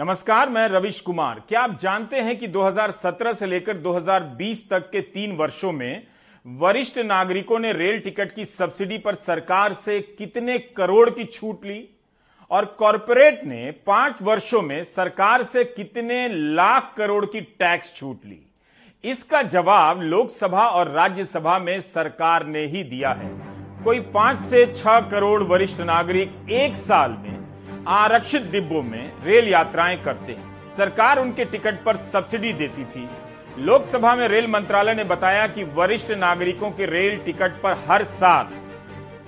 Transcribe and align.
नमस्कार, 0.00 0.48
मैं 0.48 0.68
रविश 0.68 1.00
कुमार। 1.00 1.42
क्या 1.48 1.60
आप 1.60 1.76
जानते 1.80 2.20
हैं 2.20 2.38
कि 2.38 2.46
2017 2.48 3.32
से 3.32 3.46
लेकर 3.46 3.76
2020 3.76 4.60
तक 4.70 4.88
के 4.90 5.00
तीन 5.00 5.36
वर्षों 5.36 5.72
में 5.72 6.06
वरिष्ठ 6.46 6.98
नागरिकों 6.98 7.58
ने 7.58 7.72
रेल 7.72 7.98
टिकट 8.00 8.32
की 8.34 8.44
सब्सिडी 8.44 8.98
पर 8.98 9.14
सरकार 9.14 9.72
से 9.72 10.00
कितने 10.18 10.58
करोड़ 10.76 11.10
की 11.10 11.24
छूट 11.24 11.66
ली? 11.66 11.88
और 12.50 12.64
कॉरपोरेट 12.64 13.44
ने 13.44 13.70
पाँच 13.86 14.22
वर्षों 14.22 14.62
में 14.62 14.82
सरकार 14.84 15.42
से 15.42 15.64
कितने 15.64 16.28
लाख 16.28 16.94
करोड़ 16.96 17.24
की 17.26 17.40
टैक्स 17.40 17.94
छूट 17.94 18.24
ली? 18.26 18.40
इसका 19.04 19.42
जवाब 19.42 20.00
लोकसभा 20.02 20.66
और 20.68 20.90
राज्यसभा 20.90 21.58
में 21.58 21.80
सरकार 21.80 22.46
ने 22.46 22.64
ही 22.66 22.82
दिया 22.84 23.12
है। 23.12 23.30
कोई 23.84 24.00
पाँच 24.00 24.38
से 24.38 24.64
छह 24.66 25.00
करोड़ 25.00 25.42
वरिष्ठ 25.42 25.80
नागरिक 25.80 26.50
एक 26.50 26.76
साल 26.76 27.10
में 27.10 27.39
आरक्षित 27.88 28.42
डिब्बों 28.42 28.82
में 28.82 29.12
रेल 29.24 29.48
यात्राएँ 29.48 29.96
करते 29.96 30.32
हैं। 30.32 30.76
सरकार 30.76 31.18
उनके 31.18 31.44
टिकट 31.44 31.82
पर 31.84 31.96
सब्सिडी 31.96 32.52
देती 32.52 32.84
थी। 32.84 33.08
लोकसभा 33.58 34.14
में 34.16 34.26
रेल 34.28 34.46
मंत्रालय 34.46 34.94
ने 34.94 35.04
बताया 35.04 35.46
कि 35.46 35.64
वरिष्ठ 35.74 36.10
नागरिकों 36.10 36.70
के 36.70 36.86
रेल 36.86 37.18
टिकट 37.18 37.60
पर 37.62 37.76
हर 37.88 38.04
साल 38.04 38.48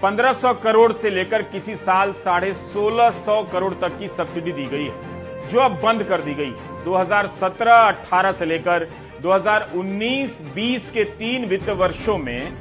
1500 0.02 0.52
करोड़ 0.54 0.92
से 0.92 1.10
लेकर 1.10 1.42
किसी 1.42 1.74
साल 1.77 2.12
साढ़े 2.12 2.52
सोलह 2.52 3.10
सौ 3.10 3.42
करोड़ 3.42 3.72
तक 3.74 3.98
की 3.98 4.08
सब्सिडी 4.08 4.52
दी 4.52 4.64
गई 4.66 4.84
है, 4.84 5.48
जो 5.48 5.60
अब 5.60 5.80
बंद 5.82 6.02
कर 6.02 6.20
दी 6.20 6.34
गई 6.34 6.50
है। 6.50 6.84
2017-18 6.84 8.32
से 8.32 8.44
लेकर 8.44 8.88
2019-20 9.22 10.91
के 10.91 11.05
तीन 11.05 11.44
वित्त 11.44 11.69
वर्षों 11.70 12.19
में 12.19 12.52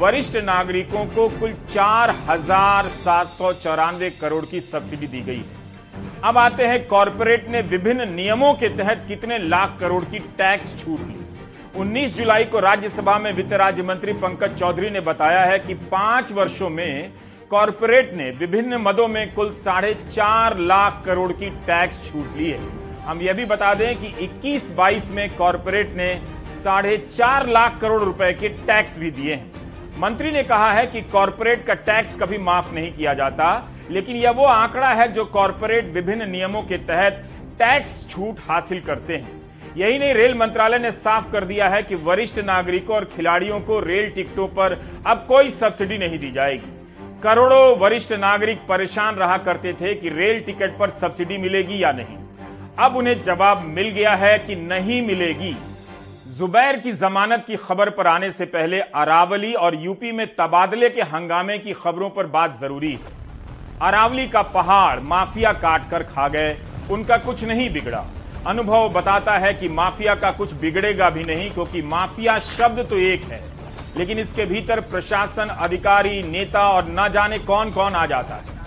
वरिष्ठ 0.00 0.36
नागरिकों 0.36 1.04
को 1.06 1.28
कुल 1.30 1.52
चार 1.64 2.10
हज़ार 2.28 2.86
सात 2.98 3.26
सौ 3.28 3.52
चौरानवे 3.54 4.08
करोड़ 4.10 4.44
की 4.46 4.60
सब्सिडी 4.62 5.06
दी 5.06 5.20
गई 5.22 5.42
अब 6.24 6.38
आते 6.38 6.66
हैं, 6.66 6.86
कॉरपोरेट 6.86 7.48
ने 7.48 7.60
विभिन्न 7.62 8.08
नियमों 8.10 8.52
के 8.54 8.68
तहत 8.76 9.04
कितने 9.08 9.38
लाख 9.40 9.76
करोड़ 9.80 10.04
की 10.04 10.18
टैक्स 10.38 10.72
छूट 10.78 11.00
ली? 11.00 11.16
19 11.76 12.16
जुलाई 12.16 12.44
को 12.44 12.60
राज्यसभा 12.60 13.18
में 13.18 13.32
वित्त 13.32 13.52
राज्य 13.54 13.82
मंत्री 13.82 14.12
पंकज 14.16 14.58
चौधरी 14.58 14.90
ने 14.90 15.00
बताया 15.02 15.44
है 15.44 15.58
कि 15.58 15.74
पाँच 15.92 16.32
वर्षों 16.32 16.70
में 16.70 17.12
कॉरपोरेट 17.50 18.14
ने 18.14 18.30
विभिन्न 18.40 18.80
मदों 18.80 19.08
में 19.08 19.34
कुल 19.34 19.52
साढ़े 19.60 19.94
चार 20.10 20.58
लाख 20.66 21.02
करोड़ 21.06 21.30
की 21.34 21.50
टैक्स 21.66 22.02
छूट 22.04 22.36
ली 22.36 22.50
है। 22.50 22.58
हम 23.04 23.20
यह 23.20 23.32
भी 23.34 23.44
बता 23.46 23.74
दें 23.74 23.94
कि 23.96 24.14
21-22 24.22 25.10
में 25.12 25.28
कॉरपोरेट 25.36 25.94
ने 25.96 26.14
साढ़े 26.54 26.96
चार 27.08 27.48
लाख 27.50 27.80
करोड़ 27.80 28.02
रुपए 28.02 28.32
के 28.34 28.48
टैक्स 28.66 28.98
भी 28.98 29.10
दिए 29.12 29.34
हैं। 29.34 29.59
मंत्री 30.00 30.30
ने 30.30 30.42
कहा 30.42 30.70
है 30.72 30.86
कि 30.86 31.00
कॉरपोरेट 31.02 31.64
का 31.66 31.74
टैक्स 31.86 32.14
कभी 32.20 32.36
माफ़ 32.38 32.72
नहीं 32.74 32.92
किया 32.92 33.12
जाता, 33.14 33.48
लेकिन 33.90 34.16
यह 34.16 34.30
वो 34.30 34.44
आंकड़ा 34.44 34.92
है 34.94 35.06
जो 35.12 35.24
कॉरपोरेट 35.24 35.92
विभिन्न 35.94 36.28
नियमों 36.30 36.62
के 36.62 36.76
तहत 36.84 37.18
टैक्स 37.58 38.08
छूट 38.10 38.38
हासिल 38.48 38.80
करते 38.80 39.16
हैं। 39.16 39.74
यही 39.76 39.98
नहीं, 39.98 40.14
रेल 40.14 40.34
मंत्रालय 40.34 40.78
ने 40.78 40.90
साफ़ 40.92 41.30
कर 41.32 41.44
दिया 41.44 41.68
है 41.68 41.82
कि 41.82 41.94
वरिष्ठ 41.94 42.38
नागरिकों 42.38 42.96
और 42.96 43.04
खिलाड़ियों 43.04 43.60
को 43.60 43.80
रेल 43.80 44.10
टिकटों 44.10 44.46
पर 44.48 44.80
अब 45.06 45.24
कोई 45.28 45.50
सब्सिडी 45.50 45.98
नहीं 45.98 46.18
दी 46.18 46.30
जाएगी। 46.30 46.72
करोड़ों 47.22 47.78
वरिष्ठ 47.78 48.12
नागरिक 48.18 48.66
परेशान 48.68 49.14
रहा 49.14 49.36
करते 49.38 49.72
थे 49.72 49.94
कि 49.94 50.08
रेल 50.10 50.40
टिकट 50.40 50.78
पर 50.78 50.90
सब्सिडी 50.98 51.38
मिलेगी 51.38 51.82
या 51.82 51.92
नहीं। 51.92 52.16
अब 52.78 52.96
उन्हें 52.96 53.20
जवाब 53.22 53.64
मिल 53.68 53.88
गया 53.90 54.14
है 54.16 54.38
कि 54.38 54.56
नहीं 54.56 55.06
मिलेगी। 55.06 55.56
जुबैर 56.40 56.76
की 56.76 56.92
जमानत 56.92 57.44
की 57.46 57.56
खबर 57.56 57.88
पर 57.90 58.06
आने 58.06 58.30
से 58.30 58.44
पहले 58.44 58.78
अरावली 58.80 59.52
और 59.54 59.74
यूपी 59.74 60.12
में 60.12 60.26
तबादले 60.26 60.88
के 60.90 61.02
हंगामे 61.02 61.58
की 61.58 61.72
खबरों 61.72 62.08
पर 62.10 62.26
बात 62.26 62.56
ज़रूरी 62.60 62.92
है। 62.92 63.78
अरावली 63.82 64.26
का 64.28 64.42
पहाड़ 64.42 65.00
माफिया 65.00 65.52
काट 65.52 65.90
कर 65.90 66.02
खा 66.02 66.28
गए, 66.28 66.56
उनका 66.90 67.16
कुछ 67.16 67.44
नहीं 67.44 67.68
बिगड़ा। 67.72 68.04
अनुभव 68.46 68.88
बताता 68.88 69.36
है 69.38 69.52
कि 69.54 69.68
माफिया 69.68 70.14
का 70.14 70.30
कुछ 70.30 70.54
बिगड़ेगा 70.54 71.10
भी 71.10 71.24
नहीं, 71.24 71.50
क्योंकि 71.50 71.82
माफिया 71.82 72.38
शब्द 72.38 72.86
तो 72.90 72.98
एक 72.98 73.24
है। 73.24 73.42
लेकिन 73.96 74.18
इसके 74.18 74.46
भीतर 74.46 74.80
प्रशासन, 74.80 75.56
अधिकारी, 75.60 76.22
नेता 76.22 76.68
और 76.68 76.86
न 76.88 77.08
जाने 77.12 77.38
कौन 77.38 77.70
कौन 77.70 77.92
आ 77.92 78.06
जाता 78.06 78.34
है। 78.34 78.58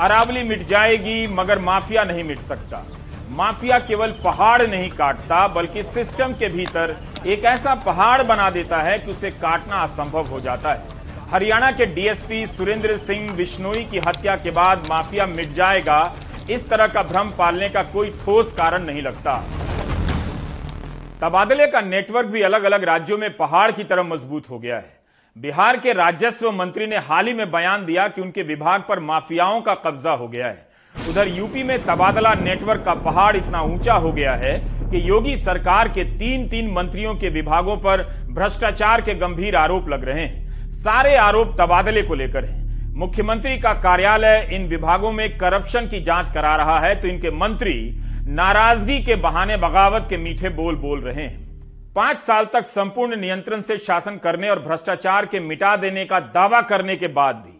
अरावली 0.00 0.42
मिट 0.42 0.66
जाएगी, 0.68 1.26
मगर 1.26 1.58
माफिया 1.58 2.04
नहीं 2.04 2.24
मिट 2.24 2.38
सकता। 2.38 2.86
माफिया 3.30 3.78
केवल 3.78 4.12
पहाड़ 4.24 4.62
नहीं 4.62 4.90
काटता, 4.90 5.46
बल्कि 5.48 5.82
सिस्टम 5.82 6.32
के 6.32 6.48
भीतर 6.48 6.96
एक 7.26 7.44
ऐसा 7.44 7.74
पहाड़ 7.74 8.22
बना 8.22 8.48
देता 8.50 8.80
है 8.82 8.98
कि 8.98 9.10
उसे 9.10 9.30
काटना 9.30 9.76
असंभव 9.76 10.26
हो 10.26 10.40
जाता 10.40 10.72
है। 10.72 10.98
हरियाणा 11.30 11.70
के 11.72 11.86
डीएसपी 11.86 12.46
सुरेंद्र 12.46 12.96
सिंह 12.98 13.32
बिश्नोई 13.32 13.84
की 13.84 13.98
हत्या 13.98 14.34
के 14.36 14.50
बाद 14.50 14.86
माफिया 14.90 15.26
मिट 15.26 15.52
जाएगा। 15.52 16.14
इस 16.50 16.68
तरह 16.70 16.86
का 16.86 17.02
भ्रम 17.02 17.30
पालने 17.30 17.68
का 17.68 17.82
कोई 17.82 18.10
ठोस 18.24 18.52
कारण 18.52 18.84
नहीं 18.84 19.02
लगता। 19.02 19.36
तबादले 21.20 21.66
का 21.66 21.80
नेटवर्क 21.80 22.26
भी 22.26 22.42
अलग 22.42 22.64
अलग 22.64 22.84
राज्यों 22.84 23.18
में 23.18 23.36
पहाड़ 23.36 23.70
की 23.72 23.84
तरह 23.84 24.02
मज़बूत 24.02 24.50
हो 24.50 24.58
गया 24.58 24.76
है। 24.76 24.98
बिहार 25.36 25.76
के 25.76 25.92
राजस्व 25.92 26.50
मंत्री 26.52 26.86
ने 26.86 26.96
हाल 26.98 27.26
ही 27.26 27.34
में 27.34 27.50
बयान 27.50 27.84
दिया 27.86 28.08
कि 28.08 28.20
उनके 28.20 28.42
विभाग 28.42 28.84
पर 28.88 29.00
माफियाओं 29.00 29.60
का 29.60 29.74
कब्जा 29.84 30.12
हो 30.12 30.28
गया 30.28 30.46
है। 30.46 30.68
उधर 30.94 31.28
यूपी 31.28 31.62
में 31.62 31.78
तबादला 31.84 32.32
नेटवर्क 32.34 32.82
का 32.84 32.94
पहाड़ 32.94 33.36
इतना 33.36 33.62
ऊँचा 33.62 33.94
हो 33.94 34.12
गया 34.12 34.34
है 34.34 34.52
कि 34.90 35.08
योगी 35.08 35.36
सरकार 35.36 35.88
के 35.88 36.04
तीन 36.18 36.48
तीन 36.48 36.70
मंत्रियों 36.72 37.14
के 37.14 37.28
विभागों 37.28 37.76
पर 37.76 38.02
भ्रष्टाचार 38.30 39.00
के 39.00 39.14
गंभीर 39.14 39.56
आरोप 39.56 39.88
लग 39.88 40.04
रहे 40.04 40.24
हैं। 40.24 40.70
सारे 40.70 41.14
आरोप 41.16 41.56
तबादले 41.60 42.02
को 42.02 42.14
लेकर 42.14 42.44
हैं। 42.44 42.58
मुख्यमंत्री 42.94 43.58
का 43.58 43.72
कार्यालय 43.72 44.48
इन 44.52 44.66
विभागों 44.66 45.12
में 45.12 45.28
करप्शन 45.38 45.86
की 45.86 46.00
जाँच 46.00 46.32
करा 46.32 46.54
रहा 46.56 46.78
है 46.80 46.94
तो 47.00 47.08
इनके 47.08 47.30
मंत्री 47.30 47.74
नाराज़गी 48.26 48.98
के 49.02 49.16
बहाने 49.16 49.56
बगावत 49.56 50.06
के 50.10 50.16
मीठे 50.16 50.48
बोल 50.48 50.76
बोल 50.76 51.00
रहे 51.00 51.22
हैं। 51.22 51.48
पाँच 51.94 52.18
साल 52.18 52.44
तक 52.44 52.66
संपूर्ण 52.66 53.20
नियंत्रण 53.20 53.62
से 53.62 53.78
शासन 53.78 54.16
करने 54.16 54.48
और 54.48 54.58
भ्रष्टाचार 54.58 55.26
के 55.26 55.40
मिटा 55.40 55.76
देने 55.76 56.04
का 56.04 56.20
दावा 56.20 56.60
करने 56.62 56.96
के 56.96 57.08
बाद 57.08 57.36
भी 57.36 57.59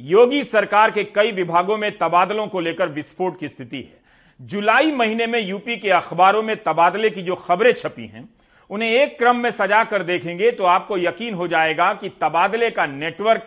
योगी 0.00 0.42
सरकार 0.44 0.90
के 0.90 1.04
कई 1.04 1.32
विभागों 1.32 1.76
में 1.76 1.90
तबादलों 1.98 2.46
को 2.46 2.60
लेकर 2.60 2.88
विस्फोट 2.88 3.38
की 3.40 3.48
स्थिति 3.48 3.76
है। 3.76 3.98
जुलाई 4.40 4.92
महीने 4.92 5.26
में 5.26 5.40
यूपी 5.40 5.76
के 5.76 5.90
अखबारों 5.90 6.42
में 6.42 6.56
तबादले 6.56 7.10
की 7.10 7.22
जो 7.22 7.34
खबरें 7.34 7.72
छपी 7.72 8.06
हैं, 8.06 8.28
उन्हें 8.70 8.90
एक 8.90 9.18
क्रम 9.18 9.36
में 9.36 9.50
सजा 9.50 9.82
कर 9.84 10.02
देखेंगे 10.02 10.50
तो 10.50 10.64
आपको 10.64 10.98
यकीन 10.98 11.34
हो 11.34 11.48
जाएगा 11.48 11.92
कि 11.94 12.08
तबादले 12.08 12.70
का 12.70 12.86
नेटवर्क 12.86 13.46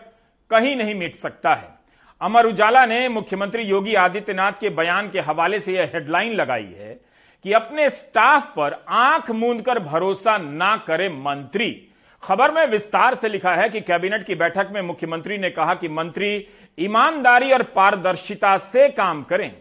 कहीं 0.52 0.76
नहीं 0.76 0.96
मिट 0.96 1.16
सकता 1.16 1.54
है। 1.54 1.68
अमर 2.22 2.46
उजाला 2.46 2.86
ने 2.86 3.08
मुख्यमंत्री 3.10 3.64
योगी 3.64 3.96
आदित्यनाथ 3.96 4.52
के 4.52 4.70
बयान 4.70 5.10
के 5.10 5.20
हवाले 5.20 5.60
से 5.60 5.74
यह 5.74 5.90
हेडलाइन 5.94 6.34
लगाई 6.34 6.64
है 6.64 7.00
कि 7.46 7.54
अपने 7.54 7.90
स्टाफ 7.90 8.54
पर 8.56 8.84
आँख 8.90 9.32
मूंद 9.32 9.62
कर 9.62 9.80
भरोसा 9.80 10.38
ना 10.38 10.76
करे 10.78 11.10
मंत्री। 11.10 11.70
खबर 12.24 12.52
में 12.52 12.66
विस्तार 12.68 13.16
से 13.16 13.30
लिखा 13.30 13.54
है 13.56 13.70
कि 13.70 13.80
कैबिनेट 13.82 14.26
की 14.26 14.36
बैठक 14.36 14.70
में 14.72 14.82
मुख्यमंत्री 14.82 15.38
ने 15.38 15.50
कहा 15.50 15.74
कि 15.74 15.88
मंत्री 15.90 16.36
ईमानदारी 16.78 17.52
और 17.52 17.64
पारदर्शिता 17.76 18.58
से 18.58 18.88
काम 18.90 19.24
करें। 19.24 19.52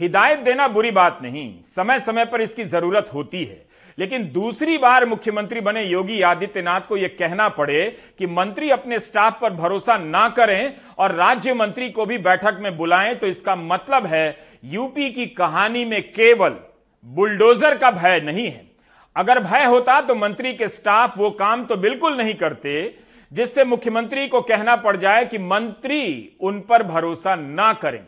हिदायत 0.00 0.38
देना 0.38 0.68
बुरी 0.68 0.90
बात 0.90 1.18
नहीं। 1.22 1.52
समय 1.66 2.00
समय 2.00 2.24
पर 2.24 2.40
इसकी 2.40 2.64
ज़रूरत 2.64 3.10
होती 3.14 3.44
है। 3.44 3.60
लेकिन 3.98 4.30
दूसरी 4.32 4.78
बार 4.78 5.06
मुख्यमंत्री 5.06 5.60
बने 5.60 5.84
योगी 5.84 6.20
आदित्यनाथ 6.22 6.80
को 6.80 6.96
यह 6.96 7.16
कहना 7.18 7.48
पड़े 7.48 7.84
कि 8.18 8.26
मंत्री 8.26 8.70
अपने 8.70 8.98
स्टाफ 8.98 9.40
पर 9.40 9.52
भरोसा 9.52 9.96
ना 9.98 10.28
करें 10.28 10.74
और 10.98 11.14
राज्य 11.14 11.54
मंत्री 11.54 11.90
को 11.90 12.06
भी 12.06 12.18
बैठक 12.20 12.58
में 12.60 12.76
बुलाएँ 12.76 13.14
तो 13.14 13.26
इसका 13.26 13.56
मतलब 13.56 14.06
है 14.06 14.26
यूपी 14.64 15.10
की 15.10 15.26
कहानी 15.26 15.84
में 15.84 16.02
केवल 16.04 16.56
बुलडोजर 17.04 17.78
का 17.78 17.90
भय 17.90 18.20
नहीं 18.20 18.46
है। 18.46 18.71
अगर 19.16 19.38
भय 19.38 19.64
होता 19.64 20.00
तो 20.00 20.14
मंत्री 20.14 20.52
के 20.54 20.68
स्टाफ 20.68 21.18
वो 21.18 21.30
काम 21.30 21.64
तो 21.64 21.76
बिल्कुल 21.76 22.16
नहीं 22.16 22.34
करते, 22.34 22.94
जिससे 23.32 23.64
मुख्यमंत्री 23.64 24.28
को 24.28 24.40
कहना 24.40 24.76
पड़ 24.76 24.96
जाए 24.96 25.24
कि 25.24 25.38
मंत्री 25.38 26.32
उन 26.40 26.60
पर 26.60 26.82
भरोसा 26.82 27.34
ना 27.34 27.72
करें। 27.72 28.00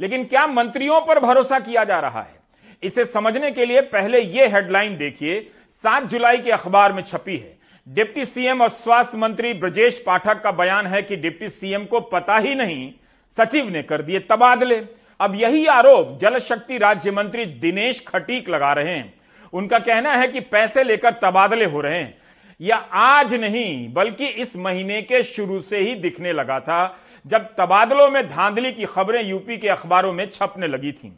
लेकिन 0.00 0.24
क्या 0.24 0.46
मंत्रियों 0.46 1.00
पर 1.00 1.18
भरोसा 1.18 1.58
किया 1.58 1.84
जा 1.84 2.00
रहा 2.00 2.20
है? 2.20 2.38
इसे 2.82 3.04
समझने 3.04 3.50
के 3.50 3.66
लिए 3.66 3.80
पहले 3.80 4.20
यह 4.20 4.54
हेडलाइन 4.54 4.96
देखिए। 4.96 5.50
सात 5.70 6.04
जुलाई 6.04 6.38
के 6.38 6.50
अखबार 6.50 6.92
में 6.92 7.02
छपी 7.02 7.36
है। 7.36 7.58
डिप्टी 7.88 8.24
सीएम 8.24 8.62
और 8.62 8.68
स्वास्थ्य 8.68 9.18
मंत्री 9.18 9.52
ब्रजेश 9.54 10.02
पाठक 10.06 10.42
का 10.42 10.52
बयान 10.52 10.86
है 10.86 11.02
कि 11.02 11.16
डिप्टी 11.16 11.48
सीएम 11.48 11.84
को 11.84 12.00
पता 12.00 12.38
ही 12.38 12.54
नहीं, 12.54 12.92
सचिव 13.36 13.68
ने 13.68 13.82
कर 13.82 14.02
दिए 14.02 14.18
तबादले। 14.20 14.82
अब 15.20 15.34
यही 15.34 15.66
आरोप 15.66 16.18
जल 16.20 16.38
शक्ति 16.38 16.78
राज्य 16.78 17.10
मंत्री 17.10 17.44
दिनेश 17.44 18.04
खटीक 18.08 18.48
लगा 18.48 18.72
रहे 18.72 18.94
हैं। 18.94 19.19
उनका 19.52 19.78
कहना 19.78 20.14
है 20.14 20.28
कि 20.28 20.40
पैसे 20.40 20.84
लेकर 20.84 21.12
तबादले 21.22 21.64
हो 21.64 21.80
रहे 21.80 21.98
हैं 21.98 22.18
या 22.60 22.76
आज 22.76 23.34
नहीं, 23.34 23.92
बल्कि 23.92 24.26
इस 24.26 24.56
महीने 24.56 25.00
के 25.02 25.22
शुरू 25.22 25.60
से 25.60 25.78
ही 25.78 25.94
दिखने 25.96 26.32
लगा 26.32 26.58
था, 26.60 26.96
जब 27.26 27.48
तबादलों 27.58 28.08
में 28.10 28.22
धांधली 28.28 28.72
की 28.72 28.84
खबरें 28.86 29.22
यूपी 29.22 29.58
के 29.58 29.68
अखबारों 29.68 30.12
में 30.12 30.28
छपने 30.30 30.66
लगी 30.66 30.92
थीं। 30.92 31.10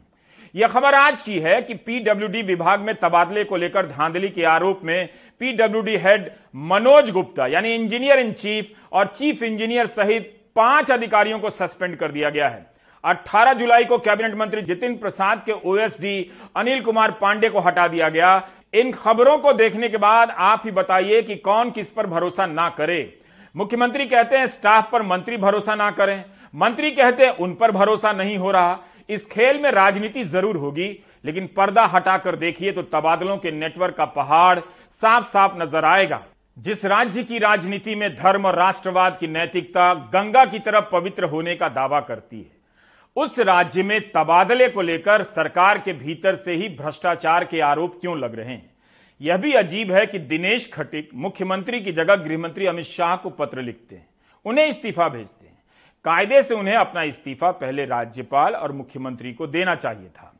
यह 0.55 0.67
खबर 0.67 0.95
आज 0.95 1.21
की 1.21 1.39
है 1.39 1.61
कि 1.61 1.73
पीडब्ल्यूडी 1.75 2.41
विभाग 2.41 2.79
में 2.79 2.93
तबादले 2.95 3.43
को 3.43 3.57
लेकर 3.57 3.85
धांधली 3.85 4.29
के 4.29 4.43
आरोप 4.45 4.81
में 4.83 5.09
पीडब्ल्यूडी 5.41 5.95
हेड 5.97 6.29
मनोज 6.55 7.09
गुप्ता, 7.11 7.47
यानी 7.47 7.73
इंजीनियर 7.75 8.19
इन 8.19 8.31
चीफ 8.33 8.71
और 8.91 9.07
चीफ 9.07 9.43
इंजीनियर 9.43 9.85
सहित 9.87 10.35
पाँच 10.55 10.91
अधिकारियों 10.91 11.39
को 11.39 11.49
सस्पेंड 11.49 11.95
कर 11.97 12.11
दिया 12.11 12.29
गया 12.29 12.47
है 12.49 12.65
18 13.03 13.53
जुलाई 13.53 13.85
को 13.85 13.97
कैबिनेट 13.97 14.35
मंत्री 14.35 14.61
जितिन 14.61 14.95
प्रसाद 14.97 15.41
के 15.45 15.51
ओएसडी 15.65 16.31
अनिल 16.55 16.81
कुमार 16.81 17.11
पांडे 17.11 17.49
को 17.49 17.59
हटा 17.59 17.87
दिया 17.87 18.09
गया। 18.09 18.41
इन 18.73 18.91
खबरों 18.91 19.37
को 19.37 19.53
देखने 19.53 19.89
के 19.89 19.97
बाद 19.97 20.29
आप 20.31 20.61
ही 20.65 20.71
बताइए 20.71 21.21
कि 21.21 21.35
कौन 21.37 21.71
किस 21.71 21.91
पर 21.91 22.07
भरोसा 22.07 22.45
ना 22.45 22.69
करे। 22.69 23.01
मुख्यमंत्री 23.55 24.05
कहते 24.05 24.37
हैं 24.37 24.47
स्टाफ 24.47 24.89
पर 24.91 25.01
मंत्री 25.01 25.37
भरोसा 25.37 25.75
ना 25.75 25.89
करें। 25.91 26.23
मंत्री 26.53 26.91
कहते 26.91 27.25
हैं 27.25 27.35
उन 27.37 27.53
पर 27.53 27.71
भरोसा 27.71 28.11
नहीं 28.13 28.37
हो 28.37 28.51
रहा। 28.51 28.79
इस 29.09 29.27
खेल 29.27 29.59
में 29.61 29.69
राजनीति 29.71 30.23
ज़रूर 30.23 30.57
होगी, 30.57 30.87
लेकिन 31.25 31.47
पर्दा 31.47 31.85
हटाकर 31.85 32.35
देखिए 32.35 32.71
तो 32.71 32.81
तबादलों 32.83 33.37
के 33.37 33.51
नेटवर्क 33.51 33.95
का 33.95 34.05
पहाड़ 34.07 34.59
साफ़ 35.01 35.29
साफ़ 35.29 35.57
नज़र 35.57 35.85
आएगा। 35.85 36.21
जिस 36.57 36.85
राज्य 36.85 37.23
की 37.23 37.39
राजनीति 37.39 37.95
में 37.95 38.09
धर्म 38.15 38.45
और 38.45 38.55
राष्ट्रवाद 38.55 39.17
की 39.17 39.27
नैतिकता 39.27 39.93
गंगा 39.93 40.45
की 40.45 40.59
तरफ़ 40.61 40.91
पवित्र 40.91 41.25
होने 41.25 41.55
का 41.55 41.69
दावा 41.69 41.99
करती 42.01 42.37
है। 42.37 42.51
उस 43.15 43.39
राज्य 43.39 43.83
में 43.83 43.99
तबादले 44.11 44.67
को 44.69 44.81
लेकर 44.81 45.23
सरकार 45.23 45.77
के 45.77 45.93
भीतर 45.93 46.35
से 46.35 46.53
ही 46.53 46.69
भ्रष्टाचार 46.69 47.43
के 47.45 47.59
आरोप 47.59 47.97
क्यों 48.01 48.17
लग 48.19 48.35
रहे 48.35 48.51
हैं? 48.51 48.73
यह 49.21 49.37
भी 49.37 49.53
अजीब 49.53 49.91
है 49.91 50.05
कि 50.05 50.19
दिनेश 50.19 50.69
खटिक 50.73 51.09
मुख्यमंत्री 51.15 51.81
की 51.81 51.91
जगह 51.91 52.15
गृहमंत्री 52.15 52.65
अमित 52.65 52.85
शाह 52.85 53.15
को 53.15 53.29
पत्र 53.29 53.61
लिखते 53.61 53.95
हैं, 53.95 54.07
उन्हें 54.45 54.67
इस्तीफा 54.67 55.07
भेजते 55.09 55.45
हैं। 55.47 55.57
कायदे 56.05 56.41
से 56.43 56.55
उन्हें 56.55 56.75
अपना 56.75 57.03
इस्तीफा 57.03 57.51
पहले 57.51 57.85
राज्यपाल 57.85 58.55
और 58.55 58.71
मुख्यमंत्री 58.71 59.33
को 59.33 59.47
देना 59.47 59.75
चाहिए 59.75 60.07
था। 60.07 60.33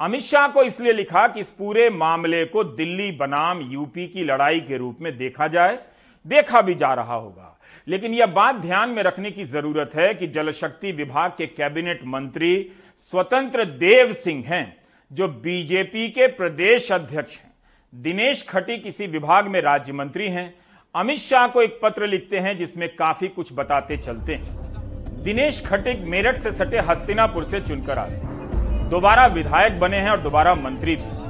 अमित 0.00 0.20
शाह 0.20 0.48
को 0.48 0.62
इसलिए 0.62 0.92
लिखा 0.92 1.26
कि 1.28 1.40
इस 1.40 1.50
पूरे 1.50 1.88
मामले 1.90 2.44
को 2.44 2.64
दिल्ली 2.64 3.10
बनाम 3.12 3.60
यूपी 3.72 4.06
की 4.08 4.24
लड़ाई 4.24 4.60
के 4.60 4.76
रूप 4.76 4.98
में 5.00 5.16
देखा 5.18 5.48
जाए, 5.48 5.78
देखा 6.26 6.62
भी 6.62 6.74
जा 6.74 6.92
रहा 6.94 7.14
होगा। 7.14 7.51
लेकिन 7.88 8.14
यह 8.14 8.26
बात 8.26 8.54
ध्यान 8.54 8.90
में 8.90 9.02
रखने 9.02 9.30
की 9.30 9.44
ज़रूरत 9.44 9.92
है 9.94 10.14
कि 10.14 10.26
जल 10.26 10.50
शक्ति 10.50 10.92
विभाग 10.92 11.30
के 11.30 11.46
कैबिनेट 11.46 12.00
मंत्री 12.04 12.72
स्वतंत्र 12.98 13.64
देव 13.64 14.12
सिंह 14.12 14.44
हैं, 14.46 14.76
जो 15.12 15.28
बीजेपी 15.28 16.08
के 16.08 16.26
प्रदेश 16.26 16.92
अध्यक्ष 16.92 17.38
हैं। 17.38 17.52
दिनेश 17.94 18.46
खटी 18.48 18.78
किसी 18.78 19.06
विभाग 19.06 19.46
में 19.46 19.60
राज्य 19.60 19.92
मंत्री 19.92 20.28
हैं। 20.28 20.54
अमित 20.94 21.18
शाह 21.18 21.46
को 21.46 21.62
एक 21.62 21.78
पत्र 21.82 22.06
लिखते 22.06 22.38
हैं, 22.38 22.56
जिसमें 22.58 22.96
काफ़ी 22.96 23.28
कुछ 23.28 23.52
बताते 23.52 23.96
चलते 23.96 24.34
हैं। 24.34 25.22
दिनेश 25.22 25.62
खटिक 25.66 26.00
मेरठ 26.00 26.36
से 26.36 26.52
सटे 26.52 26.78
हस्तिनापुर 26.78 27.44
से 27.44 27.60
चुनकर 27.60 27.98
आते 27.98 28.12
हैं। 28.12 28.88
दोबारा 28.90 29.26
विधायक 29.26 29.80
बने 29.80 29.96
हैं 29.96 30.10
और 30.10 30.20
दोबारा 30.20 30.54
मंत्री 30.54 30.96
भी 30.96 31.20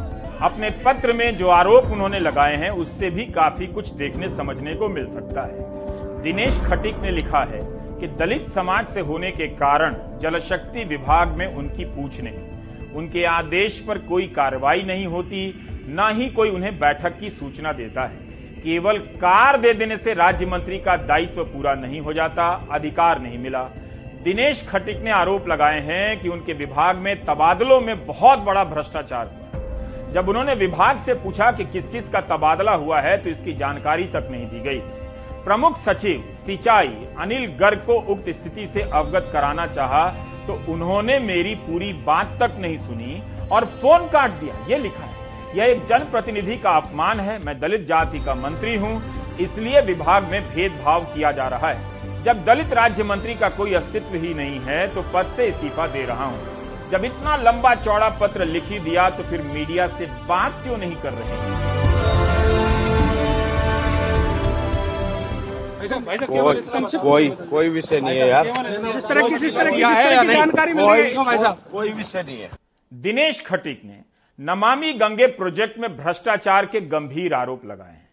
अपने 0.42 0.70
पत्र 0.70 1.12
में 1.12 1.36
जो 1.36 1.48
आरोप 1.48 1.84
उन्होंने 1.84 2.20
लगाए 2.20 2.56
हैं, 2.56 2.70
उससे 2.70 3.10
भी 3.10 3.24
काफ़ी 3.24 3.66
कुछ 3.66 3.88
देखने, 3.88 4.28
समझने 4.28 4.74
को 4.74 4.88
मिल 4.88 5.06
सकता 5.06 5.42
है। 5.42 5.71
दिनेश 6.22 6.58
खटिक 6.60 6.96
ने 6.96 7.10
लिखा 7.10 7.38
है 7.44 7.60
कि 8.00 8.06
दलित 8.18 8.42
समाज 8.48 8.86
से 8.86 9.00
होने 9.00 9.30
के 9.30 9.46
कारण 9.46 9.94
जलशक्ति 10.18 10.84
विभाग 10.84 11.28
में 11.28 11.46
उनकी 11.46 11.84
पूछ 11.84 12.20
नहीं। 12.20 12.92
उनके 12.92 13.24
आदेश 13.24 13.78
पर 13.80 13.98
कोई 13.98 14.26
कार्रवाई 14.26 14.82
नहीं 14.82 15.06
होती, 15.06 15.42
ना 15.88 16.08
ही 16.08 16.28
कोई 16.28 16.50
उन्हें 16.50 16.78
बैठक 16.78 17.18
की 17.18 17.30
सूचना 17.30 17.72
देता 17.72 18.02
है। 18.02 18.16
केवल 18.60 18.98
कार 18.98 19.56
दे 19.56 19.72
देने 19.74 19.96
से 19.96 20.14
राज्य 20.14 20.46
मंत्री 20.46 20.78
का 20.78 20.96
दायित्व 20.96 21.44
पूरा 21.44 21.74
नहीं 21.74 22.00
हो 22.00 22.12
जाता, 22.12 22.48
अधिकार 22.72 23.22
नहीं 23.22 23.38
मिला। 23.38 23.62
दिनेश 24.24 24.66
खटिक 24.68 25.02
ने 25.04 25.10
आरोप 25.10 25.48
लगाए 25.48 25.80
हैं 25.80 26.20
कि 26.20 26.28
उनके 26.28 26.52
विभाग 26.54 26.96
में 26.96 27.14
तबादलों 27.24 27.80
में 27.80 28.06
बहुत 28.06 28.38
बड़ा 28.38 28.64
भ्रष्टाचार 28.64 29.26
हुआ। 29.26 30.12
जब 30.12 30.28
उन्होंने 30.28 30.54
विभाग 30.54 30.98
से 30.98 31.14
पूछा 31.14 31.50
कि 31.50 31.64
किस 31.64 31.88
किस 31.88 32.08
का 32.08 32.20
तबादला 32.20 32.72
हुआ 32.72 33.00
है 33.00 33.16
तो 33.18 33.30
इसकी 33.30 33.52
जानकारी 33.52 34.04
तक 34.04 34.28
नहीं 34.30 34.46
दी 34.46 34.60
गई। 34.60 34.82
प्रमुख 35.44 35.76
सचिव 35.76 36.32
सिंचाई 36.36 36.88
अनिल 37.20 37.46
गर्ग 37.60 37.78
को 37.86 37.94
उक्त 38.12 38.28
स्थिति 38.30 38.66
से 38.66 38.82
अवगत 38.82 39.30
कराना 39.32 39.66
चाहा 39.68 40.04
तो 40.46 40.54
उन्होंने 40.68 41.18
मेरी 41.20 41.54
पूरी 41.62 41.92
बात 42.04 42.36
तक 42.40 42.56
नहीं 42.60 42.76
सुनी 42.78 43.22
और 43.52 43.64
फ़ोन 43.72 44.06
काट 44.08 44.30
दिया। 44.40 44.54
ये 44.68 44.78
लिखा 44.78 45.02
है, 45.02 45.56
यह 45.56 45.64
एक 45.66 45.84
जनप्रतिनिधि 45.86 46.56
का 46.58 46.70
अपमान 46.72 47.20
है, 47.20 47.38
मैं 47.38 47.58
दलित 47.60 47.86
जाति 47.86 48.20
का 48.20 48.34
मंत्री 48.36 48.76
हूँ, 48.76 49.02
इसलिए 49.40 49.80
विभाग 49.82 50.30
में 50.32 50.42
भेदभाव 50.44 51.04
किया 51.14 51.32
जा 51.32 51.48
रहा 51.48 51.68
है। 51.68 52.22
जब 52.24 52.44
दलित 52.44 52.72
राज्य 52.74 53.04
मंत्री 53.04 53.34
का 53.34 53.48
कोई 53.50 53.74
अस्तित्व 53.74 54.16
ही 54.16 54.34
नहीं 54.34 54.58
है 54.60 54.86
तो 54.94 55.02
पद 55.14 55.32
से 55.36 55.46
इस्तीफा 55.46 55.86
दे 55.88 56.04
रहा 56.06 56.24
हूँ। 56.24 56.90
जब 56.90 57.04
इतना 57.04 57.36
लंबा 57.38 57.74
चौड़ा 57.76 58.08
पत्र 58.20 58.44
लिखी 58.46 58.78
दिया 58.80 59.08
तो 59.10 59.22
फिर 59.24 59.42
मीडिया 59.44 59.86
से 59.88 60.06
बात 60.28 60.62
क्यों 60.64 60.76
नहीं 60.78 60.96
कर 60.96 61.12
रहे 61.12 61.81
कोई 65.82 66.60
कोई 66.98 67.28
कोई 67.50 67.68
विषय 67.68 68.00
नहीं 68.00 68.18
है 68.18 68.28
यार। 68.28 68.46
जिस 68.92 69.04
तरह 69.04 69.28
की 69.28 69.38
जिस 69.38 69.54
तरह 69.54 69.70
की 69.70 69.76
जिस 69.78 69.98
तरह 69.98 70.22
की 70.22 70.28
जानकारी 70.28 70.72
मिल 70.72 70.84
रही 70.84 71.14
है 71.38 71.54
कोई 71.72 71.90
विषय 71.90 72.22
नहीं 72.22 72.40
है। 72.40 72.50
दिनेश 72.92 73.40
खटीक 73.46 73.80
ने 73.84 74.00
नमामि 74.38 74.92
गंगे 74.92 75.26
प्रोजेक्ट 75.32 75.78
में 75.78 75.96
भ्रष्टाचार 75.96 76.66
के 76.66 76.80
गंभीर 76.80 77.34
आरोप 77.34 77.64
लगाए 77.66 77.92
हैं। 77.92 78.08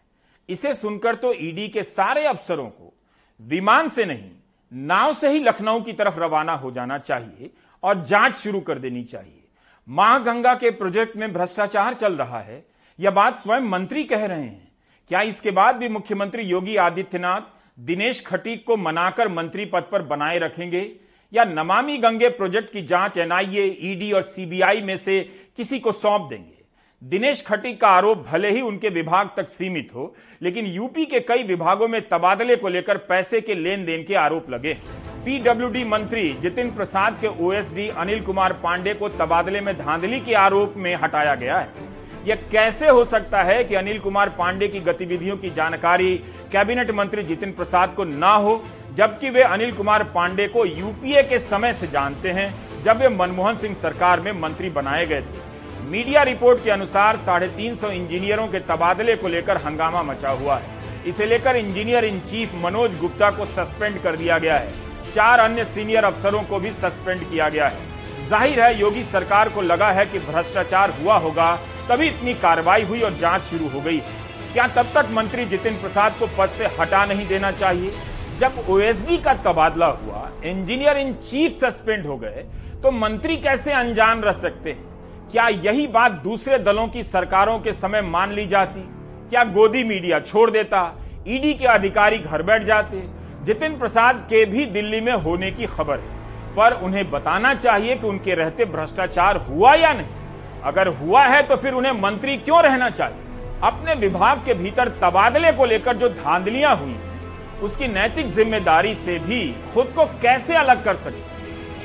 इसे 0.48 0.74
सुनकर 0.74 1.14
तो 1.14 1.32
ईडी 1.34 1.68
के 1.68 1.82
सारे 1.82 2.24
अफसरों 2.26 2.68
को 2.68 2.92
विमान 3.40 3.88
से 3.88 4.04
नहीं 4.04 4.30
नाव 4.72 5.14
से 5.14 5.30
ही 5.30 5.38
लखनऊ 5.38 5.80
की 5.80 5.92
तरफ़ 5.92 6.18
रवाना 6.20 6.52
हो 6.52 6.70
जाना 6.70 6.98
चाहिए 6.98 7.50
और 7.82 8.02
जाँच 8.04 8.34
शुरू 8.34 8.60
कर 8.60 8.78
देनी 8.78 9.04
चाहिए। 9.04 9.42
महागंगा 9.88 10.54
के 10.54 10.70
प्रोजेक्ट 10.70 11.16
में 11.16 11.32
भ्रष्टाचार 11.32 11.94
चल 11.94 12.16
रहा 12.16 12.40
है 12.40 12.64
यह 12.98 13.10
बात 13.10 13.36
स्वयं 13.36 13.60
मंत्री 13.60 14.04
कह 14.04 14.24
रहे 14.24 14.42
हैं। 14.42 14.68
क्या 15.10 15.20
इसके 15.22 15.50
बाद 15.50 15.76
भी 15.76 15.88
मुख्यमंत्री 15.88 16.42
योगी 16.42 16.76
आदित्यनाथ 16.76 17.40
दिनेश 17.80 18.22
खटीक 18.26 18.64
को 18.66 18.76
मनाकर 18.76 19.28
मंत्री 19.28 19.64
पद 19.64 19.82
पर 19.92 20.02
बनाए 20.02 20.38
रखेंगे 20.38 20.80
या 21.32 21.44
नमामि 21.44 21.96
गंगे 21.98 22.28
प्रोजेक्ट 22.28 22.72
की 22.72 22.82
जाँच 22.82 23.16
एनआईए, 23.18 23.64
ईडी 23.82 24.10
और 24.12 24.22
सीबीआई 24.22 24.80
में 24.80 24.96
से 24.96 25.20
किसी 25.56 25.78
को 25.78 25.92
सौंप 25.92 26.28
देंगे? 26.30 26.58
दिनेश 27.02 27.44
खटीक 27.46 27.80
का 27.80 27.88
आरोप 27.88 28.26
भले 28.28 28.50
ही 28.50 28.60
उनके 28.60 28.88
विभाग 28.88 29.30
तक 29.36 29.48
सीमित 29.48 29.88
हो, 29.94 30.14
लेकिन 30.42 30.66
यूपी 30.66 31.04
के 31.04 31.20
कई 31.20 31.42
विभागों 31.42 31.88
में 31.88 32.00
तबादले 32.08 32.56
को 32.56 32.68
लेकर 32.68 32.96
पैसे 33.08 33.40
के 33.40 33.54
लेन 33.54 33.84
देन 33.84 34.04
के 34.04 34.14
आरोप 34.14 34.50
लगे 34.50 34.76
पीडब्ल्यूडी 35.24 35.84
मंत्री 35.84 36.28
जितिन 36.32 36.70
प्रसाद 36.70 37.18
के 37.20 37.28
ओएसडी 37.46 37.88
अनिल 37.88 38.20
कुमार 38.20 38.52
पांडे 38.52 38.94
को 38.94 39.08
तबादले 39.08 39.60
में 39.60 39.74
धांधली 39.78 40.20
के 40.20 40.34
आरोप 40.34 40.74
में 40.76 40.94
हटाया 40.94 41.34
गया 41.34 41.58
है। 41.58 41.98
यह 42.26 42.38
कैसे 42.52 42.88
हो 42.88 43.04
सकता 43.04 43.42
है 43.42 43.62
कि 43.64 43.74
अनिल 43.74 43.98
कुमार 43.98 44.28
पांडे 44.28 44.68
की 44.68 44.80
गतिविधियों 44.80 45.36
की 45.36 45.50
जानकारी 45.50 46.14
कैबिनेट 46.52 46.90
मंत्री 46.90 47.22
जितिन 47.22 47.52
प्रसाद 47.52 47.94
को 47.94 48.04
ना 48.04 48.32
हो, 48.34 48.62
जबकि 48.94 49.30
वे 49.30 49.42
अनिल 49.42 49.72
कुमार 49.72 50.04
पांडे 50.04 50.46
को 50.48 50.64
यूपीए 50.64 51.22
के 51.22 51.38
समय 51.38 51.72
से 51.72 51.86
जानते 51.86 52.30
हैं, 52.30 52.52
जब 52.84 53.00
वे 53.00 53.08
मनमोहन 53.08 53.56
सिंह 53.56 53.74
सरकार 53.74 54.20
में 54.20 54.32
मंत्री 54.32 54.70
बनाए 54.70 55.06
गए 55.06 55.20
थे। 55.20 55.88
मीडिया 55.90 56.22
रिपोर्ट 56.22 56.62
के 56.64 56.70
अनुसार 56.70 57.16
साढ़े 57.16 57.46
तीन 57.48 57.74
सौ 57.76 57.90
इंजीनियरों 57.90 58.46
के 58.48 58.58
तबादले 58.66 59.16
को 59.16 59.28
लेकर 59.28 59.56
हंगामा 59.56 60.02
मचा 60.02 60.30
हुआ 60.30 60.56
है। 60.56 60.78
इसे 61.06 61.26
लेकर 61.26 61.56
engineer 61.56 62.04
in 62.04 62.20
chief 62.20 62.54
Manoj 62.64 62.98
Gupta 63.00 63.30
को 63.30 63.44
सस्पेंड 63.46 64.00
कर 64.02 64.16
दिया 64.16 64.38
गया 64.38 64.56
है। 64.56 65.12
चार 65.14 65.38
अन्य 65.38 65.64
सीनियर 65.64 66.04
अफसरों 66.04 66.42
को 66.42 66.58
भी 66.58 66.70
सस्पेंड 66.72 67.28
किया 67.30 67.48
गया 67.48 67.68
है। 67.68 68.28
ज़ाहिर 68.28 68.60
है, 68.60 68.78
योगी 68.80 69.02
सरकार 69.04 69.48
को 69.48 69.62
लगा 69.62 69.90
है 69.90 70.06
कि 70.06 70.18
भ्रष्टाचार 70.20 70.90
हुआ 71.00 71.16
होगा 71.18 71.58
तभी 71.88 72.06
इतनी 72.06 72.34
कार्रवाई 72.34 72.82
हुई 72.82 73.00
और 73.00 73.14
जाँच 73.14 73.42
शुरू 73.42 73.68
हो 73.68 73.80
गई। 73.80 73.98
क्या 74.52 74.66
तब 74.68 74.86
तक 74.94 75.08
मंत्री 75.10 75.44
जितिन 75.44 75.74
प्रसाद 75.74 76.14
को 76.18 76.26
पद 76.38 76.50
से 76.50 76.66
हटा 76.78 77.04
नहीं 77.04 77.26
देना 77.26 77.50
चाहिए? 77.52 77.92
जब 78.38 78.64
ओएसडी 78.68 79.16
का 79.18 79.34
तबादला 79.42 79.86
हुआ 79.86 80.28
इंजीनियर 80.44 80.96
इन 80.96 81.12
चीफ 81.14 81.58
सस्पेंड 81.60 82.06
हो 82.06 82.16
गए 82.16 82.44
तो 82.82 82.90
मंत्री 82.90 83.36
कैसे 83.36 83.72
अनजान 83.72 84.20
रह 84.20 84.32
सकते 84.32 84.70
हैं? 84.70 84.88
क्या 85.32 85.48
यही 85.48 85.86
बात 85.86 86.12
दूसरे 86.22 86.58
दलों 86.58 86.86
की 86.88 87.02
सरकारों 87.02 87.58
के 87.58 87.72
समय 87.72 88.02
मान 88.02 88.32
ली 88.32 88.46
जाती? 88.46 88.80
क्या 89.30 89.44
गोदी 89.46 89.84
मीडिया 89.84 90.20
छोड़ 90.20 90.50
देता? 90.50 90.80
ईडी 91.28 91.52
के 91.54 91.66
अधिकारी 91.66 92.18
घर 92.18 92.42
बैठ 92.42 92.64
जाते? 92.64 93.02
जितिन 93.44 93.78
प्रसाद 93.78 94.26
के 94.30 94.44
भी 94.44 94.64
दिल्ली 94.68 95.00
में 95.00 95.12
होने 95.14 95.50
की 95.50 95.66
खबर 95.66 95.98
है। 95.98 96.18
पर 96.56 96.72
उन्हें 96.82 97.10
बताना 97.10 97.52
चाहिए 97.54 97.96
कि 97.96 98.06
उनके 98.06 98.34
रहते 98.34 98.64
भ्रष्टाचार 98.64 99.36
हुआ 99.48 99.74
या 99.74 99.92
नहीं। 99.92 100.19
अगर 100.64 100.88
हुआ 100.96 101.24
है 101.24 101.42
तो 101.42 101.56
फिर 101.56 101.72
उन्हें 101.74 101.92
मंत्री 101.92 102.36
क्यों 102.38 102.62
रहना 102.62 102.88
चाहिए? 102.90 103.22
अपने 103.62 103.94
विभाग 103.96 104.38
के 104.46 104.54
भीतर 104.54 104.88
तबादले 105.02 105.52
को 105.52 105.64
लेकर 105.66 105.96
जो 105.96 106.08
धांधलियाँ 106.10 106.76
हुई 106.76 106.96
उसकी 107.62 107.88
नैतिक 107.88 108.26
ज़िम्मेदारी 108.34 108.94
से 108.94 109.18
भी 109.18 109.42
खुद 109.74 109.92
को 109.96 110.04
कैसे 110.22 110.54
अलग 110.56 110.84
कर 110.84 110.96
सके? 110.96 111.22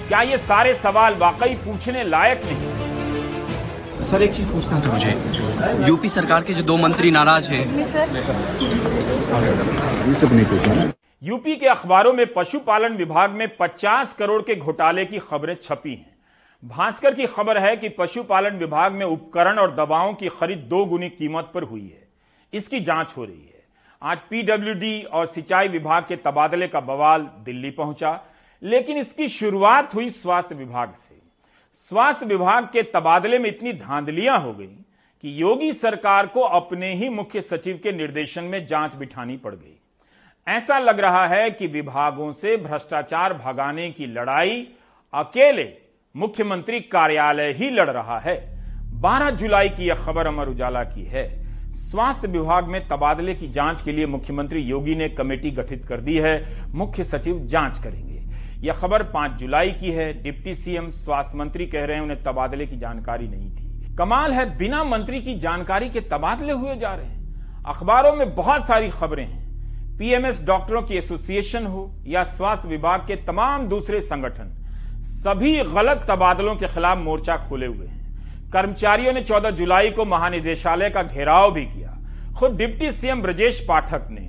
क्या 0.07 0.21
ये 0.21 0.37
सारे 0.39 0.73
सवाल 0.73 1.15
वाकई 1.15 1.55
पूछने 1.65 2.03
लायक 2.03 2.41
नहीं? 2.45 4.03
सर 4.05 4.21
एक 4.21 4.33
चीज़ 4.33 4.47
पूछना 4.47 4.79
था 4.81 4.91
मुझे। 4.91 5.87
यूपी 5.87 6.09
सरकार 6.09 6.43
के 6.43 6.53
जो 6.53 6.63
दो 6.63 6.77
मंत्री 6.77 7.11
नाराज़ 7.11 7.51
हैं। 7.51 7.65
ये 10.07 10.13
सब 10.13 10.33
नहीं 10.33 10.45
पूछना। 10.45 10.91
यूपी 11.23 11.55
के 11.55 11.67
अखबारों 11.67 12.13
में 12.13 12.25
पशुपालन 12.33 12.93
विभाग 12.95 13.31
में 13.31 13.47
50 13.57 14.13
करोड़ 14.13 14.41
के 14.41 14.55
घोटाले 14.55 15.05
की 15.05 15.19
खबरें 15.29 15.55
छपी 15.61 15.91
हैं। 15.91 16.14
भास्कर 16.65 17.13
की 17.13 17.25
खबर 17.25 17.57
है 17.57 17.75
कि 17.77 17.89
पशुपालन 17.89 18.55
विभाग 18.57 18.93
में 18.93 19.05
उपकरण 19.05 19.57
और 19.57 19.75
दवाओं 19.75 20.13
की 20.13 20.29
खरीद 20.29 20.59
दो 20.59 20.85
गुनी 20.85 21.09
कीमत 21.09 21.51
पर 21.53 21.63
हुई 21.63 21.81
है। 21.81 22.07
इसकी 22.53 22.79
जाँच 22.79 23.13
हो 23.17 23.25
रही 23.25 23.35
है। 23.35 23.63
आज 24.01 24.19
पीडब्ल्यूडी 24.29 25.01
और 25.03 25.25
सिंचाई 25.25 25.67
विभाग 25.67 26.03
के 26.03 26.15
तबादले 26.15 26.67
का 26.67 26.79
बवाल 26.79 27.29
दिल्ली 27.45 27.71
पहुँचा, 27.71 28.19
लेकिन 28.61 28.97
इसकी 28.97 29.27
शुरुआत 29.27 29.95
हुई 29.95 30.09
स्वास्थ्य 30.09 30.55
विभाग 30.55 30.93
से। 30.93 31.21
स्वास्थ्य 31.73 32.25
विभाग 32.25 32.69
के 32.73 32.83
तबादले 32.83 33.39
में 33.39 33.49
इतनी 33.49 33.73
धांधलियाँ 33.73 34.39
हो 34.39 34.53
गई 34.53 34.67
कि 35.23 35.41
योगी 35.41 35.71
सरकार 35.73 36.27
को 36.27 36.41
अपने 36.41 36.93
ही 36.93 37.09
मुख्य 37.09 37.41
सचिव 37.41 37.79
के 37.83 37.91
निर्देशन 37.91 38.43
में 38.43 38.65
जाँच 38.65 38.95
बिठानी 38.95 39.37
पड़ 39.37 39.55
गई। 39.55 39.79
ऐसा 40.47 40.79
लग 40.79 40.99
रहा 40.99 41.25
है 41.27 41.49
कि 41.51 41.67
विभागों 41.67 42.31
से 42.33 42.57
भ्रष्टाचार 42.57 43.33
भगाने 43.35 43.91
की 43.91 44.05
लड़ाई 44.05 44.67
अकेले 45.13 45.84
मुख्यमंत्री 46.17 46.79
कार्यालय 46.79 47.51
ही 47.51 47.69
लड़ 47.69 47.89
रहा 47.89 48.19
है। 48.19 48.35
12 49.01 49.29
जुलाई 49.29 49.69
की 49.69 49.87
यह 49.87 49.95
खबर 49.95 50.27
अमर 50.27 50.47
उजाला 50.47 50.83
की 50.83 51.03
है। 51.03 51.45
स्वास्थ्य 51.71 52.27
विभाग 52.27 52.67
में 52.67 52.87
तबादले 52.87 53.35
की 53.35 53.47
जाँच 53.47 53.81
के 53.81 53.91
लिए 53.91 54.05
मुख्यमंत्री 54.05 54.59
योगी 54.59 54.95
ने 54.95 55.09
कमेटी 55.09 55.51
गठित 55.51 55.85
कर 55.85 56.01
दी 56.01 56.17
है। 56.17 56.65
मुख्य 56.73 57.03
सचिव 57.03 57.39
जाँच 57.39 57.77
करेंगे। 57.77 58.23
यह 58.67 58.73
खबर 58.73 59.03
5 59.03 59.31
जुलाई 59.31 59.71
की 59.71 59.91
है। 59.91 60.23
डिप्टी 60.23 60.53
सीएम 60.53 60.89
स्वास्थ्य 60.89 61.37
मंत्री 61.37 61.65
कह 61.65 61.85
रहे 61.85 61.95
हैं 61.95 62.03
उन्हें 62.03 62.23
तबादले 62.23 62.65
की 62.65 62.77
जानकारी 62.77 63.27
नहीं 63.27 63.51
थी। 63.51 63.95
कमाल 63.95 64.31
है, 64.31 64.57
बिना 64.57 64.83
मंत्री 64.83 65.21
की 65.21 65.35
जानकारी 65.35 65.89
के 65.89 66.01
तबादले 66.01 66.53
हुए 66.53 66.75
जा 66.75 66.95
रहे 66.95 67.05
हैं। 67.05 67.63
अखबारों 67.63 68.13
में 68.13 68.35
बहुत 68.35 68.67
सारी 68.67 68.89
खबरें 68.89 69.25
हैं। 69.25 69.97
पीएमएस 69.97 70.45
डॉक्टरों 70.45 70.81
की 70.81 70.97
एसोसिएशन 70.97 71.65
हो 71.65 71.95
या 72.07 72.23
स्वास्थ्य 72.23 72.67
विभाग 72.67 72.99
के 72.99 73.15
तमाम 73.15 73.67
दूसरे 73.67 74.01
संगठन। 74.01 74.61
सभी 75.05 75.51
गलत 75.63 76.05
तबादलों 76.09 76.55
के 76.55 76.67
खिलाफ 76.67 76.97
मोर्चा 76.97 77.35
खोले 77.37 77.65
हुए 77.65 77.87
हैं। 77.87 78.51
कर्मचारियों 78.51 79.13
ने 79.13 79.21
14 79.21 79.49
जुलाई 79.49 79.89
को 79.91 80.05
महानिदेशालय 80.05 80.89
का 80.89 81.03
घेराव 81.03 81.51
भी 81.51 81.65
किया। 81.65 81.91
खुद 82.39 82.55
डिप्टी 82.57 82.91
सीएम 82.91 83.21
ब्रजेश 83.21 83.59
पाठक 83.67 84.07
ने 84.11 84.23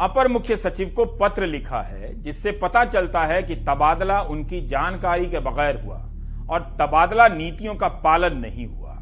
अपर 0.00 0.28
मुख्य 0.28 0.56
सचिव 0.56 0.92
को 0.96 1.04
पत्र 1.04 1.46
लिखा 1.46 1.80
है, 1.82 2.22
जिससे 2.22 2.52
पता 2.52 2.84
चलता 2.84 3.24
है 3.24 3.42
कि 3.42 3.54
तबादला 3.54 4.20
उनकी 4.20 4.60
जानकारी 4.66 5.26
के 5.26 5.38
बगैर 5.38 5.80
हुआ 5.80 5.96
और 6.50 6.60
तबादला 6.80 7.28
नीतियों 7.28 7.74
का 7.74 7.88
पालन 7.88 8.36
नहीं 8.36 8.66
हुआ। 8.66 8.98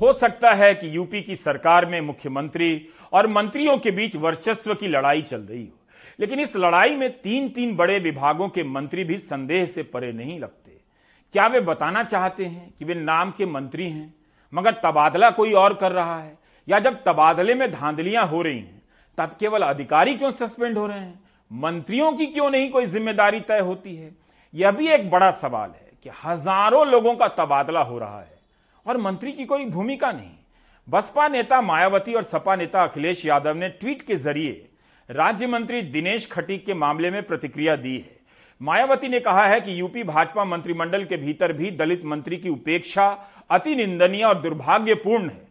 हो 0.00 0.12
सकता 0.12 0.50
है 0.50 0.74
कि 0.74 0.96
यूपी 0.96 1.22
की 1.22 1.36
सरकार 1.36 1.86
में 1.86 2.00
मुख्यमंत्री 2.00 2.88
और 3.12 3.26
मंत्रियों 3.26 3.78
के 3.78 3.90
बीच 3.90 4.16
वर्चस्व 4.16 4.74
की 4.74 4.88
लड़ाई 4.88 5.22
चल 5.22 5.40
रही 5.40 5.64
हो। 5.64 5.77
लेकिन 6.18 6.40
इस 6.40 6.56
लड़ाई 6.56 6.94
में 6.96 7.10
तीन 7.20 7.48
तीन 7.48 7.74
बड़े 7.76 7.98
विभागों 7.98 8.48
के 8.48 8.64
मंत्री 8.64 9.04
भी 9.04 9.18
संदेह 9.18 9.64
से 9.66 9.82
परे 9.84 10.12
नहीं 10.12 10.38
लगते। 10.40 10.76
क्या 11.34 11.46
वे 11.46 11.60
बताना 11.60 12.02
चाहते 12.04 12.44
हैं 12.44 12.72
कि 12.78 12.84
वे 12.84 12.94
नाम 12.94 13.30
के 13.30 13.46
मंत्री 13.46 13.88
हैं, 13.88 14.14
मगर 14.52 14.72
तबादला 14.74 15.30
कोई 15.30 15.52
और 15.52 15.74
कर 15.74 15.92
रहा 15.92 16.18
है? 16.20 16.36
या 16.68 16.78
जब 16.80 17.02
तबादले 17.04 17.54
में 17.54 17.70
धांधलियाँ 17.72 18.26
हो 18.26 18.42
रही 18.42 18.58
हैं, 18.58 18.82
तब 19.18 19.36
केवल 19.40 19.62
अधिकारी 19.62 20.14
क्यों 20.14 20.30
सस्पेंड 20.30 20.78
हो 20.78 20.86
रहे 20.86 20.98
हैं? 20.98 21.20
मंत्रियों 21.50 22.12
की 22.12 22.26
क्यों 22.26 22.50
नहीं 22.50 22.70
कोई 22.70 22.86
ज़िम्मेदारी 22.86 23.40
तय 23.40 23.58
होती 23.58 23.94
है? 23.96 24.10
यह 24.54 24.70
भी 24.70 24.88
एक 24.88 25.10
बड़ा 25.10 25.30
सवाल 25.30 25.70
है 25.70 25.90
कि 26.04 26.10
हज़ारों 26.24 26.86
लोगों 26.86 27.14
का 27.14 27.28
तबादला 27.28 27.80
हो 27.80 27.98
रहा 27.98 28.20
है, 28.20 28.36
और 28.86 28.96
मंत्री 28.96 29.32
की 29.32 29.44
कोई 29.44 29.66
भूमिका 29.66 30.12
नहीं। 30.12 30.34
बसपा 30.88 31.28
नेता 31.28 31.60
मायावती 31.60 32.14
और 32.14 32.22
सपा 32.22 32.56
नेता 32.56 32.82
अखिलेश 32.82 33.24
यादव 33.26 33.54
ने 33.54 33.68
ट्वीट 33.70 34.02
के 34.02 34.16
ज़रिए 34.16 34.67
राज्य 35.10 35.46
मंत्री 35.46 35.82
दिनेश 35.82 36.26
खटीक 36.32 36.66
के 36.66 36.74
मामले 36.74 37.10
में 37.10 37.22
प्रतिक्रिया 37.22 37.76
दी 37.76 37.96
है। 37.96 38.16
मायावती 38.62 39.08
ने 39.08 39.20
कहा 39.20 39.46
है 39.46 39.60
कि 39.60 39.80
यूपी 39.80 40.02
भाजपा 40.02 40.44
मंत्रिमंडल 40.44 41.04
के 41.04 41.16
भीतर 41.16 41.52
भी 41.52 41.70
दलित 41.70 42.04
मंत्री 42.04 42.36
की 42.36 42.48
उपेक्षा 42.48 43.06
अति 43.50 43.74
निंदनीय 43.76 44.24
और 44.24 44.34
दुर्भाग्यपूर्ण 44.34 45.28
है। 45.28 45.46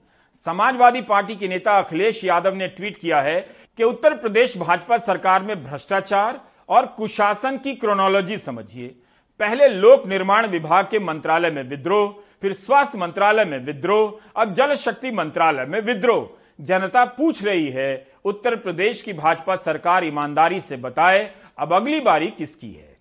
समाजवादी 0.45 1.01
पार्टी 1.01 1.35
के 1.35 1.47
नेता 1.47 1.77
अखिलेश 1.77 2.23
यादव 2.23 2.55
ने 2.55 2.67
ट्वीट 2.67 2.97
किया 2.97 3.21
है 3.21 3.39
कि 3.77 3.83
उत्तर 3.83 4.13
प्रदेश 4.13 4.57
भाजपा 4.57 4.97
सरकार 4.97 5.43
में 5.43 5.63
भ्रष्टाचार 5.63 6.41
और 6.69 6.85
कुशासन 6.87 7.57
की 7.57 7.75
क्रोनोलॉजी 7.75 8.37
समझिए। 8.37 8.87
पहले 9.39 9.67
लोक 9.67 10.07
निर्माण 10.07 10.47
विभाग 10.47 10.87
के 10.91 10.99
मंत्रालय 10.99 11.51
में 11.51 11.63
विद्रोह, 11.63 12.13
फिर 12.41 12.53
स्वास्थ्य 12.53 12.97
मंत्रालय 12.97 13.45
में 13.45 13.57
विद्रोह, 13.57 14.19
अब 14.35 14.53
जल 14.53 14.75
शक्ति 14.75 15.11
मंत्रालय 15.11 15.65
में 15.65 15.79
विद्रोह। 15.81 16.29
जनता 16.61 17.05
पूछ 17.05 17.43
रही 17.43 17.69
है 17.69 18.06
उत्तर 18.25 18.55
प्रदेश 18.55 19.01
की 19.01 19.13
भाजपा 19.13 19.55
सरकार 19.55 20.05
ईमानदारी 20.05 20.59
से 20.61 20.77
बताए, 20.77 21.31
अब 21.57 21.73
अगली 21.73 21.99
बारी 21.99 22.27
किसकी 22.27 22.71
है? 22.71 22.97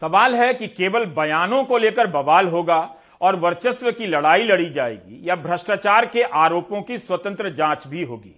सवाल 0.00 0.34
है 0.34 0.54
कि 0.54 0.68
केवल 0.68 1.04
बयानों 1.06 1.64
को 1.64 1.78
लेकर 1.78 2.06
बवाल 2.06 2.48
होगा 2.48 2.96
और 3.20 3.36
वर्चस्व 3.36 3.90
की 3.92 4.06
लड़ाई 4.06 4.42
लड़ी 4.42 4.70
जाएगी 4.70 5.20
या 5.28 5.36
भ्रष्टाचार 5.36 6.06
के 6.06 6.22
आरोपों 6.22 6.82
की 6.82 6.98
स्वतंत्र 6.98 7.50
जाँच 7.50 7.86
भी 7.86 8.02
होगी। 8.02 8.34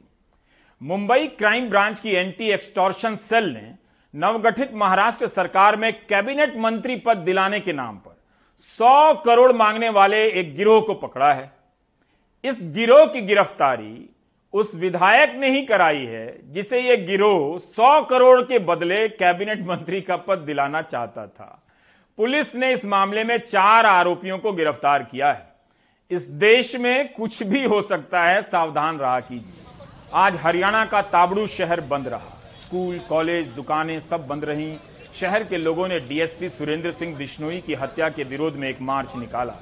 मुंबई 0.83 1.27
क्राइम 1.27 1.69
ब्रांच 1.71 2.01
की 2.01 2.11
एंटी 2.11 2.51
एक्सटॉर्शन 2.51 3.17
सेल 3.17 3.45
ने 3.45 3.75
नवगठित 4.15 4.75
महाराष्ट्र 4.75 5.27
सरकार 5.27 5.77
में 5.77 5.93
कैबिनेट 6.07 6.57
मंत्री 6.57 6.97
पद 6.97 7.17
दिलाने 7.17 7.61
के 7.61 7.73
नाम 7.73 7.97
पर 7.97 8.17
100 8.59 9.15
करोड़ 9.25 9.53
मांगने 9.53 9.89
वाले 9.89 10.25
एक 10.31 10.57
गिरोह 10.57 10.81
को 10.81 10.95
पकड़ा 10.95 11.33
है। 11.33 11.51
इस 12.45 12.59
गिरोह 12.63 13.07
की 13.07 13.21
गिरफ्तारी 13.21 14.09
उस 14.57 14.75
विधायक 14.75 15.35
ने 15.35 15.51
ही 15.51 15.65
कराई 15.67 16.05
है, 16.05 16.53
जिसे 16.53 16.81
यह 16.81 17.07
गिरोह 17.07 17.59
सौ 17.59 18.03
करोड़ 18.03 18.41
के 18.43 18.59
बदले 18.59 19.09
कैबिनेट 19.09 19.67
मंत्री 19.67 20.01
का 20.01 20.17
पद 20.17 20.39
दिलाना 20.39 20.83
चाहता 20.83 21.27
था। 21.27 21.63
पुलिस 22.17 22.55
ने 22.55 22.73
इस 22.73 22.85
मामले 22.85 23.25
में 23.25 23.39
चार 23.39 23.87
आरोपियों 23.87 24.39
को 24.39 24.53
गिरफ़्तार 24.53 25.03
किया 25.03 25.33
है। 25.33 25.49
इस 26.11 26.23
देश 26.23 26.77
में 26.77 27.13
कुछ 27.13 27.43
भी 27.43 27.65
हो 27.65 27.83
सकता 27.83 28.25
है, 28.25 28.43
सावधान 28.43 28.99
रहा 28.99 29.21
कीजिए। 29.21 29.65
आज 30.15 30.37
हरियाणा 30.37 30.85
का 30.87 31.03
ताबड़ू 31.03 31.47
शहर 31.47 31.81
बंद 31.81 32.09
रहा। 32.09 32.53
स्कूल, 32.55 32.99
कॉलेज, 32.99 33.47
दुकानें 33.47 34.01
सब 34.01 34.27
बंद 34.27 34.45
रहीं। 34.45 34.77
शहर 35.21 35.45
के 35.45 35.57
लोगों 35.57 35.89
ने 35.89 36.01
डीएसपी 36.01 36.49
सुरेंद्र 36.49 36.91
सिंह 36.91 37.17
बिश्नोई 37.17 37.61
की 37.61 37.75
हत्या 37.75 38.09
के 38.09 38.25
विरोध 38.25 38.57
में 38.57 38.69
एक 38.69 38.81
मार्च 38.81 39.17
निकाला। 39.17 39.55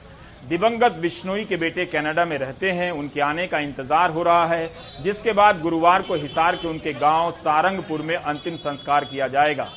दिवंगत 0.44 0.92
बिश्नोई 0.92 1.44
के 1.44 1.56
बेटे 1.56 1.84
कनाडा 1.86 2.24
में 2.24 2.36
रहते 2.38 2.70
हैं, 2.70 2.90
उनके 2.92 3.20
आने 3.20 3.46
का 3.46 3.58
इंतज़ार 3.58 4.10
हो 4.10 4.22
रहा 4.22 4.46
है, 4.46 4.70
जिसके 5.02 5.32
बाद 5.32 5.60
गुरुवार 5.60 6.02
को 6.02 6.14
हिसार 6.14 6.56
के 6.56 6.68
उनके 6.68 6.92
गाँव 6.94 7.30
सारंगपुर 7.34 8.02
में 8.02 8.14
अंतिम 8.16 8.56
संस्कार 8.56 9.04
किया 9.04 9.28
जाएगा। 9.28 9.68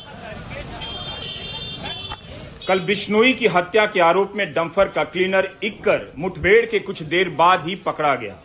कल 2.67 2.79
बिश्नोई 2.81 3.33
की 3.33 3.47
हत्या 3.47 3.86
के 3.86 4.00
आरोप 4.00 4.33
में 4.36 4.51
डंफर 4.53 4.88
का 4.88 5.03
क्लीनर 5.05 5.50
इक्कर 5.63 6.12
मुठभेड़ 6.17 6.65
के 6.65 6.79
कुछ 6.79 7.01
देर 7.05 7.29
बाद 7.36 7.65
ही 7.67 7.75
पकड़ा 7.86 8.13
गया। 8.15 8.36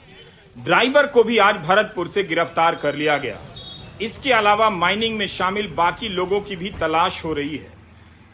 ड्राइवर 0.56 1.06
को 1.06 1.24
भी 1.24 1.38
आज 1.38 1.56
भरतपुर 1.58 2.08
से 2.08 2.22
गिरफ़्तार 2.24 2.74
कर 2.74 2.94
लिया 2.94 3.16
गया। 3.18 3.38
इसके 4.00 4.32
अलावा 4.32 4.70
माइनिंग 4.70 5.18
में 5.18 5.26
शामिल 5.28 5.66
बाकी 5.76 6.08
लोगों 6.10 6.40
की 6.40 6.56
भी 6.56 6.70
तलाश 6.80 7.24
हो 7.24 7.32
रही 7.32 7.56
है, 7.56 7.72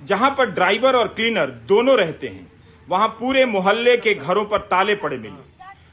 जहाँ 0.03 0.31
पर 0.31 0.51
ड्राइवर 0.51 0.97
और 0.97 1.09
क्लीनर 1.09 1.51
दोनों 1.69 1.97
रहते 1.99 2.27
हैं। 2.29 2.47
वहाँ 2.89 3.09
पूरे 3.19 3.45
मोहल्ले 3.47 3.97
के 3.97 4.15
घरों 4.15 4.45
पर 4.45 4.59
ताले 4.71 4.95
पड़े 4.95 5.17
मिले। 5.19 5.47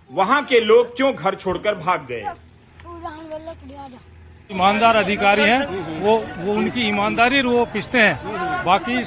वहाँ 0.10 0.44
के 0.46 0.60
लोग 0.60 0.96
क्यों 0.98 1.14
घर 1.14 1.36
छोड़कर 1.36 1.76
भाग 1.76 2.06
गए? 2.10 2.24
ईमानदार 4.50 4.96
अधिकारी 4.96 5.42
हैं, 5.42 6.00
वो 6.02 6.18
वो 6.38 6.54
उनकी 6.54 6.88
ईमानदारी 6.88 7.42
वो 7.42 7.66
पिसते 7.66 8.00
हैं। 8.00 8.64
बाकी 8.66 9.02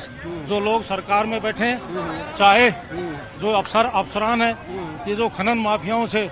जो 0.49 0.59
लोग 0.61 0.83
सरकार 0.83 1.27
में 1.27 1.41
बैठे 1.43 1.65
हैं 1.65 2.35
चाहे 2.35 2.71
जो 3.41 3.51
अफसर, 3.53 3.85
अफसरान 3.85 4.43
है, 4.43 4.53
ये 5.09 5.15
जो 5.15 5.29
खनन 5.29 5.59
माफियाओं 5.59 6.07
से 6.07 6.29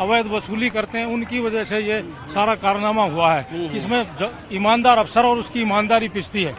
अवैध 0.00 0.26
वसूली 0.26 0.70
करते 0.70 0.98
हैं, 0.98 1.06
उनकी 1.06 1.40
वजह 1.40 1.64
से 1.64 1.78
ये 1.80 2.00
सारा 2.34 2.54
कारनामा 2.56 3.04
हुआ 3.04 3.32
है। 3.34 3.76
इसमें 3.76 4.00
ईमानदार 4.52 4.98
अफसर 4.98 5.26
और 5.26 5.38
उसकी 5.38 5.60
ईमानदारी 5.60 6.08
पिसती 6.08 6.42
है। 6.42 6.54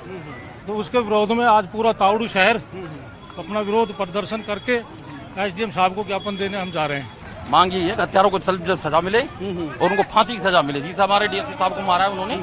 तो 0.68 0.74
उसके 0.76 1.00
विरोध 1.00 1.32
में 1.32 1.46
आज 1.48 1.68
पूरा 1.68 1.92
ताउडू 1.96 2.28
शहर 2.28 2.62
अपना 3.40 3.60
विरोध 3.62 3.96
प्रदर्शन 3.98 4.42
करके 4.44 4.76
एसडीएम 5.42 5.70
साहब 5.72 5.96
को 5.96 6.04
ज्ञापन 6.04 6.38
देने 6.38 6.58
हम 6.58 6.72
जा 6.72 6.86
रहे 6.86 7.00
हैं। 7.00 7.16
मांगी 7.52 7.80
है 7.80 7.96
हत्यारों 8.02 8.30
को 8.30 8.40
जल्द 8.40 8.74
सजा 8.76 9.02
मिले 9.02 9.20
और 9.20 9.92
उनको 9.92 10.04
फांसी 10.04 10.34
की 10.34 10.40
सजा 10.40 10.62
मिले। 10.62 10.82
जिस 10.82 11.00
हमारे 11.00 11.28
डीएसपी 11.28 11.54
साहब 11.54 11.76
को 11.76 11.82
मारा 11.82 12.06
है 12.06 12.12
उन्होंने। 12.12 12.36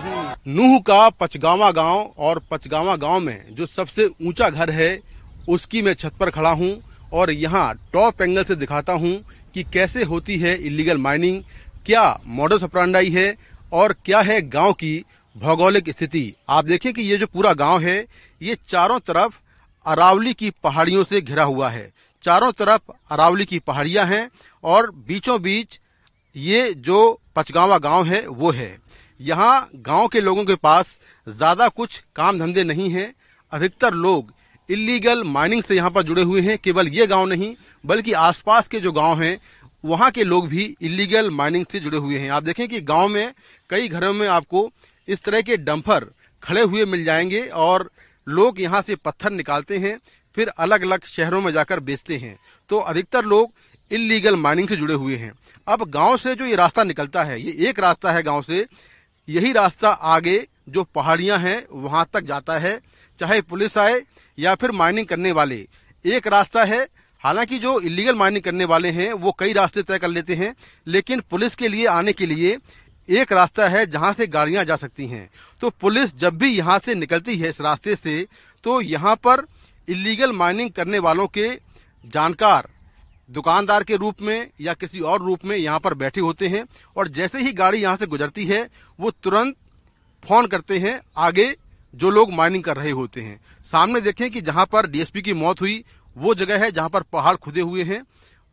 नूह 0.49 0.79
का 0.81 1.09
पचगावा 1.11 1.71
गाँव 1.71 2.13
और 2.19 2.43
पचगावा 2.51 2.97
गाँव 2.97 3.21
में 3.21 3.55
जो 3.55 3.67
सबसे 3.67 4.09
ऊँचा 4.23 4.49
घर 4.51 4.71
है 4.71 4.99
उसकी 5.49 5.83
मैं 5.83 5.95
छत 5.95 6.13
पर 6.21 6.31
खड़ा 6.31 6.51
हूँ 6.53 6.73
और 7.13 7.31
यहाँ 7.31 7.75
टॉप 7.93 8.23
एंगल 8.23 8.45
से 8.45 8.55
दिखाता 8.57 8.93
हूँ 8.95 9.15
कि 9.55 9.63
कैसे 9.65 10.05
होती 10.05 10.39
है 10.39 10.57
इलीगल 10.67 10.99
माइनिंग 10.99 11.43
क्या 11.87 12.03
मॉडल 12.27 12.59
सप्रांडाई 12.59 13.11
है 13.11 13.35
और 13.73 13.93
क्या 14.05 14.21
है 14.21 14.41
गाँव 14.49 14.73
की 14.73 15.05
भौगोलिक 15.37 15.91
स्थिति। 15.91 16.33
आप 16.49 16.65
देखिए 16.65 16.93
कि 16.93 17.03
ये 17.03 17.17
जो 17.17 17.27
पूरा 17.27 17.53
गाँव 17.55 17.81
है 17.81 18.05
ये 18.41 18.55
चारों 18.69 18.99
तरफ़ 19.01 19.39
अरावली 19.87 20.35
की 20.35 20.51
पहाड़ियों 20.65 21.05
से 21.05 21.21
घिरा 21.21 21.45
हुआ 21.45 21.69
है। 21.71 21.93
चारों 22.25 22.51
तरफ़ 22.53 22.93
अरावली 23.11 23.45
की 23.45 23.59
पहाड़ियाँ 23.59 24.05
हैं 24.07 24.29
और 24.65 24.91
बीचों 25.09 25.41
बीच 25.43 25.79
ये 26.37 26.73
जो 26.75 27.21
पचगावा 27.37 27.79
गाँव 27.79 28.05
है, 28.05 28.27
वो 28.27 28.51
है। 28.51 28.77
यहाँ 29.21 29.69
गाँव 29.77 30.09
के 30.09 30.21
लोगों 30.21 30.45
के 30.45 30.55
पास 30.55 30.99
ज़्यादा 31.27 31.69
कुछ 31.69 32.03
काम 32.17 32.39
धंधे 32.39 32.65
नहीं 32.65 32.89
है। 32.91 33.13
अधिकतर 33.53 33.95
लोग 33.95 34.33
इलीगल 34.69 35.23
माइनिंग 35.25 35.63
से 35.63 35.77
यहाँ 35.77 35.91
पर 35.91 36.03
जुड़े 36.03 36.23
हुए 36.23 36.41
हैं। 36.41 36.57
केवल 36.59 36.89
ये 36.89 37.07
गाँव 37.07 37.27
नहीं, 37.27 37.55
बल्कि 37.85 38.13
आसपास 38.13 38.69
के 38.69 38.81
जो 38.81 38.93
गाँव 38.93 39.23
हैं, 39.23 39.39
वहाँ 39.85 40.11
के 40.11 40.25
लोग 40.25 40.49
भी 40.49 40.65
इलीगल 40.83 41.31
माइनिंग 41.31 41.67
से 41.67 41.81
जुड़े 41.81 41.99
हुए 41.99 42.19
हैं। 42.19 42.31
आप 42.31 42.43
देखें 42.43 42.69
कि 42.69 42.81
गाँव 42.81 43.09
में 43.09 43.33
कई 43.71 43.89
घरों 43.89 44.13
में 44.13 44.27
आपको 44.29 44.71
इस 45.09 45.23
तरह 45.23 45.43
के 45.43 45.57
डंपर 45.57 46.07
खड़े 46.43 46.63
हुए 46.63 46.85
मिल 46.85 47.05
जाएँगे 47.05 47.47
और 47.49 47.91
लोग 48.27 48.61
यहाँ 48.61 48.83
से 48.83 48.95
पत्थर 48.95 49.31
निकालते 49.31 49.79
हैं, 49.79 49.99
फिर 50.37 50.49
अलग 50.49 50.83
अलग 50.83 51.05
शहरों 51.05 51.41
में 51.41 51.53
जाकर 51.53 51.81
बेचते 51.81 52.17
हैं। 52.17 52.39
तो 52.71 52.79
अधिकतर 52.79 53.25
लोग 53.25 53.53
इलीगल 53.91 54.37
माइनिंग 54.37 54.69
से 54.69 54.77
जुड़े 54.77 54.95
हुए 54.95 55.17
हैं। 55.17 55.33
अब 55.69 55.85
गाँव 55.91 56.17
से 56.17 56.35
जो 56.35 56.45
ये 56.45 56.57
रास्ता 56.57 56.85
निकलता 56.85 57.25
है, 57.25 57.41
ये 57.41 57.69
एक 57.69 57.81
रास्ता 57.81 58.13
है 58.13 58.23
गाँव 58.23 58.43
से, 58.43 58.67
यही 59.29 59.53
रास्ता 59.53 59.89
आगे 59.89 60.47
जो 60.69 60.85
पहाड़ियाँ 60.85 61.39
हैं, 61.39 61.67
वहाँ 61.73 62.07
तक 62.13 62.21
जाता 62.21 62.59
है, 62.59 62.81
चाहे 63.19 63.41
पुलिस 63.41 63.79
आए 63.79 64.03
या 64.39 64.55
फिर 64.55 64.71
माइनिंग 64.71 65.07
करने 65.07 65.33
वाले। 65.33 65.67
एक 66.05 66.27
रास्ता 66.27 66.65
है, 66.65 66.87
हालाँकि 67.25 67.59
जो 67.59 67.79
इलीगल 67.81 68.15
माइनिंग 68.15 68.43
करने 68.45 68.65
वाले 68.65 68.91
हैं, 68.91 69.13
वो 69.13 69.33
कई 69.39 69.53
रास्ते 69.53 69.83
तय 69.83 69.99
कर 69.99 70.09
लेते 70.09 70.35
हैं, 70.35 70.55
लेकिन 70.87 71.21
पुलिस 71.21 71.55
के 71.55 71.69
लिए 71.69 71.87
आने 71.87 72.13
के 72.13 72.27
लिए 72.27 72.57
एक 73.09 73.33
रास्ता 73.33 73.69
है 73.69 73.85
जहाँ 73.87 74.13
से 74.13 74.27
गाड़ियाँ 74.27 74.65
जा 74.65 74.77
सकती 74.77 75.07
हैं। 75.07 75.29
तो 75.63 75.71
पुलिस 75.73 76.17
जब 76.19 76.39
भी 76.39 76.49
यहाँ 76.49 76.79
से 76.79 76.95
निकलती 76.95 77.37
है 77.37 77.49
इस 77.49 77.61
रास्ते 77.61 77.97
से 77.97 78.27
तो 78.65 78.81
यहाँ 78.81 79.15
पर 79.17 79.47
इलीगल 79.89 80.33
माइनिंग 80.33 80.71
करने 80.71 80.99
वालों 80.99 81.27
के 81.29 81.49
जानकार 82.05 82.69
दुकानदार 83.31 83.83
के 83.85 83.97
रूप 83.97 84.23
में 84.23 84.49
या 84.61 84.73
किसी 84.75 85.01
और 85.01 85.23
रूप 85.23 85.45
में 85.45 85.57
यहाँ 85.57 85.79
पर 85.81 85.95
बैठे 85.95 86.21
होते 86.21 86.49
हैं 86.49 86.65
और 86.97 87.09
जैसे 87.09 87.39
ही 87.39 87.53
गाड़ी 87.53 87.79
यहाँ 87.79 87.97
से 87.97 88.07
गुजरती 88.07 88.45
है, 88.45 88.69
वो 88.99 89.11
तुरंत 89.13 89.57
फ़ोन 90.23 90.47
करते 90.47 90.79
हैं 90.79 91.01
आगे 91.17 91.55
जो 91.95 92.11
लोग 92.11 92.33
माइनिंग 92.33 92.65
कर 92.65 92.77
रहे 92.77 92.91
होते 92.91 93.21
हैं। 93.21 93.39
सामने 93.67 94.01
देखें 94.01 94.31
कि 94.31 94.41
जहाँ 94.41 94.67
पर 94.67 94.87
डीएसपी 94.87 95.23
की 95.23 95.33
मौत 95.35 95.61
हुई, 95.61 95.85
वो 96.17 96.35
जगह 96.35 96.65
है 96.65 96.71
जहाँ 96.73 96.89
पर 96.89 97.03
पहाड़ 97.03 97.35
खुदे 97.37 97.61
हुए 97.61 97.85
हैं। 97.85 98.03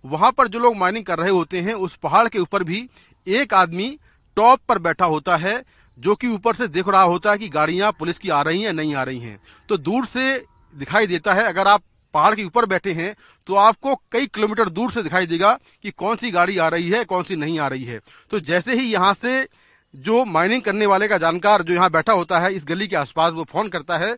वहाँ 0.03 0.31
पर 0.31 0.47
जो 0.47 0.59
लोग 0.59 0.75
माइनिंग 0.77 1.05
कर 1.05 1.19
रहे 1.19 1.29
होते 1.29 1.59
हैं, 1.59 1.73
उस 1.73 1.95
पहाड़ 1.95 2.27
के 2.27 2.39
ऊपर 2.39 2.63
भी 2.63 2.87
एक 3.27 3.53
आदमी 3.53 3.97
टॉप 4.37 4.59
पर 4.67 4.79
बैठा 4.79 5.05
होता 5.07 5.37
है, 5.37 5.61
जो 5.97 6.15
कि 6.15 6.27
ऊपर 6.29 6.55
से 6.55 6.67
देख 6.69 6.87
रहा 6.87 7.01
होता 7.03 7.31
है 7.31 7.37
कि 7.37 7.49
गाड़ियाँ 7.49 7.91
पुलिस 7.91 8.19
की 8.19 8.29
आ 8.29 8.41
रही 8.41 8.61
हैं, 8.61 8.73
नहीं 8.73 8.95
आ 8.95 9.03
रही 9.03 9.19
हैं। 9.19 9.39
तो 9.69 9.77
दूर 9.79 10.05
से 10.07 10.45
दिखाई 10.75 11.07
देता 11.07 11.33
है, 11.33 11.43
अगर 11.45 11.67
आप 11.67 11.81
पहाड़ 12.13 12.33
के 12.35 12.43
ऊपर 12.43 12.65
बैठे 12.67 12.93
हैं 12.93 13.15
तो 13.47 13.55
आपको 13.57 13.95
कई 14.11 14.27
किलोमीटर 14.27 14.69
दूर 14.69 14.91
से 14.91 15.01
दिखाई 15.03 15.27
देगा 15.27 15.53
कि 15.83 15.91
कौन 15.91 16.15
सी 16.15 16.31
गाड़ी 16.31 16.57
आ 16.57 16.67
रही 16.67 16.89
है, 16.89 17.03
कौन 17.05 17.23
सी 17.23 17.35
नहीं 17.35 17.59
आ 17.59 17.67
रही 17.67 17.83
है। 17.83 17.99
तो 18.31 18.39
जैसे 18.41 18.75
ही 18.75 18.83
यहाँ 18.83 19.13
से 19.13 19.47
जो 19.93 20.23
माइनिंग 20.27 20.61
करने 20.61 20.85
वाले 20.85 21.07
का 21.07 21.17
जानकार 21.17 21.61
जो 21.63 21.73
यहाँ 21.73 21.89
बैठा 21.91 22.13
होता 22.13 22.39
है, 22.39 22.53
इस 22.53 22.65
गली 22.65 22.87
के 22.87 22.95
आसपास 22.95 23.33
वो 23.33 23.43
फ़ोन 23.43 23.69
करता 23.69 23.97
है, 23.97 24.15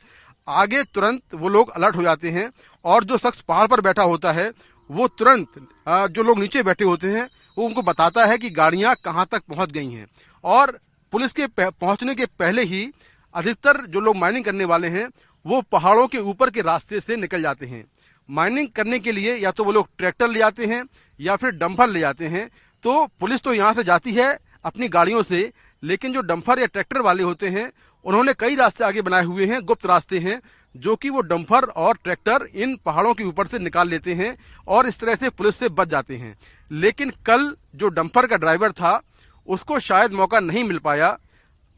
आगे 0.47 0.83
तुरंत 0.85 1.21
वो 1.33 1.49
लोग 1.49 1.69
अलर्ट 1.71 1.95
हो 1.95 2.03
जाते 2.03 2.29
हैं, 2.29 2.49
और 2.85 3.03
जो 3.03 3.17
शख्स 3.17 3.41
पहाड़ 3.41 3.67
पर 3.67 3.81
बैठा 3.81 4.03
होता 4.03 4.31
है, 4.31 4.51
वो 4.89 5.07
तुरंत 5.09 5.47
जो 5.87 6.23
लोग 6.23 6.39
नीचे 6.39 6.63
बैठे 6.63 6.85
होते 6.85 7.07
हैं 7.09 7.27
वो 7.57 7.65
उनको 7.65 7.81
बताता 7.81 8.25
है 8.25 8.37
कि 8.37 8.49
गाड़ियाँ 8.49 8.95
कहाँ 9.05 9.25
तक 9.31 9.43
पहुँच 9.49 9.71
गई 9.71 9.89
हैं। 9.89 10.07
और 10.43 10.79
पुलिस 11.13 11.33
के 11.33 11.47
पहुँचने 11.59 12.15
के 12.15 12.25
पहले 12.25 12.63
ही 12.63 12.89
अधिकतर 13.33 13.85
जो 13.85 13.99
लोग 13.99 14.15
माइनिंग 14.15 14.45
करने 14.45 14.65
वाले 14.65 14.87
हैं, 14.87 15.07
वो 15.45 15.61
पहाड़ों 15.61 16.07
के 16.07 16.17
ऊपर 16.17 16.49
के 16.49 16.61
रास्ते 16.61 16.99
से 16.99 17.15
निकल 17.15 17.41
जाते 17.41 17.65
हैं। 17.65 17.83
माइनिंग 18.29 18.67
करने 18.67 18.99
के 18.99 19.11
लिए 19.11 19.35
या 19.35 19.51
तो 19.51 19.63
वो 19.63 19.71
लोग 19.71 19.87
ट्रैक्टर 19.97 20.27
ले 20.27 20.39
जाते 20.39 20.65
हैं 20.65 20.83
या 21.19 21.35
फिर 21.35 21.51
डंफर 21.51 21.89
ले 21.89 21.99
जाते 21.99 22.27
हैं। 22.27 22.49
तो 22.83 23.05
पुलिस 23.19 23.41
तो 23.41 23.53
यहाँ 23.53 23.73
से 23.73 23.83
जाती 23.83 24.11
है 24.11 24.37
अपनी 24.65 24.87
गाड़ियों 24.87 25.23
से, 25.23 25.51
लेकिन 25.83 26.13
जो 26.13 26.21
डंफर 26.21 26.59
या 26.59 26.65
ट्रैक्टर 26.65 27.01
वाले 27.01 27.23
होते 27.23 27.47
हैं, 27.47 27.71
उन्होंने 28.05 28.33
कई 28.33 28.55
रास्ते 28.55 28.83
आगे 28.83 29.01
बनाए 29.01 29.23
हुए 29.23 29.45
हैं, 29.45 29.61
गुप्त 29.61 29.85
रास्ते 29.85 30.19
हैं 30.19 30.41
जो 30.75 30.95
कि 30.95 31.09
वो 31.09 31.21
डंफर 31.21 31.63
और 31.63 31.97
ट्रैक्टर 32.03 32.47
इन 32.55 32.75
पहाड़ों 32.85 33.13
के 33.13 33.23
ऊपर 33.23 33.47
से 33.47 33.59
निकाल 33.59 33.89
लेते 33.89 34.13
हैं 34.13 34.35
और 34.67 34.87
इस 34.87 34.99
तरह 34.99 35.15
से 35.15 35.29
पुलिस 35.29 35.55
से 35.55 35.69
बच 35.69 35.87
जाते 35.87 36.17
हैं। 36.17 36.37
लेकिन 36.71 37.11
कल 37.25 37.55
जो 37.75 37.87
डंफर 37.89 38.27
का 38.27 38.37
ड्राइवर 38.37 38.71
था, 38.71 39.01
उसको 39.47 39.79
शायद 39.79 40.13
मौका 40.13 40.39
नहीं 40.39 40.63
मिल 40.63 40.77
पाया। 40.79 41.17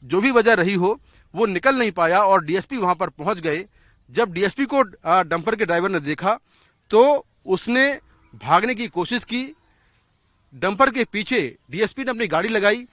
जो 0.04 0.22
भी 0.22 0.32
वजह 0.32 0.54
रही 0.54 0.74
हो, 0.74 1.00
वो 1.34 1.46
निकल 1.46 1.76
नहीं 1.76 1.92
पाया 1.92 2.20
और 2.20 2.44
डीएसपी 2.46 2.78
वहाँ 2.78 2.96
पर 2.96 3.10
पहुँच 3.10 3.40
गए। 3.40 3.66
जब 4.10 4.34
डीएसपी 4.34 4.66
को 4.66 4.82
डंपर 5.24 5.56
के 5.56 5.66
ड्राइवर 5.66 5.90
ने 5.90 6.00
देखा 6.00 6.38
तो 6.92 7.26
उसने 7.46 7.88
भागने 8.34 8.76
की 8.76 8.88
कोशिश 8.88 9.24
की। 9.24 9.46
डंपर 10.54 10.90
के 10.90 11.04
पीछे 11.04 11.40
डीएसपी 11.72 12.04
ने 12.04 12.10
अपनी 12.10 12.28
गाड़ी 12.28 12.50
लगाई 12.50 12.86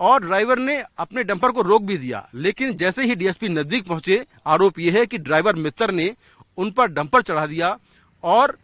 और 0.00 0.22
ड्राइवर 0.22 0.58
ने 0.58 0.82
अपने 0.98 1.24
डंपर 1.24 1.50
को 1.50 1.62
रोक 1.62 1.82
भी 1.82 1.96
दिया। 1.98 2.26
लेकिन 2.34 2.72
जैसे 2.72 3.04
ही 3.04 3.14
डीएसपी 3.14 3.48
नज़दीक 3.48 3.86
पहुँचे, 3.86 4.24
आरोप 4.46 4.78
यह 4.78 4.98
है 4.98 5.04
कि 5.06 5.18
ड्राइवर 5.18 5.56
मित्र 5.56 5.90
ने 5.92 6.14
उन 6.58 6.70
पर 6.70 6.88
डंपर 6.88 7.22
चढ़ा 7.22 7.46
दिया 7.46 7.76
और 8.24 8.56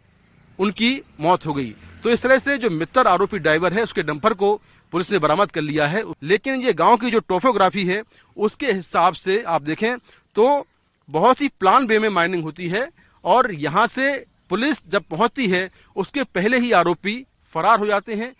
उनकी 0.59 1.01
मौत 1.19 1.45
हो 1.45 1.53
गई। 1.53 1.73
तो 2.03 2.09
इस 2.09 2.21
तरह 2.21 2.37
से 2.37 2.57
जो 2.57 2.69
मित्र 2.69 3.07
आरोपी 3.07 3.39
ड्राइवर 3.39 3.73
है, 3.73 3.83
उसके 3.83 4.03
डंपर 4.03 4.33
को 4.33 4.55
पुलिस 4.93 5.11
ने 5.11 5.19
बरामद 5.19 5.51
कर 5.51 5.61
लिया 5.61 5.87
है। 5.87 6.03
लेकिन 6.23 6.61
ये 6.61 6.73
गाँव 6.73 6.97
की 6.97 7.11
जो 7.11 7.19
टोपोग्राफी 7.19 7.85
है, 7.85 8.01
उसके 8.37 8.71
हिसाब 8.71 9.13
से 9.13 9.41
आप 9.43 9.61
देखें 9.61 9.97
तो 10.35 10.65
बहुत 11.09 11.41
ही 11.41 11.47
प्लान 11.59 11.85
वे 11.87 11.99
में 11.99 12.09
माइनिंग 12.09 12.43
होती 12.43 12.67
है 12.67 12.87
और 13.23 13.51
यहाँ 13.53 13.87
से 13.87 14.13
पुलिस 14.49 14.87
जब 14.87 15.03
पहुँचती 15.03 15.47
है, 15.47 15.69
उसके 15.95 16.23
पहले 16.25 16.57
ही 16.59 16.71
आरोपी 16.73 17.25
फरार 17.53 17.79
हो 17.79 17.85
जाते 17.85 18.15
हैं। 18.15 18.33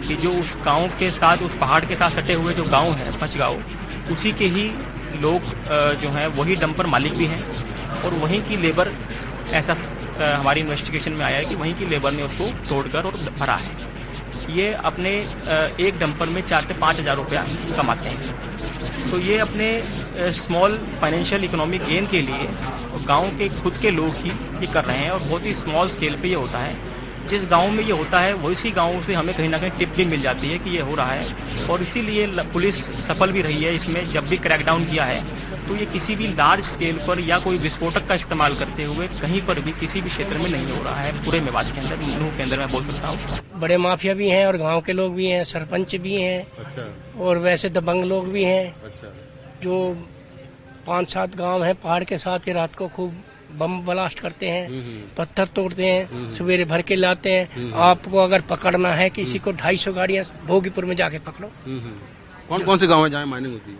कि 0.00 0.14
जो 0.16 0.30
उस 0.32 0.54
गाँव 0.64 0.88
के 0.98 1.10
साथ, 1.10 1.36
उस 1.38 1.54
पहाड़ 1.60 1.84
के 1.84 1.96
साथ 1.96 2.10
सटे 2.12 2.32
हुए 2.34 2.54
जो 2.54 2.64
गाँव 2.66 2.92
है 2.92 3.18
पच 3.20 3.36
गाँव 3.36 3.62
उसी 4.12 4.32
के 4.32 4.46
ही 4.48 4.66
लोग 5.22 5.42
जो 6.02 6.10
हैं, 6.10 6.26
वही 6.36 6.56
डंपर 6.56 6.86
मालिक 6.86 7.14
भी 7.14 7.26
हैं 7.26 7.42
और 8.04 8.14
वहीं 8.16 8.42
की 8.44 8.56
लेबर 8.56 8.92
ऐसा 9.52 9.74
हमारी 10.20 10.60
इन्वेस्टिगेशन 10.60 11.12
में 11.12 11.24
आया 11.24 11.36
है 11.36 11.44
कि 11.44 11.54
वहीं 11.54 11.74
की 11.74 11.86
लेबर 11.86 12.12
ने 12.12 12.22
उसको 12.22 12.44
तोड़कर 12.68 13.04
और 13.04 13.16
भरा 13.38 13.54
है। 13.56 13.88
ये 14.50 14.72
अपने 14.84 15.10
एक 15.80 15.98
डंपर 15.98 16.28
में 16.28 16.40
चार 16.42 16.64
से 16.64 16.74
पाँच 16.74 17.00
हज़ार 17.00 17.16
रुपया 17.16 17.44
कमाते 17.76 18.08
हैं। 18.08 19.10
तो 19.10 19.18
ये 19.18 19.38
अपने 19.38 20.32
स्मॉल 20.34 20.76
फाइनेंशियल 21.00 21.44
इकोनॉमिक 21.44 21.84
गेन 21.84 22.06
के 22.06 22.20
लिए 22.22 22.48
गाँव 23.06 23.28
के 23.38 23.48
खुद 23.60 23.76
के 23.82 23.90
लोग 23.90 24.14
ही 24.16 24.30
ये 24.30 24.72
कर 24.72 24.84
रहे 24.84 24.96
हैं 24.96 25.10
और 25.10 25.18
बहुत 25.20 25.46
ही 25.46 25.54
स्मॉल 25.56 25.88
स्केल 25.88 26.16
पे 26.22 26.28
ये 26.28 26.34
होता 26.34 26.58
है। 26.58 26.74
जिस 27.30 27.44
गाँव 27.46 27.70
में 27.70 27.82
ये 27.84 27.92
होता 27.92 28.20
है 28.20 28.32
वो 28.34 28.50
इसी 28.50 28.70
गाँव 28.72 29.02
से 29.02 29.14
हमें 29.14 29.34
कहीं 29.36 29.48
ना 29.48 29.58
कहीं 29.58 29.70
टिप 29.78 29.88
भी 29.96 30.04
मिल 30.06 30.20
जाती 30.20 30.48
है 30.48 30.58
कि 30.58 30.70
ये 30.70 30.80
हो 30.82 30.94
रहा 30.94 31.12
है 31.12 31.66
और 31.68 31.82
इसीलिए 31.82 32.26
पुलिस 32.52 32.84
सफल 33.08 33.32
भी 33.32 33.42
रही 33.42 33.62
है 33.64 33.74
इसमें 33.74 34.04
जब 34.08 34.26
भी 34.28 34.36
क्रैकडाउन 34.38 34.84
किया 34.86 35.04
है 35.04 35.22
तो 35.68 35.76
ये 35.76 35.86
किसी 35.86 36.16
भी 36.16 36.26
लार्ज 36.28 36.64
स्केल 36.64 36.98
पर 36.98 37.20
या 37.20 37.38
कोई 37.38 37.56
विस्फोटक 37.58 38.06
का 38.08 38.14
इस्तेमाल 38.14 38.54
करते 38.54 38.84
हुए 38.84 39.06
कहीं 39.20 39.40
पर 39.46 39.60
भी 39.60 39.72
किसी 39.80 40.00
भी 40.00 40.08
क्षेत्र 40.08 40.38
में 40.38 40.48
नहीं 40.50 40.66
हो 40.68 40.82
रहा 40.82 40.94
है 40.96 41.12
पूरे 41.24 41.40
मेवात 41.40 41.72
के 41.74 41.80
अंदर 41.80 42.18
नूह 42.18 42.36
के 42.36 42.42
अंदर 42.42 42.58
मैं 42.58 42.70
बोल 42.72 42.84
सकता 42.84 43.08
हूँ 43.08 43.60
बड़े 43.60 43.76
माफिया 43.78 44.14
भी 44.14 44.28
हैं 44.28 44.44
और 44.46 44.56
गाँव 44.56 44.80
के 44.80 44.92
लोग 44.92 45.14
भी 45.14 45.26
हैं 45.26 45.42
सरपंच 45.46 45.94
भी 45.98 46.14
हैं 46.14 46.40
अच्छा। 46.58 47.22
और 47.24 47.38
वैसे 47.38 47.68
दबंग 47.70 48.04
लोग 48.04 48.28
भी 48.28 48.44
हैं 48.44 48.66
अच्छा। 48.84 49.12
जो 49.62 49.78
पाँच 50.86 51.12
सात 51.12 51.36
गाँव 51.36 51.64
हैं 51.64 51.74
पहाड़ 51.76 52.02
के 52.04 52.18
साथ 52.18 52.46
ही 52.46 52.52
रात 52.52 52.74
को 52.74 52.88
खूब 52.88 53.22
बम 53.58 53.78
ब्लास्ट 53.86 54.20
करते 54.20 54.48
हैं 54.48 54.66
हम्म, 54.68 54.80
हम्म। 54.80 55.00
पत्थर 55.18 55.46
तोड़ते 55.54 55.86
हैं 55.86 56.04
हम्म, 56.12 56.28
सवेरे 56.30 56.64
भर 56.64 56.82
के 56.82 56.96
लाते 56.96 57.32
हैं। 57.32 57.72
आपको 57.88 58.18
अगर 58.18 58.40
पकड़ना 58.50 58.92
है 58.94 59.08
किसी 59.10 59.38
को 59.38 59.52
ढाई 59.52 59.76
सौ 59.76 59.92
गाड़ियाँ 59.92 60.24
भोगीपुर 60.46 60.84
में 60.84 60.94
जाके 60.96 61.18
पकड़ो। 61.18 61.50
कौन 62.48 62.64
कौन 62.64 62.78
से 62.78 62.86
गाँव 62.86 63.02
में 63.02 63.10
जाए 63.10 63.24
माइनिंग 63.24 63.52
होती 63.52 63.70
है? 63.72 63.78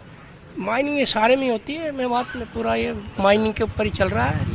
माइनिंग 0.59 0.98
ये 0.98 1.06
सारे 1.06 1.37
में 1.37 1.50
होती 1.50 1.74
है। 1.74 1.90
मैं 1.96 2.09
बात 2.11 2.37
में 2.37 2.46
पूरा 2.54 2.74
ये 2.74 2.94
माइनिंग 3.20 3.54
के 3.54 3.64
ऊपर 3.64 3.85
ही 3.85 3.90
चल 3.90 4.09
रहा 4.09 4.26
है। 4.26 4.46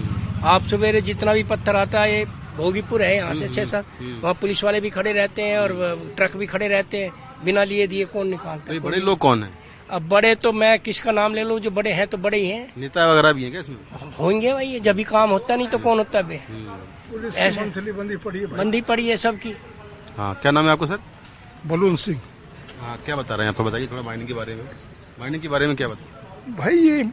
आप 0.54 0.68
सवेरे 0.68 1.02
जितना 1.02 1.34
भी 1.34 1.44
पत्थर 1.44 1.76
आता 1.76 2.02
है 2.02 2.18
ये 2.18 2.26
भोगीपुर 2.58 3.02
है 3.02 3.16
यहाँ 3.16 3.34
से 3.36 3.48
छह 3.48 3.66
सात 3.66 3.86
वहाँ 4.02 4.34
पुलिस 4.42 4.64
वाले 4.64 4.80
भी 4.82 4.90
खड़े 4.90 5.12
रहते 5.14 5.42
हैं 5.42 5.58
और 5.60 6.14
ट्रक 6.18 6.36
भी 6.38 6.46
खड़े 6.46 6.68
रहते 6.68 7.04
हैं। 7.04 7.12
बिना 7.46 7.64
लिए 7.64 7.88
दिए 7.88 8.06
कौन 8.06 8.28
निकालते 8.28 8.74
है? 8.74 8.80
बड़े 8.80 9.00
लोग 9.00 9.18
कौन 9.20 9.44
है? 9.44 9.50
अब 9.90 10.08
बड़े 10.10 10.34
तो 10.36 10.52
मैं 10.52 10.78
किसका 10.80 11.12
नाम 11.12 11.34
ले 11.36 11.44
लूँ? 11.44 11.60
जो 11.60 11.72
बड़े 11.72 11.92
हैं 11.94 12.08
तो 12.08 12.18
बड़े 12.18 12.38
ही 12.38 12.48
हैं। 12.50 12.74
नेता 12.78 13.06
वगैरह 13.08 13.34
भी 13.34 13.44
हैं 13.44 13.52
क्या 13.52 13.62
इसमें? 13.62 13.78
होंगे 14.20 14.54
भाई 14.54 14.80
जब 14.80 14.96
भी 14.96 15.04
काम 15.04 15.30
होता 15.30 15.56
नहीं 15.56 15.68
तो 15.68 15.78
कौन 15.80 15.98
होता 15.98 16.20
है 16.20 16.40
ऐसे 17.38 17.92
बंदी 17.92 18.18
पड़ी 18.18 18.40
है 18.40 18.46
बंदी 18.48 18.82
पड़ी 18.82 19.08
है 19.08 19.18
सबकी। 19.18 19.54
हाँ 20.18 20.34
क्या 20.42 20.52
नाम 20.52 20.66
है 20.66 20.72
आपको 20.72 20.88
सर? 20.88 21.00
बलून 21.68 21.96
सिंह। 21.96 22.20
हाँ 22.80 22.98
क्या 23.06 23.16
बता 23.16 23.36
रहे 23.36 23.48
हैं? 23.48 23.54
आप 23.54 23.62
बताइए 23.62 23.88
थोड़ा 23.88 24.02
माइनिंग 24.02 24.28
के 24.28 24.34
बारे 24.34 24.56
में। 24.56 24.64
माइनिंग 25.20 25.42
के 25.42 25.48
बारे 25.48 25.68
में 25.68 25.76
क्या 25.76 25.88
बता 25.88 26.54
भाई 26.58 26.78
ये 26.78 27.04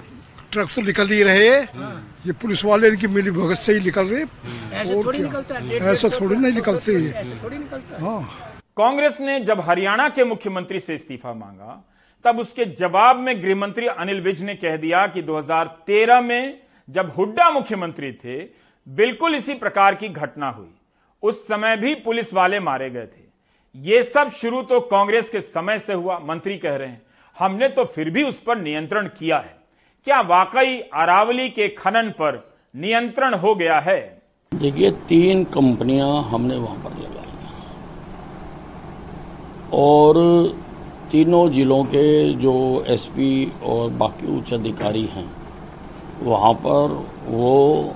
ट्रक 0.52 0.68
से 0.68 0.82
निकल 0.82 1.08
ही 1.08 1.22
रहे। 1.22 1.48
ये 2.26 2.32
पुलिस 2.40 2.64
वाले 2.64 2.88
इनकी 2.88 3.06
मिली 3.08 3.30
भगत 3.30 3.58
से 3.58 3.72
ही 3.72 3.80
निकल 3.80 4.06
रहे। 4.06 4.24
और 4.94 5.16
क्या। 5.16 5.92
ऐसा 5.92 6.08
थोड़ी 6.20 6.36
नहीं 6.36 6.52
निकलते। 6.52 6.92
हाँ। 8.00 8.20
कांग्रेस 8.76 9.18
ने 9.20 9.38
जब 9.44 9.60
हरियाणा 9.60 10.08
के 10.08 10.24
मुख्यमंत्री 10.24 10.80
से 10.80 10.94
इस्तीफा 10.94 11.32
मांगा 11.34 11.82
तब 12.24 12.38
उसके 12.38 12.64
जवाब 12.64 13.16
में 13.16 13.42
गृहमंत्री 13.42 13.86
अनिल 13.86 14.20
विज 14.20 14.42
ने 14.42 14.54
कह 14.54 14.76
दिया 14.76 15.06
कि 15.06 15.22
2013 15.22 16.20
में 16.20 16.60
जब 16.88 17.12
हुड्डा 17.18 17.50
मुख्यमंत्री 17.50 18.12
थे, 18.12 18.38
बिल्कुल 18.88 19.34
इसी 19.34 19.54
प्रकार 19.54 19.94
की 19.94 20.08
घटना 20.08 20.50
हुई। 20.50 20.70
उस 21.22 21.46
समय 21.48 21.76
भी 21.76 21.94
पुलिस 21.94 22.34
वाले 22.34 22.60
मारे 22.60 22.90
गए 22.90 23.06
थे। 23.06 23.22
यह 23.74 24.02
सब 24.02 24.30
शुरू 24.30 24.62
तो 24.62 24.80
कांग्रेस 24.80 25.30
के 25.30 25.40
समय 25.40 25.78
से 25.78 25.92
हुआ, 25.92 26.18
मंत्री 26.18 26.58
कह 26.58 26.76
रहे 26.76 26.88
हैं। 26.88 27.02
हमने 27.38 27.68
तो 27.68 27.84
फिर 27.84 28.10
भी 28.10 28.22
उस 28.22 28.40
पर 28.40 28.58
नियंत्रण 28.58 29.06
किया 29.06 29.38
है। 29.38 29.56
क्या 30.04 30.20
वाकई 30.20 30.78
अरावली 30.94 31.48
के 31.48 31.68
खनन 31.68 32.10
पर 32.10 32.52
नियंत्रण 32.76 33.34
हो 33.34 33.54
गया 33.54 33.78
है? 33.78 34.22
देखिए, 34.54 34.90
तीन 34.90 35.44
कंपनियाँ 35.44 36.22
हमने 36.22 36.56
वहाँ 36.56 36.76
पर 36.84 36.90
लगाई 37.02 37.20
और 39.72 40.16
तीनों 41.12 41.50
जिलों 41.50 41.84
के 41.84 42.34
जो 42.34 42.84
एसपी 42.88 43.52
और 43.62 43.90
बाकी 43.90 44.38
उच्च 44.38 44.52
अधिकारी 44.52 45.04
हैं, 45.04 45.32
वहाँ 46.22 46.52
पर 46.52 47.06
वो 47.26 47.94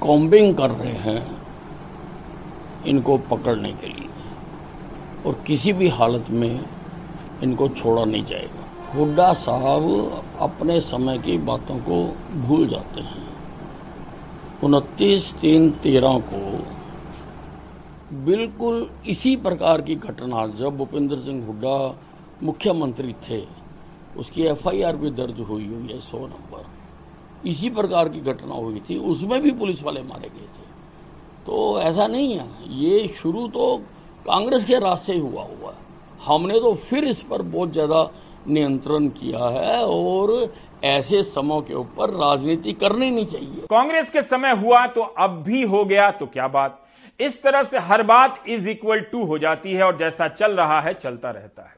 कॉम्बिंग 0.00 0.54
कर 0.54 0.70
रहे 0.70 0.92
हैं 0.92 1.36
इनको 2.86 3.18
पकड़ने 3.18 3.72
के 3.72 3.86
लिए। 3.86 4.08
और 5.26 5.42
किसी 5.46 5.72
भी 5.72 5.88
हालत 5.88 6.24
में 6.30 6.64
इनको 7.42 7.68
छोड़ा 7.68 8.04
नहीं 8.04 8.24
जाएगा। 8.24 8.94
हुड्डा 8.94 9.32
साहब 9.32 10.24
अपने 10.40 10.80
समय 10.80 11.18
की 11.18 11.38
बातों 11.38 11.76
को 11.76 12.16
भूल 12.40 12.68
जाते 12.68 13.00
हैं। 13.00 13.28
उनतीस 14.64 15.34
तीन 15.40 15.70
तेरह 15.70 16.18
को 16.18 16.66
बिल्कुल 18.06 18.88
इसी 19.08 19.34
प्रकार 19.36 19.80
की 19.82 19.94
घटना 19.96 20.46
जब 20.58 20.76
भूपेंद्र 20.76 21.16
सिंह 21.18 21.44
हुड्डा 21.46 21.78
मुख्यमंत्री 22.42 23.12
थे, 23.28 23.42
उसकी 24.18 24.42
एफआईआर 24.44 24.96
भी 24.96 25.10
दर्ज 25.12 25.40
हुई 25.40 25.66
हुई 25.66 25.92
है 25.92 25.98
सौ 26.00 26.18
नंबर। 26.18 27.48
इसी 27.48 27.70
प्रकार 27.70 28.08
की 28.08 28.20
घटना 28.22 28.54
हुई 28.54 28.80
थी, 28.80 28.98
उसमें 28.98 29.40
भी 29.42 29.50
पुलिस 29.52 29.82
वाले 29.82 30.02
मारे 30.02 30.28
गए 30.28 30.46
थे। 30.48 30.64
तो 31.46 31.80
ऐसा 31.80 32.06
नहीं 32.06 32.38
है, 32.38 32.46
ये 32.70 33.08
शुरू 33.18 33.46
तो 33.48 33.76
कांग्रेस 34.26 34.64
के 34.64 34.78
रास्ते 34.78 35.12
ही 35.12 35.18
हुआ 35.20 35.42
हुआ 35.44 35.74
हमने 36.20 36.60
तो 36.60 36.74
फिर 36.84 37.04
इस 37.04 37.20
पर 37.22 37.42
बहुत 37.44 37.72
ज़्यादा 37.72 38.10
नियंत्रण 38.48 39.08
किया 39.10 39.48
है 39.50 39.84
और 39.84 40.52
ऐसे 40.84 41.22
समय 41.24 41.60
के 41.60 41.74
ऊपर 41.74 42.10
राजनीति 42.14 42.72
करनी 42.74 43.10
नहीं 43.10 43.26
चाहिए। 43.26 43.66
कांग्रेस 43.70 44.10
के 44.10 44.22
समय 44.22 44.56
हुआ 44.56 44.86
तो 44.86 45.02
अब 45.02 45.42
भी 45.42 45.62
हो 45.64 45.84
गया 45.84 46.10
तो 46.12 46.26
क्या 46.26 46.48
बात? 46.48 46.82
इस 47.20 47.42
तरह 47.42 47.62
से 47.62 47.78
हर 47.78 48.02
बात 48.02 48.42
इज़ 48.48 48.68
इक्वल 48.68 49.00
टू 49.02 49.24
हो 49.24 49.38
जाती 49.38 49.72
है 49.72 49.82
और 49.82 49.96
जैसा 49.98 50.28
चल 50.28 50.52
रहा 50.52 50.80
है, 50.80 50.92
चलता 50.94 51.30
रहता 51.30 51.62
है। 51.62 51.74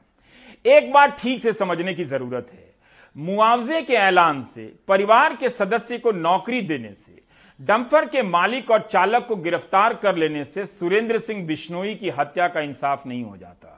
एक 0.73 0.91
बात 0.93 1.17
ठीक 1.19 1.41
से 1.41 1.53
समझने 1.53 1.93
की 1.93 2.03
ज़रूरत 2.03 2.47
है। 2.53 2.67
मुआवजे 3.15 3.81
के 3.81 3.93
ऐलान 3.93 4.43
से, 4.45 4.73
परिवार 4.87 5.35
के 5.35 5.49
सदस्य 5.49 5.97
को 5.97 6.11
नौकरी 6.11 6.61
देने 6.61 6.93
से, 6.93 7.21
डंपर 7.59 8.05
के 8.05 8.21
मालिक 8.23 8.71
और 8.71 8.81
चालक 8.81 9.25
को 9.27 9.35
गिरफ़्तार 9.37 9.93
कर 9.93 10.15
लेने 10.15 10.43
से 10.45 10.65
सुरेंद्र 10.65 11.19
सिंह 11.19 11.45
बिश्नोई 11.47 11.95
की 11.95 12.09
हत्या 12.09 12.47
का 12.47 12.61
इंसाफ 12.61 13.07
नहीं 13.07 13.23
हो 13.23 13.37
जाता। 13.37 13.75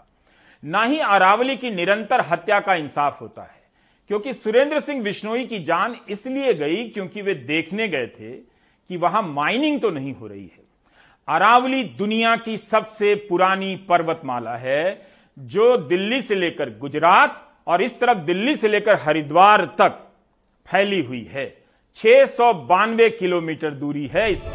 ना 0.63 0.83
ही 0.83 0.99
अरावली 0.99 1.55
की 1.57 1.69
निरंतर 1.71 2.21
हत्या 2.21 2.59
का 2.59 2.75
इंसाफ 2.75 3.21
होता 3.21 3.41
है, 3.41 3.61
क्योंकि 4.09 4.33
सुरेंद्र 4.33 4.79
सिंह 4.79 5.01
बिश्नोई 5.03 5.45
की 5.45 5.59
जान 5.63 5.95
इसलिए 6.09 6.53
गई 6.53 6.87
क्योंकि 6.89 7.21
वे 7.21 7.33
देखने 7.33 7.87
गए 7.87 8.07
थे 8.09 8.31
कि 8.31 8.97
वहाँ 8.97 9.21
माइनिंग 9.23 9.79
तो 9.81 9.89
नहीं 9.89 10.13
हो 10.13 10.27
रही 10.27 10.45
है। 10.45 10.60
अरावली 11.31 11.83
दुनिया 11.83 12.35
की 12.35 12.57
सबसे 12.57 13.13
पुरानी 13.15 13.75
पर्वतमाला 13.89 14.55
है, 14.55 15.01
जो 15.37 15.77
दिल्ली 15.77 16.21
से 16.21 16.35
लेकर 16.35 16.69
गुजरात 16.77 17.37
और 17.67 17.81
इस 17.81 17.99
तरफ़ 17.99 18.17
दिल्ली 18.17 18.55
से 18.55 18.67
लेकर 18.67 18.95
हरिद्वार 18.95 19.65
तक 19.77 19.99
फैली 20.67 20.99
हुई 21.01 21.23
है। 21.23 21.45
छह 21.95 22.25
किलोमीटर 23.09 23.71
दूरी 23.71 24.05
है 24.07 24.31
इसकी 24.31 24.49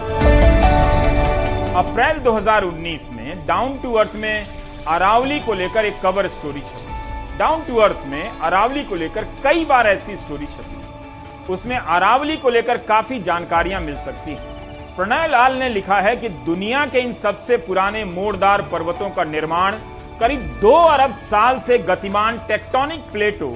अप्रैल 1.74 2.18
2019 2.18 3.08
में 3.10 3.46
डाउन 3.46 3.78
टू 3.78 3.92
अर्थ 3.92 4.14
में 4.14 4.46
अरावली 4.86 5.40
को 5.40 5.54
लेकर 5.54 5.84
एक 5.84 6.00
कवर 6.02 6.28
स्टोरी 6.28 6.60
छपी। 6.60 7.38
डाउन 7.38 7.64
टू 7.64 7.76
अर्थ 7.76 8.06
में 8.06 8.28
अरावली 8.30 8.84
को 8.84 8.94
लेकर 8.94 9.24
कई 9.44 9.64
बार 9.64 9.86
ऐसी 9.86 10.16
स्टोरी 10.16 10.46
छपी। 10.46 11.52
उसमें 11.52 11.76
अरावली 11.76 12.36
को 12.36 12.50
लेकर 12.50 12.78
काफ़ी 12.84 13.18
जानकारियाँ 13.20 13.80
मिल 13.80 13.96
सकती 13.96 14.30
हैं। 14.30 14.55
प्रणय 14.96 15.26
लाल 15.28 15.56
ने 15.56 15.68
लिखा 15.68 15.98
है 16.00 16.16
कि 16.16 16.28
दुनिया 16.28 16.84
के 16.86 16.98
इन 16.98 17.12
सबसे 17.14 17.56
पुराने 17.56 18.04
मोड़दार 18.04 18.62
पर्वतों 18.62 19.08
का 19.10 19.24
निर्माण 19.24 19.74
करीब 20.20 20.40
दो 20.60 20.72
अरब 20.72 21.16
साल 21.22 21.60
से 21.60 21.78
गतिमान 21.80 22.38
टेक्टोनिक 22.48 23.00
प्लेटों 23.12 23.52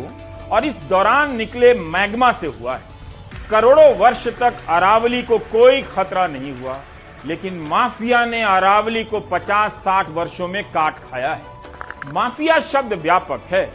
और 0.49 0.65
इस 0.65 0.77
दौरान 0.89 1.35
निकले 1.37 1.73
मैग्मा 1.75 2.31
से 2.33 2.47
हुआ 2.49 2.77
है। 2.77 3.49
करोड़ों 3.51 3.95
वर्ष 3.97 4.27
तक 4.39 4.57
अरावली 4.69 5.23
को 5.23 5.39
कोई 5.39 5.83
खतरा 5.85 6.27
नहीं 6.27 6.53
हुआ, 6.57 6.79
लेकिन 7.27 7.59
माफिया 7.69 8.25
ने 8.25 8.43
अरावली 8.43 9.05
को 9.05 9.21
50-60 9.31 10.11
वर्षों 10.11 10.49
में 10.49 10.63
काट 10.65 10.99
खाया 11.11 11.33
है। 11.33 12.13
माफिया 12.13 12.59
शब्द 12.63 12.93
व्यापक 12.93 13.41
है। 13.51 13.69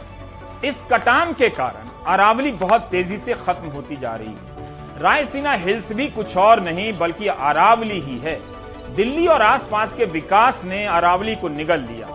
इस 0.64 0.82
कटान 0.92 1.32
के 1.32 1.48
कारण 1.52 1.90
अरावली 2.06 2.52
बहुत 2.54 2.88
तेज़ी 2.90 3.16
से 3.16 3.34
खत्म 3.36 3.68
होती 3.68 3.96
जा 3.96 4.14
रही 4.14 4.28
है। 4.28 4.55
रायसीना 4.98 5.52
हिल्स 5.52 5.92
भी 5.92 6.06
कुछ 6.06 6.36
और 6.36 6.60
नहीं, 6.60 6.98
बल्कि 6.98 7.26
अरावली 7.26 8.00
ही 8.00 8.18
है। 8.18 8.38
दिल्ली 8.94 9.26
और 9.26 9.42
आसपास 9.42 9.94
के 9.94 10.04
विकास 10.04 10.62
ने 10.64 10.84
अरावली 10.86 11.34
को 11.34 11.48
निगल 11.48 11.80
लिया। 11.80 12.06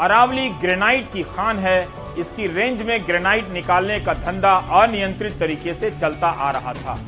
अरावली 0.00 0.48
ग्रेनाइट 0.48 1.12
की 1.12 1.22
खान 1.22 1.58
है। 1.58 1.88
इसकी 2.18 2.46
रेंज 2.46 2.82
में 2.82 3.06
ग्रेनाइट 3.06 3.48
निकालने 3.48 4.00
का 4.00 4.14
धंधा 4.14 4.54
अनियंत्रित 4.80 5.38
तरीके 5.38 5.74
से 5.74 5.90
चलता 5.90 6.28
आ 6.28 6.50
रहा 6.50 6.72
था। 6.72 6.98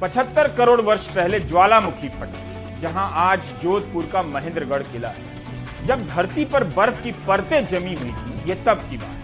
पचहत्तर 0.00 0.48
करोड़ 0.48 0.80
वर्ष 0.80 1.08
पहले 1.08 1.40
ज्वालामुखी 1.40 2.08
फटी 2.08 2.80
जहाँ 2.80 3.10
आज 3.14 3.40
जोधपुर 3.62 4.08
का 4.12 4.22
महेंद्रगढ़ 4.22 4.82
किला 4.82 5.08
है। 5.08 5.86
जब 5.86 6.06
धरती 6.06 6.44
पर 6.44 6.64
बर्फ़ 6.64 7.00
की 7.00 7.12
परतें 7.12 7.66
जमी 7.66 7.94
हुई 7.94 8.10
थी, 8.10 8.48
ये 8.48 8.54
तब 8.66 8.80
की 8.90 8.96
बात। 8.96 9.21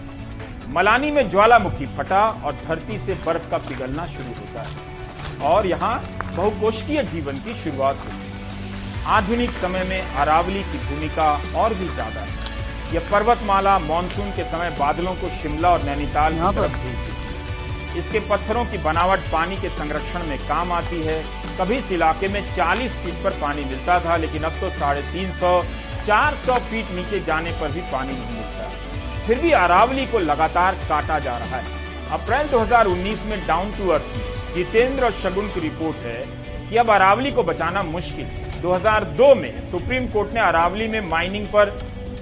मलानी 0.69 1.09
में 1.11 1.29
ज्वालामुखी 1.29 1.85
फटा 1.97 2.25
और 2.45 2.55
धरती 2.57 2.97
से 2.97 3.13
बर्फ़ 3.25 3.49
का 3.51 3.57
पिघलना 3.59 4.05
शुरू 4.07 4.33
होता 4.39 4.61
है। 4.63 5.37
और 5.43 5.67
यहाँ 5.67 5.93
बहुकोष्ठीय 6.35 7.01
जीवन 7.03 7.37
की 7.39 7.53
शुरुआत 7.55 7.95
होती 7.97 8.17
है। 8.17 9.03
आधुनिक 9.13 9.51
समय 9.51 9.83
में 9.83 10.01
अरावली 10.01 10.61
की 10.63 10.77
भूमिका 10.79 11.31
और 11.57 11.73
भी 11.73 11.87
ज़्यादा 11.87 12.21
है। 12.21 12.93
यह 12.93 13.09
पर्वतमाला 13.11 13.77
मानसून 13.79 14.29
के 14.31 14.43
समय 14.45 14.69
बादलों 14.79 15.13
को 15.15 15.29
शिमला 15.31 15.69
और 15.69 15.83
नैनीताल 15.83 16.33
की 16.33 16.53
तरफ़ 16.55 16.77
भेजती 16.77 17.97
इसके 17.99 18.19
पत्थरों 18.29 18.65
की 18.65 18.77
बनावट 18.79 19.19
पानी 19.31 19.55
के 19.57 19.69
संरक्षण 19.71 20.27
में 20.27 20.37
काम 20.47 20.71
आती 20.71 21.01
है। 21.03 21.21
कभी 21.59 21.77
इस 21.77 21.91
इलाके 21.91 22.27
में 22.27 22.41
40 22.53 22.91
फीट 23.03 23.23
पर 23.23 23.39
पानी 23.41 23.63
मिलता 23.65 23.99
था 23.99 24.17
लेकिन 24.17 24.43
अब 24.43 24.59
तो 24.59 24.69
साढ़े 24.77 25.01
तीन 25.13 25.31
सौ 25.39 25.61
चार 26.05 26.35
सौ 26.45 26.59
फीट 26.69 26.91
नीचे 26.91 27.19
जाने 27.25 27.51
पर 27.61 27.71
भी 27.71 27.81
पानी 27.91 28.13
नहीं 28.13 28.35
मिलता। 28.35 28.88
फिर 29.27 29.39
भी 29.39 29.51
अरावली 29.51 30.05
को 30.05 30.19
लगातार 30.19 30.75
काटा 30.89 31.19
जा 31.19 31.37
रहा 31.37 31.57
है। 31.57 31.77
अप्रैल 32.11 32.47
2019 32.47 33.25
में 33.25 33.47
डाउन 33.47 33.71
टू 33.71 33.89
अर्थ 33.89 34.53
जितेंद्र 34.55 35.05
और 35.05 35.11
शगुन 35.11 35.47
की 35.47 35.59
रिपोर्ट 35.59 35.97
है 35.97 36.23
कि 36.69 36.75
अब 36.75 36.89
अरावली 36.89 37.31
को 37.31 37.43
बचाना 37.43 37.83
मुश्किल। 37.83 38.25
है 38.25 38.61
2002 38.61 39.33
में 39.35 39.61
सुप्रीम 39.71 40.07
कोर्ट 40.07 40.33
ने 40.33 40.39
अरावली 40.39 40.87
में 40.87 41.01
माइनिंग 41.01 41.45
पर 41.45 41.67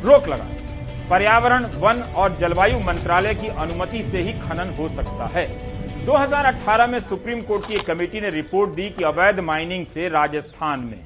रोक 0.04 0.28
लगा 0.28 0.48
पर्यावरण, 1.10 1.66
वन 1.66 2.02
और 2.18 2.36
जलवायु 2.38 2.80
मंत्रालय 2.80 3.34
की 3.34 3.48
अनुमति 3.48 4.04
से 4.04 4.22
ही 4.22 4.34
खनन 4.34 4.76
हो 4.80 4.88
सकता 4.90 5.30
है। 5.34 5.48
2018 6.06 6.88
में 6.88 7.00
सुप्रीम 7.00 7.42
कोर्ट 7.42 7.68
की 7.68 7.74
एक 7.74 7.86
कमेटी 7.86 8.22
ने 8.22 8.30
रिपोर्ट 8.30 8.72
दी 8.72 8.90
कि 8.90 9.04
अवैध 9.04 9.40
माइनिंग 9.40 9.86
से 9.86 10.10
राजस्थान 10.10 10.80
में 10.80 11.00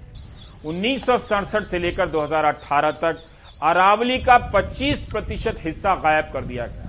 उन्नीस 0.66 1.06
से 1.70 1.80
लेकर 1.80 2.08
2018 2.08 2.92
तक 2.92 3.22
अरावली 3.62 4.18
का 4.20 4.38
25 4.52 5.04
प्रतिशत 5.06 5.58
हिस्सा 5.64 5.94
गायब 5.96 6.30
कर 6.34 6.44
दिया 6.44 6.66
गया। 6.68 6.88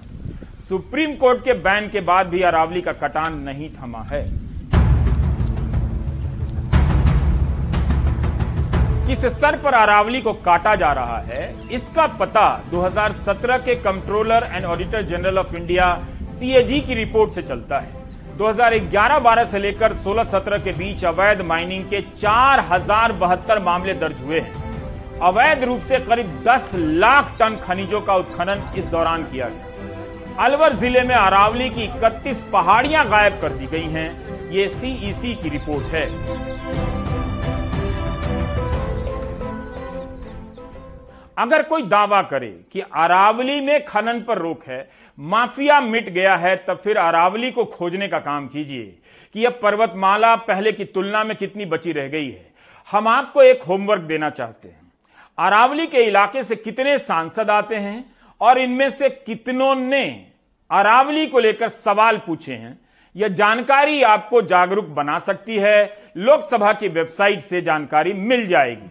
सुप्रीम 0.58 1.14
कोर्ट 1.16 1.42
के 1.44 1.52
बैन 1.58 1.88
के 1.88 2.00
बाद 2.02 2.26
भी 2.26 2.40
अरावली 2.42 2.80
का 2.82 2.92
कटान 2.94 3.36
नहीं 3.40 3.68
थमा 3.72 4.02
है। 4.02 4.22
किस 9.06 9.24
स्तर 9.26 9.56
पर 9.58 9.74
अरावली 9.74 10.20
को 10.20 10.32
काटा 10.40 10.74
जा 10.76 10.92
रहा 10.92 11.18
है, 11.20 11.42
इसका 11.70 12.06
पता 12.16 12.46
2017 12.70 13.58
के 13.58 13.74
controller 13.82 14.48
and 14.52 14.64
auditor 14.66 15.02
general 15.04 15.38
of 15.38 15.54
India, 15.56 15.94
CAG 16.30 16.80
की 16.80 16.94
रिपोर्ट 16.94 17.32
से 17.32 17.42
चलता 17.42 17.78
है। 17.78 18.36
2011-12 18.38 19.44
से 19.44 19.58
लेकर 19.58 19.92
16-17 19.94 20.64
के 20.64 20.72
बीच 20.74 21.04
अवैध 21.06 21.42
माइनिंग 21.44 21.84
के 21.86 22.00
चार 22.12 22.66
हज़ार 22.72 23.12
बहत्तर 23.18 23.62
मामले 23.62 23.94
दर्ज 23.96 24.22
हुए 24.22 24.40
हैं। 24.40 24.61
अवैध 25.22 25.64
रूप 25.64 25.80
से 25.80 25.98
करीब 25.98 26.30
10 26.44 26.70
लाख 26.74 27.36
टन 27.40 27.56
खनिजों 27.56 28.00
का 28.00 28.14
उत्खनन 28.14 28.62
इस 28.78 28.86
दौरान 28.86 29.24
किया 29.24 29.48
गया। 29.48 30.44
अलवर 30.44 30.72
ज़िले 30.72 31.02
में 31.02 31.14
अरावली 31.14 31.68
की 31.70 31.84
इकतीस 31.84 32.40
पहाड़ियाँ 32.52 33.04
गायब 33.08 33.40
कर 33.40 33.52
दी 33.52 33.66
गई 33.66 33.88
हैं। 33.90 34.50
ये 34.50 34.66
सीईसी 34.68 35.34
की 35.34 35.48
रिपोर्ट 35.48 35.94
है। 35.94 36.04
अगर 41.38 41.62
कोई 41.62 41.82
दावा 41.86 42.22
करे 42.22 42.50
कि 42.72 42.80
अरावली 42.80 43.60
में 43.60 43.84
खनन 43.84 44.20
पर 44.20 44.38
रोक 44.38 44.64
है, 44.68 44.88
माफिया 45.18 45.80
मिट 45.80 46.08
गया 46.10 46.36
है, 46.36 46.56
तब 46.58 46.80
फिर 46.84 46.96
अरावली 46.98 47.50
को 47.50 47.64
खोजने 47.70 48.08
का 48.08 48.18
काम 48.20 48.48
कीजिए 48.48 48.94
कि 49.34 49.40
यह 49.40 49.58
पर्वतमाला 49.62 50.36
पहले 50.42 50.72
की 50.72 50.84
तुलना 50.84 51.24
में 51.24 51.36
कितनी 51.36 51.66
बची 51.66 51.92
रह 51.92 52.08
गई 52.08 52.30
है। 52.30 52.50
हम 52.90 53.08
आपको 53.08 53.42
एक 53.42 53.62
होमवर्क 53.62 54.02
देना 54.02 54.30
चाहते 54.30 54.68
हैं। 54.68 54.81
अरावली 55.42 55.86
के 55.86 55.98
इलाके 55.98 56.42
से 56.44 56.56
कितने 56.56 56.96
सांसद 56.98 57.50
आते 57.50 57.76
हैं 57.76 58.04
और 58.40 58.58
इनमें 58.58 58.90
से 58.90 59.08
कितनों 59.08 59.74
ने 59.74 60.04
अरावली 60.70 61.26
को 61.26 61.38
लेकर 61.38 61.68
सवाल 61.68 62.16
पूछे 62.16 62.52
हैं? 62.52 62.78
यह 63.16 63.28
जानकारी 63.28 64.02
आपको 64.02 64.42
जागरूक 64.42 64.84
बना 64.90 65.18
सकती 65.18 65.56
है। 65.56 66.12
लोकसभा 66.16 66.72
की 66.72 66.88
वेबसाइट 66.88 67.40
से 67.40 67.62
जानकारी 67.62 68.12
मिल 68.12 68.46
जाएगी। 68.48 68.90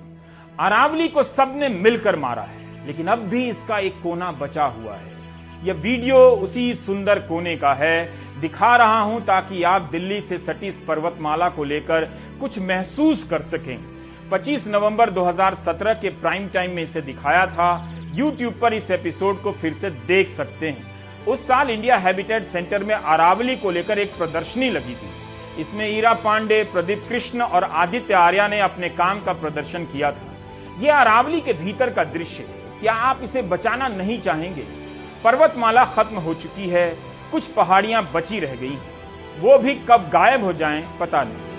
अरावली 0.59 1.07
को 1.07 1.23
सबने 1.23 1.69
मिलकर 1.69 2.15
मारा 2.15 2.41
है, 2.41 2.85
लेकिन 2.87 3.07
अब 3.07 3.19
भी 3.19 3.47
इसका 3.49 3.79
एक 3.79 4.01
कोना 4.03 4.31
बचा 4.31 4.65
हुआ 4.65 4.95
है। 4.95 5.09
यह 5.63 5.73
वीडियो 5.73 6.17
उसी 6.17 6.73
सुंदर 6.73 7.19
कोने 7.19 7.55
का 7.57 7.73
है। 7.73 8.41
दिखा 8.41 8.75
रहा 8.75 8.99
हूँ 8.99 9.21
ताकि 9.21 9.63
आप 9.63 9.89
दिल्ली 9.91 10.19
से 10.21 10.37
सटी 10.37 10.67
इस 10.67 10.83
पर्वतमाला 10.87 11.49
को 11.49 11.63
लेकर 11.63 12.05
कुछ 12.39 12.59
महसूस 12.59 13.23
कर 13.23 13.41
सकें। 13.47 13.77
25 14.31 14.67
नवंबर 14.67 15.09
2017 15.09 15.93
के 15.93 16.09
प्राइम 16.09 16.47
टाइम 16.47 16.71
में 16.71 16.83
इसे 16.83 17.01
दिखाया 17.01 17.47
था। 17.47 17.93
यूट्यूब 18.13 18.59
पर 18.61 18.73
इस 18.73 18.91
एपिसोड 18.91 19.41
को 19.41 19.51
फिर 19.51 19.73
से 19.73 19.89
देख 19.89 20.29
सकते 20.29 20.69
हैं। 20.69 20.91
उस 21.25 21.47
साल 21.47 21.69
इंडिया 21.69 21.97
हैबिटेट 21.97 22.43
सेंटर 22.43 22.83
में 22.83 22.95
अरावली 22.95 23.55
को 23.55 23.71
लेकर 23.71 23.99
एक 23.99 24.17
प्रदर्शनी 24.17 24.69
लगी 24.69 24.95
थी। 24.95 25.09
इसमें 25.61 25.97
ईरा 25.97 26.13
पांडे, 26.13 26.63
प्रदीप 26.63 27.03
कृष्ण 27.09 27.41
और 27.41 27.63
आदित्य 27.63 28.13
आर्या 28.13 28.47
ने 28.47 28.59
अपने 28.59 28.89
काम 28.89 29.21
का 29.21 29.33
प्रदर्शन 29.33 29.83
किया 29.83 30.11
था। 30.11 30.35
यह 30.79 30.95
अरावली 30.95 31.41
के 31.41 31.53
भीतर 31.53 31.89
का 31.89 32.03
दृश्य 32.03 32.43
है। 32.43 32.79
क्या 32.79 32.93
आप 32.93 33.19
इसे 33.23 33.41
बचाना 33.41 33.87
नहीं 33.87 34.21
चाहेंगे? 34.21 34.63
पर्वतमाला 35.23 35.85
खत्म 35.85 36.15
हो 36.15 36.33
चुकी 36.33 36.69
है। 36.69 36.97
कुछ 37.31 37.47
पहाड़ियाँ 37.47 38.11
बची 38.13 38.39
रह 38.39 38.55
गई 38.55 38.71
हैं। 38.71 38.91
वो 39.39 39.57
भी 39.57 39.75
कब 39.75 40.09
गायब 40.13 40.43
हो 40.43 40.53
जाएँ, 40.53 40.87
पता 40.99 41.23
नहीं। 41.23 41.50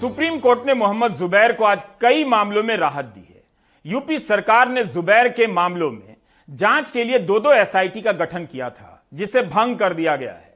सुप्रीम 0.00 0.38
कोर्ट 0.38 0.66
ने 0.66 0.74
मोहम्मद 0.74 1.12
जुबैर 1.12 1.52
को 1.52 1.64
आज 1.64 1.82
कई 2.00 2.24
मामलों 2.24 2.62
में 2.62 2.76
राहत 2.76 3.04
दी 3.04 3.26
है। 3.30 3.42
यूपी 3.84 4.18
सरकार 4.18 4.68
ने 4.68 4.84
जुबैर 4.84 5.28
के 5.28 5.46
मामलों 5.46 5.90
में 5.92 6.16
जाँच 6.48 6.90
के 6.90 7.04
लिए 7.04 7.18
दो 7.18 7.38
दो 7.40 7.52
एसआईटी 7.52 8.00
का 8.00 8.12
गठन 8.12 8.44
किया 8.44 8.70
था, 8.70 9.04
जिसे 9.14 9.42
भंग 9.42 9.76
कर 9.76 9.92
दिया 9.92 10.16
गया 10.16 10.32
है। 10.32 10.54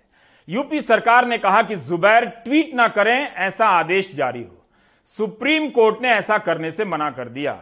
यूपी 0.48 0.81
सरकार 0.81 1.27
ने 1.27 1.38
कहा 1.38 1.62
कि 1.62 1.77
जुबैर 1.77 2.24
ट्वीट 2.24 2.74
ना 2.74 2.88
करें, 2.88 3.35
ऐसा 3.35 3.66
आदेश 3.66 4.11
जारी 4.14 4.42
हो। 4.42 4.66
सुप्रीम 5.07 5.68
कोर्ट 5.68 6.03
ने 6.03 6.09
ऐसा 6.09 6.38
करने 6.38 6.70
से 6.70 6.85
मना 6.85 7.11
कर 7.11 7.29
दिया। 7.29 7.59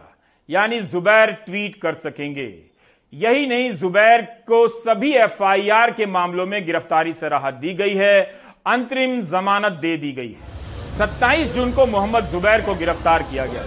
यानी 0.49 0.79
जुबैर 0.79 1.31
ट्वीट 1.31 1.81
कर 1.81 1.93
सकेंगे। 1.93 2.63
यही 3.13 3.47
नहीं, 3.47 3.71
जुबैर 3.71 4.21
को 4.21 4.67
सभी 4.67 5.13
एफआईआर 5.13 5.91
के 5.91 6.05
मामलों 6.05 6.45
में 6.45 6.65
गिरफ्तारी 6.65 7.13
से 7.13 7.29
राहत 7.29 7.53
दी 7.53 7.73
गई 7.73 7.93
है। 7.93 8.21
अंतरिम 8.65 9.21
जमानत 9.21 9.71
दे 9.71 9.97
दी 9.97 10.11
गई 10.11 10.31
है। 10.31 10.56
27 10.97 11.53
जून 11.53 11.71
को 11.71 11.85
मोहम्मद 11.85 12.25
जुबैर 12.25 12.61
को 12.61 12.73
गिरफ़्तार 12.75 13.23
किया 13.23 13.45
गया। 13.45 13.63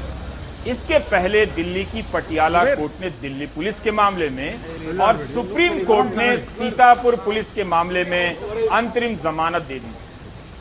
इसके 0.66 0.98
पहले 1.10 1.44
दिल्ली 1.46 1.84
की 1.84 2.02
पटियाला 2.12 2.64
कोर्ट 2.64 3.00
ने 3.00 3.10
दिल्ली 3.20 3.46
पुलिस 3.46 3.80
के 3.80 3.90
मामले 3.90 4.28
में 4.30 4.98
और 4.98 5.16
सुप्रीम 5.16 5.78
कोर्ट 5.84 6.16
ने 6.16 6.36
सीतापुर 6.38 7.16
पुलिस 7.16 7.52
के 7.52 7.64
मामले 7.64 8.04
में 8.04 8.36
अंतरिम 8.68 9.16
जमानत 9.16 9.62
दे 9.62 9.78
दी। 9.78 9.94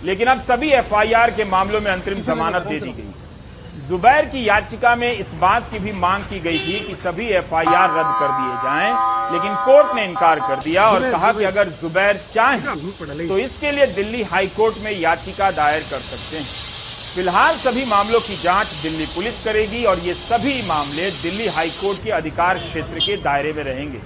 लेकिन 0.03 0.27
अब 0.27 0.43
सभी 0.43 0.69
एफआईआर 0.73 1.32
के 1.32 1.43
मामलों 1.45 1.82
में 1.82 1.91
अंतरिम 1.91 2.21
जमानत 2.23 2.67
दे 2.67 2.79
दी 2.79 2.91
गई। 2.91 3.12
जुबैर 3.89 4.25
की 4.25 4.43
याचिका 4.47 4.95
में 4.95 5.12
इस 5.12 5.30
बात 5.36 5.69
की 5.71 5.80
भी 5.80 5.91
मांग 5.91 6.23
की 6.23 6.39
गई 6.39 6.58
थी 6.60 6.80
कि 6.88 6.95
सभी 6.95 7.28
एफआईआर 7.38 7.89
रद्द 7.89 8.12
कर 8.19 8.34
दिए 8.34 8.58
जाएँ, 8.63 8.91
लेकिन 9.34 9.56
कोर्ट 9.65 9.95
ने 9.95 10.04
इनकार 10.06 10.39
कर 10.39 10.60
दिया 10.63 10.84
और 10.89 11.10
कहा 11.12 11.32
कि 11.34 11.43
अगर 11.43 11.69
जुबैर 11.80 12.19
चाहें 12.34 13.28
तो 13.28 13.38
इसके 13.38 13.71
लिए 13.71 13.88
दिल्ली 13.95 14.21
हाईकोर्ट 14.34 14.78
में 14.84 14.91
याचिका 14.91 15.49
दायर 15.52 15.82
कर 15.89 15.99
सकते 16.02 16.38
हैं। 16.38 16.45
फ़िलहाल 17.15 17.56
सभी 17.58 17.86
मामलों 17.86 18.19
की 18.19 18.36
जाँच 18.43 18.80
दिल्ली 18.84 19.06
पुलिस 19.15 19.43
करेगी 19.45 19.84
और 19.86 19.99
ये 19.99 20.13
सभी 20.13 20.62
मामले 20.67 21.10
दिल्ली 21.23 21.47
हाईकोर्ट 21.58 22.04
के 22.04 22.12
अधिकार 22.21 22.58
क्षेत्र 22.60 22.99
के 22.99 23.17
दायरे 23.23 23.54
में 23.54 23.63
रहेंगे। 23.63 24.02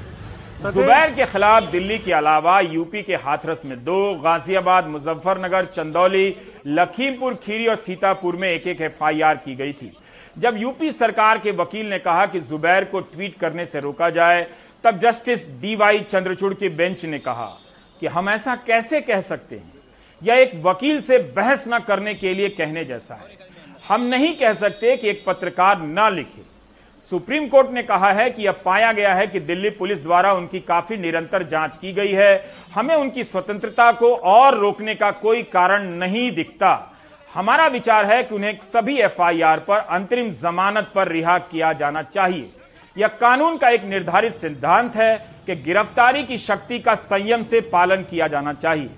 जुबैर 0.72 1.12
के 1.12 1.26
खिलाफ 1.26 1.64
दिल्ली 1.64 1.98
के 2.00 2.12
अलावा 2.14 2.60
यूपी 2.60 3.02
के 3.04 3.16
हाथरस 3.16 3.62
में 3.66 3.84
दो, 3.84 4.16
गाजियाबाद, 4.16 4.88
मुजफ्फरनगर, 4.88 5.66
चंदौली, 5.66 6.36
लखीमपुर, 6.68 7.34
खीरी 7.34 7.68
और 7.68 7.76
सीतापुर 7.76 8.36
में 8.36 8.50
एक 8.50 8.68
एक 8.68 8.82
एफआईआर 8.82 9.36
की 9.36 9.56
गई 9.56 9.74
थी। 9.74 9.98
जब 10.38 10.58
यूपी 10.58 10.92
सरकार 10.92 11.38
के 11.38 11.52
वकील 11.52 11.90
ने 11.90 12.00
कहा 12.00 12.26
कि 12.26 12.40
जुबैर 12.40 12.84
को 12.84 13.00
ट्वीट 13.00 13.40
करने 13.40 13.66
से 13.66 13.80
रोका 13.80 14.10
जाए, 14.10 14.48
तब 14.84 15.00
जस्टिस 15.00 15.62
डीवाई 15.62 16.00
चंद्रचूड़ 16.00 16.54
के 16.54 16.70
बेंच 16.70 17.06
ने 17.06 17.20
कहा 17.20 17.58
कि 18.00 18.08
हम 18.08 18.30
ऐसा 18.30 18.56
कैसे 18.56 19.02
कह 19.02 19.22
सकते 19.22 19.56
हैं? 19.56 19.74
यह 20.24 20.36
एक 20.36 20.52
वकील 20.56 21.02
से 21.02 21.18
बहस 21.18 21.66
न 21.68 21.80
करने 21.80 22.14
के 22.14 22.34
लिए 22.34 22.50
कहने 22.50 22.86
जैसा 22.86 23.16
है? 23.16 23.38
हम 23.88 24.02
नहीं 24.02 24.36
कह 24.38 24.54
सकते 24.54 24.98
कि 24.98 25.10
एक 25.10 25.24
पत्रकार 25.28 25.82
न 25.82 26.14
लिखे। 26.14 26.53
सुप्रीम 27.14 27.48
कोर्ट 27.48 27.72
ने 27.72 27.82
कहा 27.84 28.12
है 28.12 28.30
कि 28.30 28.46
अब 28.46 28.62
पाया 28.66 28.92
गया 28.92 29.14
है 29.16 29.28
कि 29.28 29.40
दिल्ली 29.40 29.70
पुलिस 29.70 30.02
द्वारा 30.04 30.34
उनकी 30.34 30.60
काफ़ी 30.60 30.98
निरंतर 30.98 31.44
जाँच 31.44 31.76
की 31.76 31.92
गई 31.94 32.12
है। 32.12 32.46
हमें 32.74 32.96
उनकी 32.96 33.24
स्वतंत्रता 33.24 33.92
को 33.92 34.14
और 34.16 34.58
रोकने 34.58 34.96
का 34.96 35.12
कोई 35.12 35.44
कारण 35.44 35.84
नहीं 35.84 36.32
दिखता। 36.32 36.72
हमारा 37.34 37.68
विचार 37.68 38.06
है 38.06 38.24
कि 38.24 38.36
उन्हें 38.36 38.58
सभी 38.64 38.98
एफआईआर 39.00 39.60
पर 39.60 39.78
अंतरिम 39.78 40.32
जमानत 40.32 40.92
पर 40.96 41.08
रिहा 41.08 41.38
किया 41.38 41.72
जाना 41.74 42.02
चाहिए। 42.02 42.50
यह 42.98 43.08
कानून 43.08 43.58
का 43.58 43.70
एक 43.70 43.84
निर्धारित 43.84 44.36
सिद्धांत 44.36 44.96
है 44.96 45.16
कि 45.46 45.56
गिरफ्तारी 45.56 46.24
की 46.24 46.38
शक्ति 46.38 46.80
का 46.80 46.96
संयम 46.96 47.44
से 47.44 47.62
पालन 47.62 48.04
किया 48.04 48.28
जाना 48.28 48.54
चाहिए। 48.54 48.90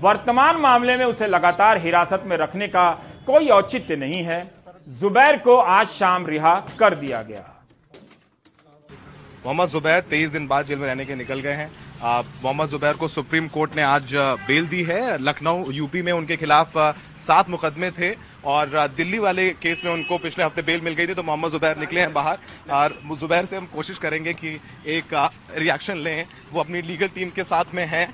वर्तमान 0.00 0.56
मामले 0.56 0.96
में 0.96 1.06
उसे 1.06 1.26
लगातार 1.26 1.78
हिरासत 1.78 2.22
में 2.26 2.36
रखने 2.36 2.68
का 2.68 2.90
कोई 3.26 3.48
औचित्य 3.48 3.96
नहीं 3.96 4.22
है। 4.22 4.42
जुबैर 5.00 5.38
को 5.38 5.56
आज 5.56 5.86
शाम 5.86 6.26
रिहा 6.26 6.54
कर 6.78 6.94
दिया 6.94 7.22
गया। 7.22 7.50
मोहम्मद 9.46 9.68
जुबैर 9.68 10.00
तेईस 10.02 10.30
दिन 10.30 10.46
बाद 10.48 10.66
जेल 10.66 10.78
में 10.78 10.86
रहने 10.86 11.04
के 11.04 11.14
निकल 11.14 11.40
गए 11.40 11.52
हैं। 11.52 11.70
मोहम्मद 12.42 12.68
जुबैर 12.68 12.94
को 12.96 13.08
सुप्रीम 13.08 13.48
कोर्ट 13.48 13.74
ने 13.76 13.82
आज 13.84 14.14
बेल 14.42 14.66
दी 14.66 14.82
है। 14.82 15.18
लखनऊ, 15.20 15.70
यूपी 15.70 16.02
में 16.02 16.12
उनके 16.12 16.36
खिलाफ 16.36 16.76
सात 17.20 17.50
मुकदमे 17.50 17.90
थे 17.90 18.10
और 18.44 18.86
दिल्ली 18.96 19.18
वाले 19.18 19.48
केस 19.62 19.82
में 19.84 19.92
उनको 19.92 20.18
पिछले 20.18 20.44
हफ़्ते 20.44 20.62
बेल 20.62 20.80
मिल 20.80 20.94
गई 20.94 21.06
थी 21.06 21.14
तो 21.14 21.22
मोहम्मद 21.22 21.50
जुबैर 21.52 21.78
निकले 21.78 22.00
हैं 22.00 22.12
बाहर। 22.12 22.38
और 22.72 22.96
जुबैर 23.20 23.44
से 23.44 23.56
हम 23.56 23.66
कोशिश 23.74 23.98
करेंगे 23.98 24.32
कि 24.34 24.58
एक 24.88 25.14
रिएक्शन 25.58 25.98
लें। 25.98 26.26
वो 26.52 26.60
अपनी 26.60 26.82
लीगल 26.82 27.08
टीम 27.14 27.30
के 27.30 27.44
साथ 27.44 27.74
में 27.74 27.84
हैं। 27.86 28.06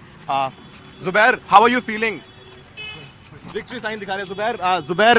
Zubair 1.05 1.41
how 1.49 1.65
are 1.65 1.71
you 1.71 1.81
feeling 1.83 2.19
victory 3.55 3.79
sign 3.81 3.99
दिखा 3.99 4.15
रहे 4.15 4.27
जुबैर। 4.27 4.59
जुबैर 4.83 5.19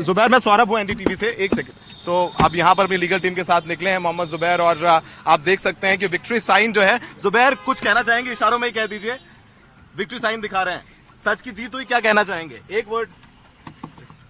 जुबैर, 0.00 0.28
मैं 0.28 0.38
सौरभ 0.40 0.68
हूँ 0.68 0.78
एनडीटीवी 0.80 1.16
से। 1.16 1.28
एक 1.28 1.54
सेकंड 1.54 1.79
तो 2.06 2.32
आप 2.40 2.54
यहाँ 2.54 2.74
पर 2.74 2.86
भी 2.86 2.96
लीगल 2.96 3.18
टीम 3.20 3.34
के 3.34 3.44
साथ 3.44 3.66
निकले 3.68 3.90
हैं 3.90 3.98
मोहम्मद 3.98 4.28
जुबैर 4.28 4.60
और 4.60 4.84
आप 4.84 5.40
देख 5.40 5.60
सकते 5.60 5.86
हैं 5.86 5.98
कि 5.98 6.06
विक्ट्री 6.08 6.40
साइन 6.40 6.72
जो 6.72 6.82
है 6.82 6.98
जुबैर 7.22 7.54
कुछ 7.66 7.80
कहना 7.80 8.02
चाहेंगे? 8.02 8.32
इशारों 8.32 8.58
में 8.58 8.66
ही 8.68 8.72
कह 8.72 8.86
दीजिए। 8.86 9.18
विक्ट्री 9.96 10.18
साइन 10.18 10.40
दिखा 10.40 10.62
रहे 10.62 10.74
हैं। 10.74 10.84
सच 11.24 11.40
की 11.42 11.50
जीत 11.52 11.74
हुई 11.74 11.84
क्या 11.84 12.00
कहना 12.00 12.24
चाहेंगे? 12.24 12.60
एक 12.70 12.88
वर्ड 12.88 13.08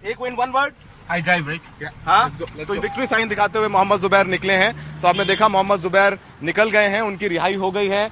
एक 0.05 0.21
win 0.21 0.35
one 0.35 0.49
word 0.51 0.73
I 1.11 1.21
drive 1.21 1.47
right 1.47 1.89
हाँ 2.05 2.29
तो 2.39 2.73
विक्ट्री 2.73 3.05
साइन 3.05 3.27
दिखाते 3.27 3.59
हुए 3.59 3.67
मोहम्मद 3.67 3.99
जुबैर 3.99 4.27
निकले 4.27 4.53
हैं। 4.55 5.01
तो 5.01 5.07
आपने 5.07 5.25
देखा 5.25 5.47
मोहम्मद 5.47 5.79
जुबैर 5.79 6.17
निकल 6.43 6.69
गए 6.69 6.87
हैं 6.89 7.01
उनकी 7.01 7.27
रिहाई 7.27 7.55
हो 7.55 7.71
गई 7.71 7.87
है। 7.87 8.09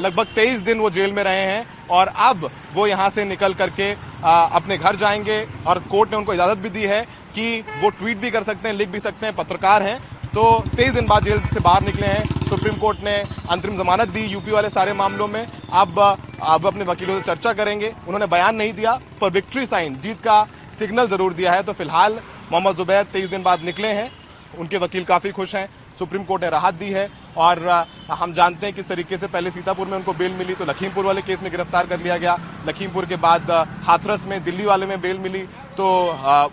लगभग 0.00 0.26
तेईस 0.34 0.60
दिन 0.62 0.78
वो 0.78 0.90
जेल 0.90 1.12
में 1.12 1.22
रहे 1.24 1.42
हैं 1.42 1.86
और 1.90 2.06
अब 2.06 2.50
वो 2.74 2.86
यहाँ 2.86 3.08
से 3.10 3.24
निकल 3.24 3.54
करके 3.54 3.92
आ, 3.92 4.40
अपने 4.42 4.76
घर 4.78 4.96
जाएँगे 4.96 5.46
और 5.66 5.78
कोर्ट 5.90 6.10
ने 6.10 6.16
उनको 6.16 6.34
इजाज़त 6.34 6.58
भी 6.58 6.70
दी 6.70 6.82
है। 6.84 7.04
कि 7.30 7.64
वो 7.82 7.90
ट्वीट 7.90 8.18
भी 8.18 8.30
कर 8.30 8.42
सकते 8.42 8.68
हैं, 8.68 8.74
लिख 8.76 8.88
भी 8.88 9.00
सकते 9.00 9.26
हैं, 9.26 9.34
पत्रकार 9.36 9.82
हैं। 9.82 9.98
तो 10.30 10.42
तेईस 10.76 10.92
दिन 10.92 11.06
बाद 11.06 11.24
जेल 11.24 11.40
से 11.44 11.60
बाहर 11.60 11.82
निकले 11.82 12.06
हैं। 12.06 12.24
सुप्रीम 12.48 12.76
कोर्ट 12.78 12.98
ने 13.04 13.16
अंतरिम 13.50 13.76
जमानत 13.76 14.08
दी 14.08 14.24
यूपी 14.26 14.50
वाले 14.50 14.68
सारे 14.68 14.92
मामलों 14.94 15.28
में। 15.28 15.46
अब 15.72 15.98
अब 16.42 16.66
अपने 16.66 16.84
वकीलों 16.84 17.16
से 17.16 17.22
चर्चा 17.22 17.52
करेंगे। 17.52 17.88
उन्होंने 17.88 18.26
बयान 18.26 18.56
नहीं 18.56 18.72
दिया, 18.72 18.98
पर 19.20 19.30
विक्ट्री 19.30 19.66
साइन 19.66 19.98
जीत 20.00 20.20
का 20.20 20.46
सिग्नल 20.78 21.08
ज़रूर 21.08 21.32
दिया 21.32 21.52
है। 21.52 21.62
तो 21.62 21.72
फ़िलहाल 21.72 22.18
मोहम्मद 22.52 22.76
जुबैर 22.76 23.04
तेईस 23.04 23.28
दिन 23.30 23.42
बाद 23.42 23.64
निकले 23.64 23.88
हैं। 23.90 24.10
उनके 24.54 24.76
वकील 24.78 25.04
काफ़ी 25.04 25.30
खुश 25.30 25.54
हैं, 25.54 25.68
सुप्रीम 25.98 26.24
कोर्ट 26.24 26.42
ने 26.42 26.50
राहत 26.50 26.74
दी 26.74 26.90
है 26.90 27.08
और 27.38 27.68
हम 28.10 28.32
जानते 28.34 28.66
हैं 28.66 28.74
किस 28.74 28.88
तरीके 28.88 29.16
से 29.16 29.26
पहले 29.28 29.50
सीतापुर 29.50 29.86
में 29.86 29.96
उनको 29.96 30.12
बेल 30.14 30.32
मिली 30.34 30.54
तो 30.54 30.64
लखीमपुर 30.64 31.04
वाले 31.04 31.22
केस 31.22 31.42
में 31.42 31.50
गिरफ़्तार 31.52 31.86
कर 31.86 32.00
लिया 32.00 32.16
गया। 32.16 32.36
लखीमपुर 32.66 33.06
के 33.06 33.16
बाद 33.18 33.50
हाथरस 33.84 34.24
में 34.26 34.42
दिल्ली 34.44 34.64
वाले 34.64 34.86
में 34.86 35.00
बेल 35.00 35.18
मिली 35.18 35.42
तो 35.76 35.86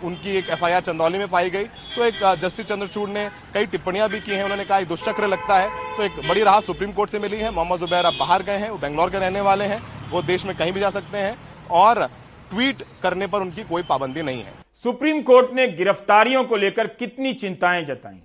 उनकी 0.04 0.36
एक 0.38 0.50
एफआईआर 0.50 0.80
चंदौली 0.82 1.18
में 1.18 1.28
पाई 1.28 1.50
गई। 1.50 1.64
तो 1.64 2.04
एक 2.04 2.22
जस्टिस 2.40 2.66
चंद्रचूड़ 2.66 3.08
ने 3.10 3.28
कई 3.54 3.66
टिप्पणियाँ 3.66 4.08
भी 4.08 4.20
की 4.20 4.32
हैं, 4.32 4.42
उन्होंने 4.42 4.64
कहा 4.64 4.80
दुष्चक्र 4.86 5.26
लगता 5.28 5.58
है। 5.58 5.96
तो 5.96 6.02
एक 6.02 6.20
बड़ी 6.28 6.42
राहत 6.42 6.64
सुप्रीम 6.64 6.92
कोर्ट 6.92 7.10
से 7.10 7.18
मिली 7.18 7.36
है। 7.38 7.50
मोहम्मद 7.50 7.78
जुबैर 7.80 8.04
अब 8.04 8.14
बाहर 8.20 8.42
गए 8.42 8.56
हैं, 8.56 8.70
वो 8.70 8.78
बेंगलोर 8.78 9.10
के 9.10 9.18
रहने 9.18 9.40
वाले 9.42 9.64
हैं, 9.66 9.82
वो 10.10 10.22
देश 10.24 10.46
में 10.46 10.56
कहीं 10.56 10.72
भी 10.72 10.80
जा 10.80 10.90
सकते 10.90 11.18
हैं 11.18 11.36
और 11.72 12.06
ट्वीट 12.50 12.82
करने 13.02 13.26
पर 13.26 13.40
उनकी 13.40 13.62
कोई 13.64 13.82
पाबंदी 13.84 14.22
नहीं 14.22 14.42
है। 14.42 14.52
सुप्रीम 14.84 15.22
कोर्ट 15.22 15.52
ने 15.52 15.68
गिरफ्तारियों 15.68 16.44
को 16.44 16.56
लेकर 16.56 16.86
कितनी 16.86 17.32
चिंताएँ 17.34 17.84
जताई। 17.84 18.20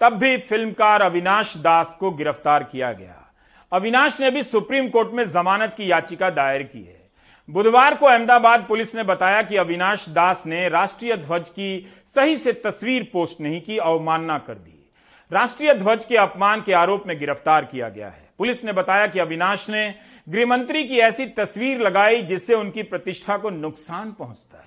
तब 0.00 0.12
भी 0.12 0.36
फिल्मकार 0.36 1.02
अविनाश 1.02 1.56
दास 1.56 1.96
को 2.00 2.10
गिरफ़्तार 2.10 2.62
किया 2.62 2.92
गया। 2.92 3.32
अविनाश 3.72 4.20
ने 4.20 4.30
भी 4.30 4.42
सुप्रीम 4.42 4.88
कोर्ट 4.88 5.12
में 5.12 5.24
जमानत 5.24 5.74
की 5.76 5.90
याचिका 5.90 6.30
दायर 6.30 6.62
की 6.62 6.82
है। 6.82 7.10
बुधवार 7.48 7.94
को 7.94 8.06
अहमदाबाद 8.06 8.64
पुलिस 8.68 8.94
ने 8.94 9.02
बताया 9.02 9.42
कि 9.42 9.56
अविनाश 9.56 10.08
दास 10.08 10.42
ने 10.46 10.68
राष्ट्रीय 10.68 11.16
ध्वज 11.16 11.48
की 11.48 11.92
सही 12.06 12.36
से 12.36 12.52
तस्वीर 12.52 13.10
पोस्ट 13.12 13.40
नहीं 13.40 13.60
की, 13.60 13.78
अवमानना 13.78 14.38
कर 14.38 14.54
दी। 14.54 14.90
राष्ट्रीय 15.32 15.74
ध्वज 15.74 16.04
के 16.04 16.16
अपमान 16.16 16.60
के 16.60 16.72
आरोप 16.72 17.04
में 17.06 17.18
गिरफ़्तार 17.18 17.64
किया 17.64 17.88
गया 17.88 18.08
है। 18.08 18.28
पुलिस 18.38 18.64
ने 18.64 18.72
बताया 18.72 19.06
कि 19.06 19.18
अविनाश 19.18 19.70
ने 19.70 19.94
गृहमंत्री 20.28 20.84
की 20.84 20.98
ऐसी 20.98 21.26
तस्वीर 21.26 21.80
लगाई 21.80 22.22
जिससे 22.22 22.54
उनकी 22.54 22.82
प्रतिष्ठा 22.82 23.36
को 23.36 23.50
नुकसान 23.50 24.12
पहुँचता 24.12 24.59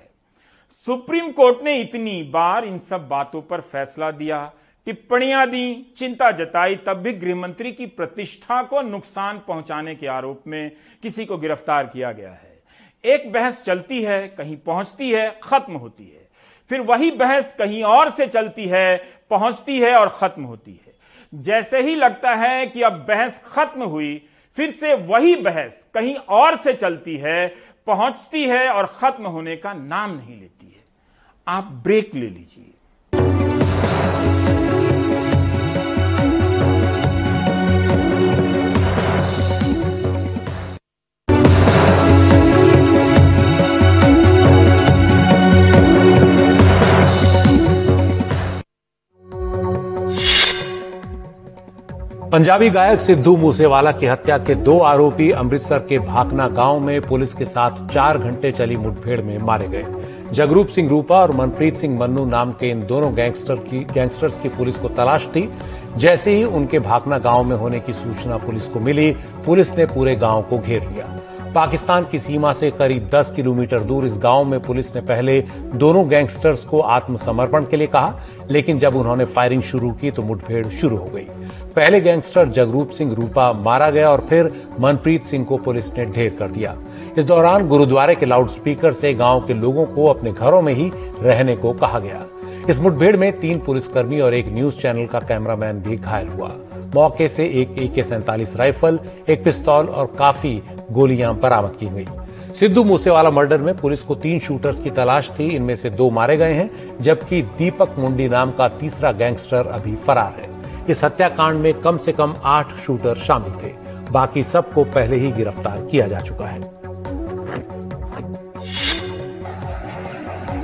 सुप्रीम 0.74 1.32
कोर्ट 1.32 1.64
ने 1.64 1.80
इतनी 1.82 2.24
बार 2.24 2.66
इन 2.66 2.80
सब 2.80 3.08
बातों 3.08 3.42
पर 3.42 3.62
फैसला 3.62 4.12
दिया, 4.12 4.52
टिप्पणियाँ 4.86 5.50
दी, 5.50 5.94
चिंता 5.98 6.32
जताई, 6.32 6.76
तब 6.76 6.94
भी 6.94 7.14
गृहमंत्री 7.14 7.72
की 7.72 7.86
प्रतिष्ठा 7.86 8.64
को 8.64 8.82
नुकसान 8.82 9.42
पहुँचाने 9.48 9.96
के 9.96 10.08
आरोप 10.08 10.44
में 10.48 10.72
किसी 11.04 11.26
को 11.26 11.38
गिरफ़्तार 11.38 11.86
किया 11.86 12.12
गया 12.12 12.32
है। 12.32 12.64
एक 13.04 13.32
बहस 13.32 13.64
चलती 13.64 14.02
है, 14.04 14.28
कहीं 14.28 14.58
पहुँचती 14.58 15.12
है, 15.12 15.40
खत्म 15.44 15.74
होती 15.74 16.04
है। 16.04 16.28
फिर 16.70 16.82
वही 16.82 17.12
बहस 17.12 17.56
कहीं 17.60 17.84
और 17.84 18.10
से 18.10 18.28
चलती 18.28 18.66
है, 18.66 18.98
पहुँचती 19.30 19.80
है 19.80 19.96
और 19.96 20.10
खत्म 20.10 20.44
होती 20.44 20.72
है। 20.72 20.94
जैसे 21.34 21.82
ही 21.82 21.96
लगता 21.96 22.36
है 22.36 22.66
कि 22.68 22.82
अब 22.82 22.94
बहस 22.94 23.44
खत्म 23.46 23.84
हुई, 23.84 24.22
फिर 24.58 24.72
से 24.72 24.94
वही 24.94 25.36
बहस 25.36 25.88
कहीं 25.94 26.16
और 26.16 26.56
से 26.56 26.74
चलती 26.74 27.18
है 27.18 27.73
पहुँचती 27.88 28.44
है 28.44 28.70
और 28.70 28.86
खत्म 28.86 29.26
होने 29.26 29.56
का 29.56 29.74
नाम 29.74 30.12
नहीं 30.12 30.40
लेती 30.40 30.66
है। 30.66 30.84
आप 31.48 31.64
ब्रेक 31.64 32.16
ले 32.16 32.30
लीजिए। 32.30 32.73
पंजाबी 52.34 52.70
गायक 52.70 53.00
सिद्धू 53.00 53.36
मूसेवाला 53.38 53.92
की 53.92 54.06
हत्या 54.06 54.38
के 54.38 54.54
दो 54.58 54.78
आरोपी 54.82 55.30
अमृतसर 55.32 55.80
के 55.80 55.98
भाकना 55.98 56.48
गाँव 56.50 56.80
में 56.80 57.02
पुलिस 57.02 57.34
के 57.34 57.46
साथ 57.46 57.86
चार 57.88 58.18
घंटे 58.18 58.52
चली 58.52 58.76
मुठभेड़ 58.76 59.20
में 59.22 59.38
मारे 59.38 59.68
गए। 59.68 59.84
जगरूप 60.32 60.68
सिंह 60.68 60.90
रूपा 60.90 61.20
और 61.20 61.32
मनप्रीत 61.32 61.76
सिंह 61.76 61.98
मन्नू 62.00 62.26
नाम 62.26 62.52
के 62.52 62.70
इन 62.70 62.80
दोनों 62.82 63.14
गैंगस्टर 63.16 63.56
की 63.56 63.84
गैंगस्टर्स 63.94 64.40
की 64.40 64.50
पुलिस 64.50 64.76
को 64.76 64.90
तलाश 64.90 65.28
थी। 65.28 65.48
जैसे 65.98 66.36
ही 66.36 66.44
उनके 66.44 66.80
भाकना 66.80 67.18
गाँव 67.18 67.44
में 67.44 67.56
होने 67.56 67.80
की 67.80 67.94
सूचना 67.94 68.38
पुलिस 68.38 68.66
को 68.66 68.80
मिली, 68.80 69.12
पुलिस 69.46 69.78
ने 69.78 69.86
पूरे 69.86 70.16
गाँव 70.16 70.42
को 70.42 70.60
घेर 70.60 70.82
लिया। 70.82 71.20
पाकिस्तान 71.56 72.06
की 72.12 72.20
सीमा 72.20 72.52
से 72.54 72.70
करीब 72.72 73.10
10 73.10 73.32
किलोमीटर 73.36 73.80
दूर 73.80 74.06
इस 74.06 74.18
गाँव 74.18 74.44
में 74.44 74.60
पुलिस 74.60 74.96
ने 74.96 75.02
पहले 75.02 75.40
दोनों 75.76 76.08
गैंगस्टर्स 76.10 76.64
को 76.66 76.80
आत्मसमर्पण 76.80 77.66
के 77.66 77.78
लिए 77.78 77.88
कहा, 77.88 78.20
लेकिन 78.52 78.80
जब 78.80 78.96
उन्होंने 78.96 79.26
फायरिंग 79.26 79.62
शुरू 79.64 79.92
की 79.92 80.12
तो 80.12 80.22
मुठभेड़ 80.22 80.68
शुरू 80.68 80.98
हो 80.98 81.06
गई। 81.06 81.28
पहले 81.76 82.02
गैंगस्टर 82.02 82.50
जगरूप 82.50 82.90
सिंह 82.90 83.14
रूपा 83.14 83.54
मारा 83.54 83.90
गया 83.90 84.12
और 84.12 84.22
फिर 84.22 84.68
मनप्रीत 84.80 85.24
सिंह 85.24 85.46
को 85.46 85.58
पुलिस 85.58 85.94
ने 85.94 86.06
ढेर 86.06 86.36
कर 86.40 86.48
दिया। 86.48 86.76
इस 87.18 87.26
दौरान 87.26 87.68
गुरुद्वारे 87.68 88.16
के 88.16 88.26
लाउडस्पीकर 88.26 88.94
से 88.94 89.14
गाँव 89.14 89.42
के 89.48 89.54
लोगों 89.54 89.86
को 89.86 90.06
अपने 90.06 90.32
घरों 90.32 90.62
में 90.62 90.74
ही 90.74 90.92
रहने 91.22 91.56
को 91.56 91.74
कहा 91.74 92.00
गया। 92.00 92.26
इस 92.70 92.80
मुठभेड़ 92.80 93.18
में 93.18 93.32
तीन 93.40 93.60
पुलिसकर्मी 93.60 94.20
और 94.20 94.34
एक 94.34 94.48
न्यूज़ 94.48 94.78
चैनल 94.78 95.06
का 95.06 95.20
कैमरामैन 95.20 95.80
भी 95.80 95.96
घायल 95.96 96.28
हुआ। 96.28 96.52
मौके 96.96 97.28
से 97.28 97.46
एक 97.46 97.76
ए 97.80 97.88
के 97.88 98.04
सैंतालीस 98.04 98.56
राइफल, 98.56 99.00
एक 99.30 99.44
पिस्तौल 99.44 99.86
और 99.86 100.14
काफ़ी 100.20 100.64
गोलियाँ 100.92 101.36
बरामद 101.40 101.76
की 101.80 101.86
गई। 101.86 102.06
सिद्धू 102.60 102.84
मूसेवाला 102.84 103.32
मर्डर 103.32 103.62
में 103.62 103.78
पुलिस 103.78 104.02
को 104.02 104.16
तीन 104.16 104.40
शूटर्स 104.40 104.82
की 104.82 104.90
तलाश 104.90 105.32
थी। 105.40 105.56
इनमें 105.56 105.76
से 105.76 105.90
दो 105.90 106.10
मारे 106.10 106.38
गए 106.38 106.54
हैं, 106.54 106.70
जबकि 107.02 107.42
दीपक 107.42 107.96
मुंडी 107.98 108.28
नाम 108.28 108.52
का 108.52 108.68
तीसरा 108.68 109.12
गैंगस्टर 109.12 109.68
अभी 109.68 109.96
फरार 109.96 110.42
है। 110.42 110.53
इस 110.90 111.04
हत्याकांड 111.04 111.60
में 111.60 111.74
कम 111.82 111.98
से 111.98 112.12
कम 112.12 112.34
आठ 112.46 112.76
शूटर 112.86 113.18
शामिल 113.18 113.54
थे। 113.64 113.72
बाकी 114.12 114.44
सबको 114.44 114.84
पहले 114.86 115.16
ही 115.16 115.32
गिरफ़्तार 115.32 115.88
किया 115.92 116.08
जा 116.08 116.20
चुका 116.20 116.48
है। 116.48 116.62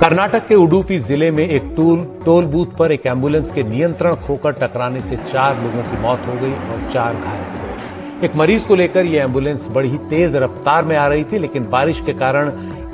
कर्नाटक 0.00 0.46
के 0.46 0.54
उडुपी 0.54 0.98
ज़िले 0.98 1.30
में 1.30 1.46
एक 1.46 1.62
टोल 1.76 2.04
टोल 2.24 2.44
बूथ 2.46 2.66
पर 2.76 2.92
एक 2.92 3.06
एंबुलेंस 3.06 3.52
के 3.52 3.62
नियंत्रण 3.62 4.14
खोकर 4.26 4.52
टकराने 4.52 5.00
से 5.00 5.16
चार 5.32 5.56
लोगों 5.62 5.82
की 5.82 6.00
मौत 6.02 6.26
हो 6.28 6.34
गई 6.40 6.52
और 6.52 6.90
चार 6.92 7.14
घायल 7.14 7.42
हो 7.42 7.58
गए। 7.58 8.26
एक 8.26 8.36
मरीज़ 8.36 8.66
को 8.66 8.74
लेकर 8.74 9.06
यह 9.06 9.22
एंबुलेंस 9.22 9.66
बड़ी 9.72 9.88
ही 9.88 9.98
तेज 10.10 10.36
रफ्तार 10.36 10.84
में 10.84 10.96
आ 10.96 11.06
रही 11.06 11.24
थी, 11.24 11.38
लेकिन 11.38 11.68
बारिश 11.70 12.00
के 12.06 12.12
कारण 12.14 12.50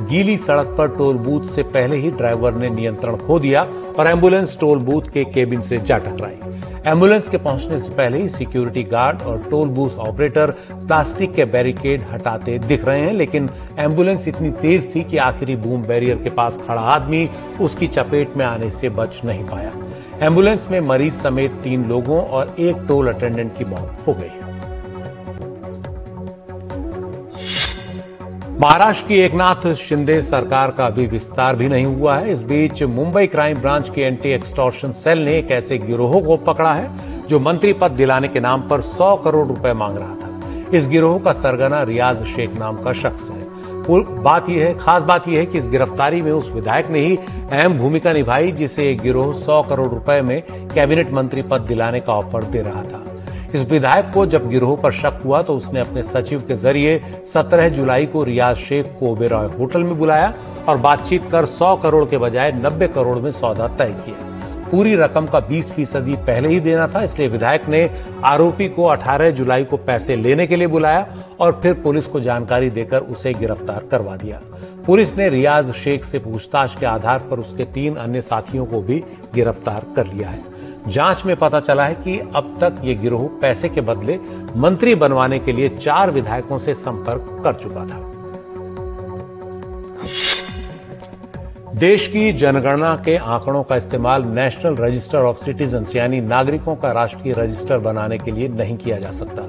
गीली 0.08 0.36
सड़क 0.36 0.74
पर 0.78 0.88
टोल 0.88 1.16
बूथ 1.18 1.46
से 1.46 1.62
पहले 1.64 1.96
ही 1.96 2.10
ड्राइवर 2.10 2.54
ने 2.54 2.68
नियंत्रण 2.70 3.16
खो 3.16 3.38
दिया 3.38 3.62
और 3.98 4.06
एंबुलेंस 4.06 4.56
टोल 4.60 4.78
बूथ 4.80 5.10
के 5.12 5.24
केबिन 5.26 5.60
से 5.60 5.78
जा 5.78 5.98
टकराई। 5.98 6.65
एंबुलेंस 6.86 7.28
के 7.28 7.36
पहुँचने 7.36 7.78
से 7.80 7.90
पहले 7.90 8.18
ही 8.18 8.28
सिक्योरिटी 8.28 8.82
गार्ड 8.82 9.22
और 9.22 9.38
टोल 9.50 9.68
बूथ 9.68 9.96
ऑपरेटर 10.00 10.50
प्लास्टिक 10.72 11.34
के 11.34 11.44
बैरिकेड 11.44 12.02
हटाते 12.10 12.58
दिख 12.58 12.84
रहे 12.84 13.00
हैं, 13.00 13.12
लेकिन 13.12 13.48
एंबुलेंस 13.78 14.28
इतनी 14.28 14.50
तेज 14.52 14.94
थी 14.94 15.02
कि 15.04 15.16
आखिरी 15.18 15.56
बूम 15.56 15.82
बैरियर 15.82 16.16
के 16.16 16.30
पास 16.30 16.58
खड़ा 16.68 16.82
आदमी 16.94 17.28
उसकी 17.60 17.86
चपेट 17.88 18.36
में 18.36 18.44
आने 18.44 18.70
से 18.70 18.88
बच 18.90 19.20
नहीं 19.24 19.44
पाया। 19.44 19.72
एंबुलेंस 20.22 20.66
में 20.70 20.80
मरीज़ 20.80 21.14
समेत 21.14 21.60
तीन 21.64 21.84
लोगों 21.84 22.20
और 22.20 22.54
एक 22.58 22.86
टोल 22.88 23.12
अटेंडेंट 23.12 23.56
की 23.58 23.64
मौत 23.64 24.04
हो 24.06 24.14
गई। 24.14 24.55
महाराष्ट्र 28.60 29.06
की 29.08 29.14
एकनाथ 29.14 29.66
शिंदे 29.74 30.20
सरकार 30.22 30.70
का 30.70 30.84
अभी 30.86 31.06
विस्तार 31.06 31.56
भी 31.56 31.66
नहीं 31.68 31.84
हुआ 31.86 32.16
है। 32.16 32.32
इस 32.32 32.42
बीच 32.42 32.82
मुंबई 32.82 33.26
क्राइम 33.26 33.58
ब्रांच 33.58 33.88
की 33.88 34.00
एंटी 34.00 34.28
एक्सटॉर्शन 34.28 34.92
सेल 34.92 35.18
ने 35.18 35.36
एक 35.38 35.50
ऐसे 35.50 35.78
गिरोह 35.78 36.20
को 36.20 36.36
पकड़ा 36.36 36.72
है, 36.72 36.88
जो 37.28 37.40
मंत्री 37.40 37.72
पद 37.72 37.90
दिलाने 37.90 38.28
के 38.28 38.40
नाम 38.40 38.62
पर 38.68 38.80
100 38.80 39.14
करोड़ 39.16 39.46
रुपए 39.48 39.72
मांग 39.72 39.98
रहा 39.98 40.14
था। 40.14 40.76
इस 40.76 40.88
गिरोह 40.88 41.18
का 41.18 41.32
सरगना 41.32 41.82
रियाज 41.82 42.24
शेख 42.26 42.58
नाम 42.58 42.76
का 42.76 42.92
शख्स 42.92 43.30
है। 43.30 43.44
बात 44.22 44.48
यह 44.48 44.64
है, 44.64 44.72
खास 44.78 45.02
बात 45.02 45.28
यह 45.28 45.38
है 45.38 45.46
कि 45.46 45.58
इस 45.58 45.68
गिरफ्तारी 45.68 46.20
में 46.20 46.32
उस 46.32 46.50
विधायक 46.50 46.88
ने 46.90 47.00
ही 47.00 47.16
अहम 47.52 47.78
भूमिका 47.78 48.12
निभाई, 48.12 48.52
जिसे 48.52 48.94
गिरोह 48.94 49.32
100 49.34 49.62
करोड़ 49.62 49.88
रुपए 49.88 50.20
में 50.20 50.42
कैबिनेट 50.74 51.12
मंत्री 51.12 51.42
पद 51.42 51.60
दिलाने 51.60 52.00
का 52.00 52.12
ऑफ़र 52.12 52.44
दे 52.44 52.62
रहा 52.62 52.82
था। 52.82 53.04
इस 53.54 53.64
विधायक 53.70 54.10
को 54.14 54.26
जब 54.26 54.48
गिरोह 54.50 54.76
पर 54.76 54.92
शक 54.92 55.18
हुआ 55.24 55.40
तो 55.42 55.56
उसने 55.56 55.80
अपने 55.80 56.02
सचिव 56.02 56.40
के 56.48 56.56
ज़रिए 56.56 57.00
17 57.34 57.68
जुलाई 57.68 58.06
को 58.06 58.22
रियाज 58.24 58.56
शेख 58.58 58.86
को 59.00 59.06
ओबेरॉय 59.06 59.48
होटल 59.48 59.82
में 59.82 59.98
बुलाया 59.98 60.32
और 60.68 60.76
बातचीत 60.76 61.30
कर 61.30 61.46
100 61.46 61.76
करोड़ 61.82 62.04
के 62.08 62.18
बजाय 62.18 62.52
90 62.54 62.88
करोड़ 62.88 63.18
में 63.18 63.30
सौदा 63.30 63.68
तय 63.68 63.94
किया। 64.06 64.34
पूरी 64.70 64.94
रकम 64.96 65.26
का 65.26 65.40
20 65.40 65.70
फ़ीसदी 65.70 66.14
पहले 66.16 66.48
ही 66.48 66.60
देना 66.60 66.86
था, 66.86 67.02
इसलिए 67.02 67.28
विधायक 67.28 67.68
ने 67.68 67.88
आरोपी 68.24 68.68
को 68.68 68.84
18 68.84 69.30
जुलाई 69.30 69.64
को 69.64 69.76
पैसे 69.76 70.16
लेने 70.16 70.46
के 70.46 70.56
लिए 70.56 70.66
बुलाया 70.66 71.06
और 71.40 71.60
फिर 71.62 71.74
पुलिस 71.74 72.06
को 72.06 72.20
जानकारी 72.20 72.70
देकर 72.70 73.00
उसे 73.00 73.32
गिरफ़्तार 73.34 73.86
करवा 73.90 74.16
दिया। 74.16 74.40
पुलिस 74.86 75.16
ने 75.16 75.28
रियाज 75.28 75.72
शेख 75.74 76.04
से 76.04 76.18
पूछताछ 76.18 76.74
के 76.80 76.86
आधार 76.86 77.26
पर 77.30 77.38
उसके 77.38 77.64
तीन 77.64 77.94
अन्य 77.96 78.20
साथियों 78.20 78.66
को 78.66 78.80
भी 78.80 79.02
गिरफ़्तार 79.34 79.86
कर 79.96 80.06
लिया 80.06 80.28
है। 80.28 80.55
जाँच 80.88 81.24
में 81.26 81.36
पता 81.36 81.60
चला 81.60 81.86
है 81.86 81.94
कि 81.94 82.18
अब 82.18 82.54
तक 82.60 82.76
ये 82.84 82.94
गिरोह 82.94 83.28
पैसे 83.42 83.68
के 83.68 83.80
बदले 83.80 84.18
मंत्री 84.56 84.94
बनवाने 84.94 85.38
के 85.38 85.52
लिए 85.52 85.68
चार 85.68 86.10
विधायकों 86.10 86.58
से 86.58 86.74
संपर्क 86.74 87.40
कर 87.44 87.54
चुका 87.54 87.86
था। 87.86 88.04
देश 91.74 92.06
की 92.06 92.32
जनगणना 92.32 92.94
के 93.04 93.16
आंकड़ों 93.16 93.62
का 93.62 93.76
इस्तेमाल 93.76 94.24
नेशनल 94.24 94.76
रजिस्टर 94.76 95.18
ऑफ़ 95.18 95.44
सिटीजन्स, 95.44 95.96
यानी 95.96 96.20
नागरिकों 96.20 96.76
का 96.76 96.92
राष्ट्रीय 96.92 97.34
रजिस्टर 97.38 97.78
बनाने 97.78 98.18
के 98.18 98.30
लिए 98.30 98.48
नहीं 98.48 98.76
किया 98.76 98.98
जा 98.98 99.10
सकता। 99.10 99.46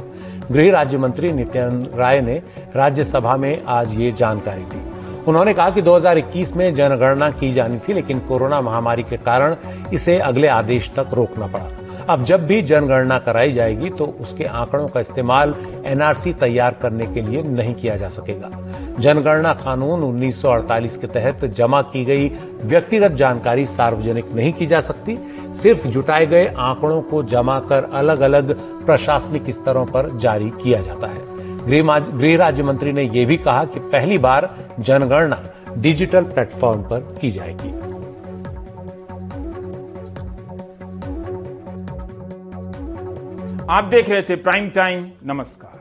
गृह 0.52 0.71
राज्य 0.71 0.97
मंत्री 0.97 1.32
नित्यानंद 1.34 1.91
राय 1.95 2.21
ने 2.21 2.41
राज्यसभा 2.76 3.38
में 3.38 3.63
आज 3.67 3.93
ये 3.93 4.12
जानकारी 4.12 4.62
दी। 4.62 4.96
उन्होंने 5.28 5.54
कहा 5.54 5.70
कि 5.70 5.82
2021 5.82 6.56
में 6.56 6.74
जनगणना 6.76 7.30
की 7.30 7.52
जानी 7.54 7.78
थी, 7.78 7.94
लेकिन 7.94 8.20
कोरोना 8.20 8.62
महामारी 8.62 9.04
के 9.04 9.18
कारण 9.18 9.56
इसे 9.94 10.18
अगले 10.20 10.48
आदेश 10.48 10.90
तक 10.96 11.13
रोकना 11.13 11.48
पड़ा। 11.48 11.70
अब 12.10 12.24
जब 12.24 12.46
भी 12.48 12.62
जनगणना 12.62 13.18
कराई 13.20 13.52
जाएगी 13.52 13.90
तो 13.90 14.06
उसके 14.22 14.44
आंकड़ों 14.44 14.88
का 14.88 15.00
इस्तेमाल 15.00 15.54
एनआरसी 15.86 16.34
तैयार 16.34 16.78
करने 16.82 17.06
के 17.06 17.22
लिए 17.22 17.42
नहीं 17.44 17.74
किया 17.76 17.96
जा 17.96 18.08
सकेगा। 18.08 18.50
जनगणना 19.00 19.54
कानून 19.54 20.04
1948 20.04 20.98
के 20.98 21.08
तहत 21.08 21.46
जमा 21.46 21.82
की 21.84 22.06
गई 22.06 22.32
व्यक्तिगत 22.63 23.12
जानकारी 23.13 23.66
सार्वजनिक 23.66 24.34
नहीं 24.36 24.54
की 24.54 24.66
जा 24.66 24.80
सकती, 24.82 25.18
सिर्फ़ 25.62 25.88
जुटाए 25.88 26.26
गए 26.26 26.46
आंकड़ों 26.58 27.02
को 27.02 27.24
जमा 27.24 27.60
कर 27.60 27.90
अलग 27.94 28.19
अलग 28.19 28.60
प्रशासनिक 28.86 29.50
स्तरों 29.50 29.86
पर 29.86 30.10
जारी 30.19 30.50
किया 30.63 30.82
जाता 30.82 31.08
है। 31.08 31.37
गृह 31.68 32.38
राज्य 32.38 32.63
मंत्री 32.63 32.92
ने 32.94 33.04
यह 33.04 33.26
भी 33.26 33.38
कहा 33.38 33.63
कि 33.65 33.80
पहली 33.80 34.18
बार 34.18 34.50
जनगणना 34.80 35.44
डिजिटल 35.78 36.24
प्लेटफॉर्म 36.24 36.82
पर 36.82 37.00
की 37.22 37.32
जाएगी। 37.32 37.72
आप 43.70 43.84
देख 43.84 44.10
रहे 44.10 44.22
थे 44.22 44.36
प्राइम 44.36 44.70
टाइम, 44.70 45.12
नमस्कार। 45.26 45.77